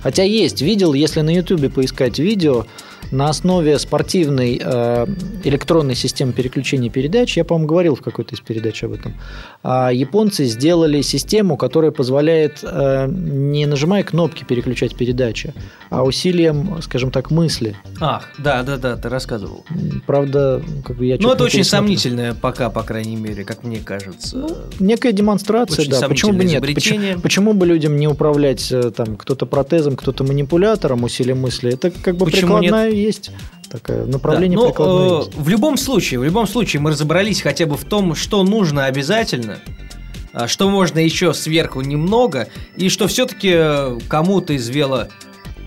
Хотя 0.03 0.23
есть, 0.23 0.61
видел, 0.61 0.93
если 0.93 1.23
на 1.23 1.35
ютубе 1.35 1.71
поискать 1.71 2.19
видео, 2.19 2.67
на 3.11 3.29
основе 3.29 3.79
спортивной 3.79 4.61
э, 4.63 5.07
электронной 5.45 5.95
системы 5.95 6.33
переключения 6.33 6.91
передач, 6.91 7.37
я, 7.37 7.45
по-моему, 7.45 7.69
говорил 7.69 7.95
в 7.95 8.03
какой-то 8.03 8.35
из 8.35 8.41
передач 8.41 8.83
об 8.85 8.93
этом, 8.93 9.15
э, 9.63 9.91
японцы 9.93 10.45
сделали 10.45 11.03
систему, 11.03 11.57
которая 11.57 11.91
позволяет, 11.91 12.61
э, 12.63 13.07
не 13.09 13.67
нажимая 13.67 14.03
кнопки, 14.03 14.45
переключать 14.45 14.97
передачи, 14.97 15.55
а 15.91 16.03
усилием, 16.03 16.81
скажем 16.83 17.11
так, 17.11 17.31
мысли. 17.31 17.77
Ах, 18.01 18.29
да, 18.39 18.63
да, 18.63 18.77
да, 18.77 18.97
ты 18.97 19.09
рассказывал. 19.09 19.65
Правда, 20.07 20.63
как 20.85 20.97
бы 20.97 21.07
я 21.07 21.17
Ну, 21.21 21.33
это 21.33 21.45
очень 21.45 21.65
сомнительное 21.65 22.35
пока, 22.35 22.71
по 22.71 22.83
крайней 22.83 23.17
мере, 23.17 23.45
как 23.45 23.65
мне 23.65 23.79
кажется. 23.79 24.37
Ну, 24.37 24.57
некая 24.81 25.13
демонстрация, 25.13 25.83
очень 25.83 25.91
да. 25.91 26.09
Почему 26.09 26.33
бы 26.33 26.45
нет? 26.45 26.63
Почему, 26.63 27.21
почему 27.21 27.53
бы 27.55 27.67
людям 27.67 27.97
не 27.97 28.09
управлять 28.09 28.71
э, 28.73 28.91
там 28.91 29.17
кто-то 29.17 29.47
протезом, 29.47 29.97
кто-то 29.97 30.25
манипулятором 30.25 31.05
усилием 31.05 31.41
мысли? 31.41 31.73
Это 31.75 31.91
как 31.91 32.17
бы 32.17 32.27
почему 32.27 32.59
прикладная 32.59 32.91
нет? 32.91 32.94
Есть 32.95 33.31
такое 33.71 34.07
направление 34.07 34.59
да, 34.59 34.73
но, 34.79 35.23
э, 35.23 35.41
В 35.41 35.49
любом 35.49 35.77
случае, 35.77 36.21
в 36.21 36.25
любом 36.25 36.47
случае 36.47 36.81
мы 36.81 36.91
разобрались 36.91 37.43
хотя 37.43 37.67
бы 37.67 37.77
в 37.77 37.85
том, 37.85 38.15
что 38.15 38.43
нужно 38.45 38.87
обязательно, 38.87 39.59
а 40.33 40.49
что 40.49 40.69
можно 40.71 40.99
еще 40.99 41.35
сверху 41.35 41.81
немного, 41.81 42.49
и 42.77 42.89
что 42.89 43.09
все-таки 43.09 43.53
э, 43.53 43.99
кому-то 44.09 44.53
из 44.53 44.69
вело 44.69 45.09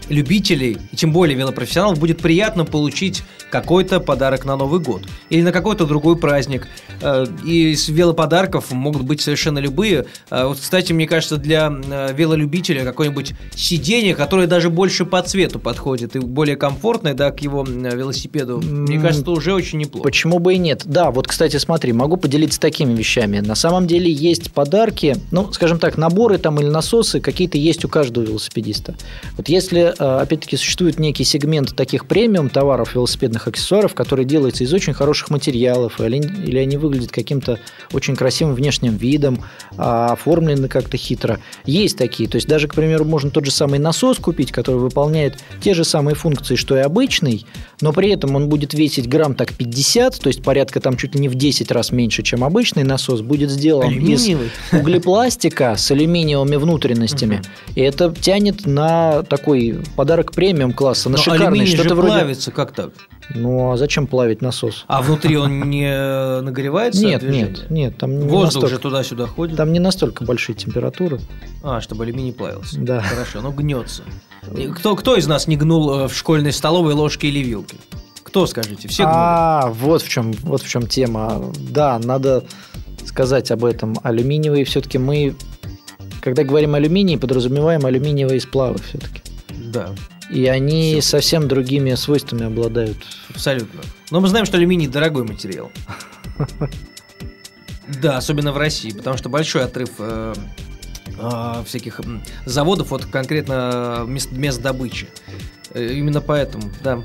любителей, 0.10 0.78
и 0.92 0.96
тем 0.96 1.12
более 1.12 1.38
велопрофессионалов, 1.38 2.00
будет 2.00 2.20
приятно 2.20 2.66
получить 2.66 3.24
какой-то 3.50 4.00
подарок 4.00 4.46
на 4.46 4.56
Новый 4.56 4.80
год 4.80 5.04
или 5.30 5.42
на 5.42 5.52
какой-то 5.52 5.86
другой 5.86 6.18
праздник. 6.18 6.68
Э, 7.02 7.26
и 7.46 7.72
из 7.72 7.88
велоподарков 7.88 8.72
могут 8.72 9.04
быть 9.04 9.22
совершенно 9.22 9.60
любые. 9.60 10.06
Э, 10.30 10.46
вот, 10.46 10.60
кстати, 10.60 10.94
мне 10.94 11.08
кажется, 11.08 11.38
для 11.38 11.72
э, 11.72 12.14
велолюбителя 12.14 12.84
какое-нибудь 12.84 13.34
сиденье, 13.56 14.16
которое 14.16 14.48
даже 14.48 14.70
больше 14.70 15.06
по 15.06 15.22
цвету 15.22 15.60
подходит 15.60 16.16
и 16.16 16.20
более 16.20 16.56
комфортное, 16.56 17.14
да, 17.14 17.32
к 17.32 17.40
его 17.40 17.64
велосипеду, 17.64 18.60
мне 18.60 19.00
кажется, 19.00 19.30
уже 19.32 19.54
очень 19.54 19.80
неплохо. 19.80 20.04
Почему 20.04 20.40
бы 20.40 20.56
и 20.56 20.58
нет? 20.58 20.84
Да, 20.86 21.12
вот, 21.12 21.28
кстати, 21.28 21.58
смотри, 21.58 21.94
могу 21.94 22.18
поделиться 22.18 22.60
такими 22.60 22.94
вещами. 22.94 23.40
На 23.40 23.56
самом 23.56 23.88
деле 23.88 24.12
есть 24.12 24.52
подарки, 24.52 25.16
ну, 25.32 25.52
скажем 25.54 25.80
так, 25.80 25.98
наборы 25.98 26.38
там 26.38 26.60
или 26.60 26.68
насосы 26.68 27.20
какие-то 27.20 27.58
есть 27.58 27.86
у 27.86 27.88
каждого 27.88 28.24
велосипедиста. 28.24 28.96
Вот 29.38 29.50
если, 29.50 29.94
опять-таки, 30.00 30.58
существует 30.58 31.00
некий 31.00 31.24
сегмент 31.24 31.76
таких 31.76 32.08
премиум 32.08 32.50
товаров 32.50 32.96
велосипедных, 32.96 33.18
велосипедных 33.18 33.48
аксессуаров, 33.48 33.94
которые 33.94 34.26
делаются 34.26 34.64
из 34.64 34.74
очень 34.74 34.94
хороших 34.94 35.30
материалов, 35.30 36.00
или, 36.00 36.18
или 36.18 36.58
они 36.58 36.78
выглядят 36.78 37.12
каким-то 37.12 37.60
очень 37.94 38.16
красивым 38.16 38.56
внешним 38.56 38.98
видом, 38.98 39.44
а 39.78 40.14
оформлены 40.14 40.68
как-то 40.68 40.98
хитро. 40.98 41.40
Есть 41.66 41.98
такие. 41.98 42.30
То 42.30 42.38
есть 42.38 42.48
даже, 42.48 42.68
к 42.68 42.76
примеру, 42.76 43.06
можно 43.06 43.30
тот 43.30 43.46
же 43.46 43.52
самый 43.52 43.80
насос 43.80 44.18
купить, 44.18 44.52
который 44.52 44.78
выполняет 44.78 45.38
те 45.62 45.74
же 45.74 45.84
самые 45.84 46.16
функции, 46.16 46.56
что 46.56 46.78
и 46.78 46.82
обычный, 46.82 47.46
но 47.82 47.94
при 47.94 48.10
этом 48.10 48.36
он 48.36 48.50
будет 48.50 48.74
весить 48.74 49.08
грамм 49.08 49.36
так 49.36 49.54
50, 49.54 50.20
то 50.20 50.28
есть 50.28 50.44
порядка 50.44 50.80
там 50.80 50.98
чуть 50.98 51.16
ли 51.16 51.22
не 51.22 51.30
в 51.30 51.36
10 51.36 51.72
раз 51.72 51.92
меньше, 51.92 52.24
чем 52.24 52.44
обычный 52.44 52.84
насос, 52.84 53.22
будет 53.22 53.50
сделан 53.50 53.92
из 53.92 54.28
углепластика 54.72 55.76
с 55.78 55.92
алюминиевыми 55.92 56.56
внутренностями. 56.56 57.42
И 57.76 57.82
это 57.82 58.14
тянет 58.20 58.66
на 58.66 59.24
такой 59.24 59.80
подарок 59.96 60.32
премиум 60.32 60.74
класса, 60.74 61.10
на 61.10 61.18
но 61.18 61.24
шикарный. 61.24 61.66
Что-то 61.66 61.96
вроде... 61.96 62.14
плавится, 62.14 62.52
как 62.52 62.72
так? 62.72 62.92
Ну, 63.34 63.72
а 63.72 63.78
зачем 63.78 64.08
плавить 64.08 64.42
насос? 64.42 64.86
А 64.88 65.02
внутри 65.02 65.38
он 65.38 65.70
не 65.70 66.42
нагревается? 66.42 67.04
Нет, 67.04 67.24
нет, 67.24 67.70
нет. 67.70 67.98
Там 67.98 68.20
не 68.20 68.26
Воздух 68.26 68.64
настолько, 68.64 68.68
же 68.68 68.80
туда-сюда 68.80 69.28
ходит? 69.28 69.58
Там 69.58 69.74
не 69.74 69.80
настолько 69.80 70.24
большие 70.24 70.56
температуры. 70.56 71.20
А, 71.64 71.82
чтобы 71.82 72.04
алюминий 72.04 72.34
плавился. 72.34 72.80
Да. 72.80 73.02
Хорошо, 73.02 73.42
ну 73.42 73.52
гнется. 73.52 74.04
Кто, 74.76 74.96
кто 74.96 75.16
из 75.16 75.28
нас 75.28 75.48
не 75.48 75.58
гнул 75.58 75.94
э, 75.94 76.08
в 76.08 76.16
школьной 76.16 76.54
столовой 76.54 76.94
ложки 76.94 77.26
или 77.26 77.40
вилки? 77.40 77.76
Кто, 78.24 78.46
скажите? 78.46 78.88
Все 78.88 79.04
гнули? 79.04 79.16
А, 79.18 79.68
вот 79.68 80.02
в 80.02 80.10
чем, 80.10 80.32
вот 80.44 80.62
в 80.62 80.70
чем 80.70 80.88
тема. 80.88 81.44
Да, 81.70 82.00
надо 82.00 82.44
сказать 83.06 83.52
об 83.52 83.66
этом. 83.66 83.98
Алюминиевые 84.04 84.64
все-таки 84.66 84.98
мы, 84.98 85.36
когда 86.22 86.44
говорим 86.44 86.76
алюминий, 86.76 87.18
подразумеваем 87.18 87.86
алюминиевые 87.86 88.40
сплавы 88.40 88.80
все-таки. 88.80 89.22
Да. 89.72 89.94
И 90.30 90.46
они 90.48 90.94
Все. 91.00 91.10
совсем 91.10 91.48
другими 91.48 91.94
свойствами 91.96 92.46
обладают. 92.46 92.98
Абсолютно. 93.30 93.82
Но 94.12 94.20
мы 94.20 94.28
знаем, 94.28 94.46
что 94.46 94.58
алюминий 94.58 94.88
дорогой 94.88 95.24
материал. 95.24 95.72
Да, 98.02 98.18
особенно 98.18 98.52
в 98.52 98.58
России, 98.58 98.92
потому 98.92 99.18
что 99.18 99.30
большой 99.30 99.64
отрыв 99.64 99.92
э, 100.00 100.34
э, 101.18 101.64
всяких 101.66 102.02
заводов 102.46 102.92
от 102.92 103.06
конкретно 103.06 104.04
мест, 104.06 104.32
мест 104.34 104.62
добычи. 104.62 105.08
Э, 105.74 105.94
именно 105.94 106.20
поэтому, 106.20 106.70
да. 106.84 107.02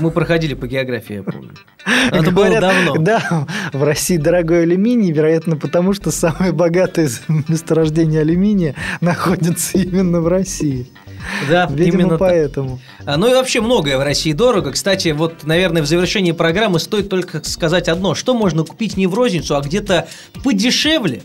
Мы 0.00 0.10
проходили 0.10 0.54
по 0.54 0.66
географии, 0.66 1.16
я 1.16 1.22
помню. 1.22 1.52
Это 1.84 2.30
Говорят, 2.30 2.34
было 2.34 2.60
давно. 2.60 2.96
Да, 2.96 3.46
в 3.74 3.82
России 3.82 4.16
дорогой 4.16 4.62
алюминий, 4.62 5.12
вероятно, 5.12 5.56
потому 5.56 5.92
что 5.92 6.10
самые 6.10 6.52
богатые 6.52 7.10
месторождения 7.48 8.20
алюминия 8.22 8.74
находятся 9.02 9.76
именно 9.76 10.22
в 10.22 10.28
России. 10.28 10.86
Да, 11.48 11.66
Видимо, 11.70 12.02
именно 12.02 12.18
поэтому. 12.18 12.80
Так. 13.04 13.16
Ну 13.16 13.30
и 13.30 13.34
вообще 13.34 13.60
многое 13.60 13.98
в 13.98 14.02
России 14.02 14.32
дорого. 14.32 14.72
Кстати, 14.72 15.08
вот, 15.08 15.44
наверное, 15.44 15.82
в 15.82 15.86
завершении 15.86 16.32
программы 16.32 16.78
стоит 16.78 17.08
только 17.08 17.42
сказать 17.44 17.88
одно. 17.88 18.14
Что 18.14 18.34
можно 18.34 18.64
купить 18.64 18.96
не 18.96 19.06
в 19.06 19.14
розницу, 19.14 19.56
а 19.56 19.60
где-то 19.60 20.08
подешевле, 20.42 21.22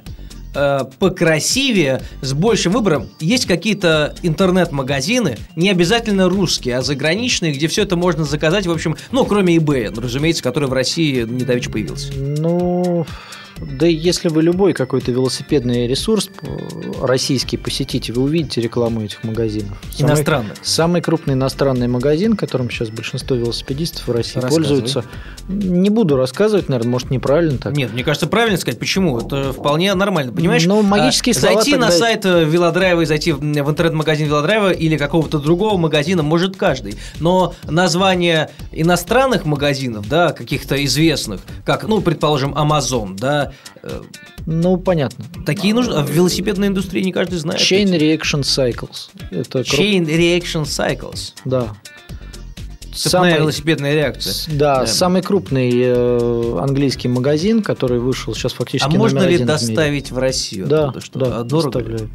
э, 0.54 0.80
покрасивее, 1.00 2.02
с 2.22 2.34
большим 2.34 2.74
выбором. 2.74 3.10
Есть 3.20 3.46
какие-то 3.46 4.16
интернет-магазины, 4.22 5.38
не 5.56 5.70
обязательно 5.70 6.30
русские, 6.30 6.78
а 6.78 6.82
заграничные, 6.82 7.54
где 7.54 7.68
все 7.68 7.84
это 7.84 7.96
можно 7.96 8.26
заказать, 8.26 8.66
в 8.68 8.72
общем, 8.72 8.96
ну, 9.12 9.26
кроме 9.26 9.58
eBay, 9.58 10.00
разумеется, 10.00 10.44
который 10.44 10.70
в 10.70 10.74
России 10.74 11.24
недавеча 11.24 11.70
появился. 11.70 12.14
Ну, 12.14 13.06
Да 13.62 13.88
и 13.88 13.94
если 13.94 14.30
вы 14.30 14.42
любой 14.42 14.74
какой-то 14.74 15.12
велосипедный 15.12 15.88
ресурс 15.88 16.30
э, 16.42 16.58
российский 17.02 17.58
посетите, 17.58 18.12
вы 18.12 18.24
увидите 18.24 18.60
рекламу 18.60 19.04
этих 19.04 19.24
магазинов. 19.24 19.78
Самый, 19.92 20.10
Иностранных. 20.10 20.58
Самый 20.64 21.02
крупный 21.02 21.36
иностранный 21.36 21.88
магазин, 21.88 22.36
которым 22.36 22.72
сейчас 22.72 22.90
большинство 22.90 23.36
велосипедистов 23.36 24.08
в 24.08 24.12
России 24.12 24.40
пользуются. 24.40 25.06
Не 25.48 25.90
буду 25.90 26.18
рассказывать, 26.18 26.70
наверное, 26.70 26.92
может 26.92 27.12
неправильно 27.12 27.58
так. 27.58 27.76
Нет, 27.76 27.94
мне 27.94 28.04
кажется, 28.04 28.28
правильно 28.28 28.58
сказать. 28.58 28.80
Почему? 28.80 29.20
Это 29.20 29.54
вполне 29.54 29.94
нормально. 29.94 30.34
Понимаешь? 30.34 30.66
Ну, 30.66 30.82
магические 30.82 31.34
а, 31.34 31.40
слова 31.40 31.56
Зайти 31.56 31.72
тогда... 31.72 31.86
на 31.86 31.92
сайт 31.92 32.26
э, 32.26 32.44
Велодрайва 32.44 33.02
и 33.02 33.06
зайти 33.06 33.32
в 33.32 33.42
интернет-магазин 33.42 34.28
Велодрайва 34.28 34.72
или 34.72 34.98
какого-то 34.98 35.40
другого 35.40 35.78
магазина 35.78 36.24
может 36.24 36.58
каждый. 36.58 36.96
Но 37.20 37.54
название 37.64 38.50
иностранных 38.72 39.46
магазинов, 39.46 40.10
да, 40.10 40.32
каких-то 40.32 40.84
известных, 40.86 41.42
как, 41.66 41.84
ну, 41.88 42.02
предположим, 42.02 42.54
Amazon, 42.54 43.16
да, 43.18 43.51
э, 43.84 44.02
ну, 44.46 44.78
понятно. 44.78 45.26
Такие 45.46 45.74
нужны. 45.74 45.94
А 45.94 46.02
в 46.02 46.10
велосипедной 46.10 46.68
индустрии 46.68 47.04
не 47.04 47.12
каждый 47.12 47.40
знает. 47.40 47.62
Chain 47.62 47.94
эти. 47.96 48.04
Reaction 48.04 48.42
Cycles. 48.42 49.10
Это 49.32 49.60
Chain 49.60 50.06
Reaction 50.06 50.64
Cycles. 50.64 51.34
Да. 51.46 51.76
Цепная 52.94 53.32
самый, 53.32 53.34
велосипедная 53.36 53.96
реакция. 53.96 54.54
Да, 54.54 54.82
да, 54.82 54.88
самый 54.88 55.22
крупный 55.22 55.72
э, 55.74 56.58
английский 56.60 57.08
магазин, 57.08 57.64
который 57.64 58.00
вышел 58.00 58.36
сейчас 58.36 58.52
фактически. 58.52 58.94
А 58.94 58.98
можно 58.98 59.20
ли 59.20 59.38
доставить 59.38 60.12
в, 60.12 60.16
в 60.16 60.18
Россию? 60.18 60.68
Да, 60.68 60.94
что? 61.00 61.20
да, 61.20 61.40
а 61.40 61.44
дорого. 61.44 61.80
Доставляют. 61.80 62.12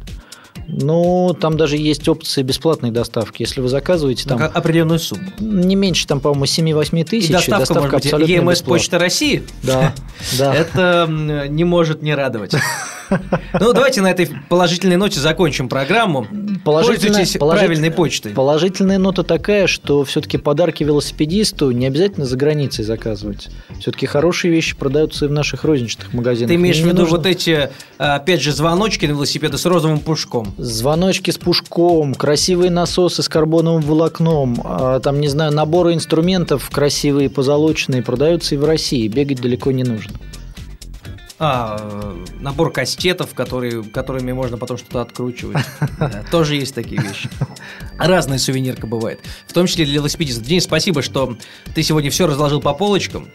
Ну, 0.67 1.35
там 1.39 1.55
даже 1.57 1.77
есть 1.77 2.07
опции 2.09 2.43
бесплатной 2.43 2.91
доставки. 2.91 3.41
Если 3.41 3.61
вы 3.61 3.69
заказываете 3.69 4.27
там... 4.27 4.41
определенную 4.41 4.99
сумму. 4.99 5.31
Не 5.39 5.75
меньше, 5.75 6.05
там, 6.07 6.19
по-моему, 6.19 6.45
7-8 6.45 7.03
тысяч. 7.05 7.29
И 7.29 7.33
доставка, 7.33 7.59
доставка 7.59 7.81
может 7.81 7.95
быть, 7.95 8.05
абсолютно 8.05 8.33
EMS 8.33 8.49
бесплатная. 8.49 8.77
Почта 8.77 8.99
России? 8.99 9.43
Да, 9.63 9.93
да. 10.37 10.53
Это 10.55 11.07
не 11.09 11.63
может 11.63 12.01
не 12.01 12.13
радовать. 12.13 12.53
Ну, 13.59 13.73
давайте 13.73 14.01
на 14.01 14.11
этой 14.11 14.29
положительной 14.49 14.97
ноте 14.97 15.19
закончим 15.19 15.69
программу. 15.69 16.27
Пользуйтесь 16.63 17.37
правильной 17.37 17.91
почтой. 17.91 18.33
Положительная 18.33 18.97
нота 18.97 19.23
такая, 19.23 19.67
что 19.67 20.03
все-таки 20.03 20.37
подарки 20.37 20.83
велосипедисту 20.83 21.71
не 21.71 21.87
обязательно 21.87 22.25
за 22.25 22.37
границей 22.37 22.83
заказывать. 22.83 23.49
Все-таки 23.79 24.05
хорошие 24.05 24.51
вещи 24.51 24.75
продаются 24.75 25.25
и 25.25 25.27
в 25.27 25.31
наших 25.31 25.63
розничных 25.63 26.13
магазинах. 26.13 26.49
Ты 26.49 26.55
имеешь 26.55 26.79
в 26.79 26.85
виду 26.85 27.01
нужно... 27.01 27.17
вот 27.17 27.25
эти, 27.25 27.69
опять 27.97 28.41
же, 28.41 28.51
звоночки 28.51 29.05
на 29.05 29.11
велосипеды 29.11 29.57
с 29.57 29.65
розовым 29.65 29.99
пушком? 29.99 30.53
Звоночки 30.57 31.31
с 31.31 31.37
пушком, 31.37 32.15
красивые 32.15 32.69
насосы 32.69 33.23
с 33.23 33.29
карбоновым 33.29 33.81
волокном, 33.81 34.61
а, 34.63 34.99
там, 34.99 35.19
не 35.19 35.27
знаю, 35.27 35.53
наборы 35.53 35.93
инструментов 35.93 36.69
красивые, 36.69 37.29
позолоченные 37.29 38.03
продаются 38.03 38.55
и 38.55 38.57
в 38.57 38.65
России. 38.65 39.07
Бегать 39.07 39.41
далеко 39.41 39.71
не 39.71 39.83
нужно. 39.83 40.13
А, 41.39 42.15
набор 42.39 42.71
кастетов, 42.71 43.35
которые, 43.35 43.83
которыми 43.83 44.31
можно 44.31 44.57
потом 44.57 44.77
что-то 44.77 45.01
откручивать. 45.01 45.57
тоже 46.31 46.55
есть 46.55 46.73
такие 46.73 46.99
вещи. 46.99 47.29
Разная 47.97 48.39
сувенирка 48.39 48.87
бывает. 48.87 49.19
В 49.45 49.53
том 49.53 49.67
числе 49.67 49.85
для 49.85 49.95
велосипедистов. 49.95 50.45
Денис, 50.45 50.63
спасибо, 50.63 51.03
что 51.03 51.37
ты 51.75 51.83
сегодня 51.83 52.09
все 52.09 52.25
разложил 52.25 52.59
по 52.59 52.73
полочкам 52.73 53.27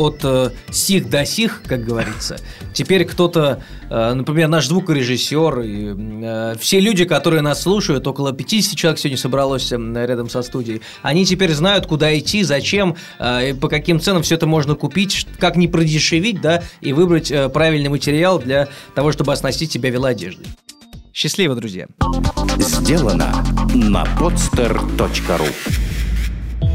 от 0.00 0.20
э, 0.24 0.50
сих 0.70 1.08
до 1.10 1.24
сих, 1.24 1.62
как 1.66 1.84
говорится. 1.84 2.38
Теперь 2.72 3.04
кто-то, 3.04 3.62
э, 3.88 4.12
например, 4.14 4.48
наш 4.48 4.66
звукорежиссер, 4.66 5.60
и, 5.60 5.94
э, 5.96 6.54
все 6.58 6.80
люди, 6.80 7.04
которые 7.04 7.42
нас 7.42 7.62
слушают, 7.62 8.06
около 8.06 8.32
50 8.32 8.76
человек 8.76 8.98
сегодня 8.98 9.18
собралось 9.18 9.70
э, 9.72 9.76
рядом 9.76 10.30
со 10.30 10.42
студией, 10.42 10.80
они 11.02 11.26
теперь 11.26 11.52
знают, 11.52 11.86
куда 11.86 12.18
идти, 12.18 12.42
зачем, 12.42 12.96
э, 13.18 13.54
по 13.54 13.68
каким 13.68 14.00
ценам 14.00 14.22
все 14.22 14.36
это 14.36 14.46
можно 14.46 14.74
купить, 14.74 15.26
как 15.38 15.56
не 15.56 15.68
продешевить, 15.68 16.40
да, 16.40 16.62
и 16.80 16.92
выбрать 16.92 17.30
э, 17.30 17.48
правильный 17.48 17.90
материал 17.90 18.38
для 18.38 18.68
того, 18.94 19.12
чтобы 19.12 19.32
оснастить 19.32 19.72
себя 19.72 19.90
велоодеждой. 19.90 20.46
Счастливо, 21.12 21.54
друзья! 21.54 21.86
Сделано 22.58 23.44
на 23.74 24.04
podster.ru 24.18 25.89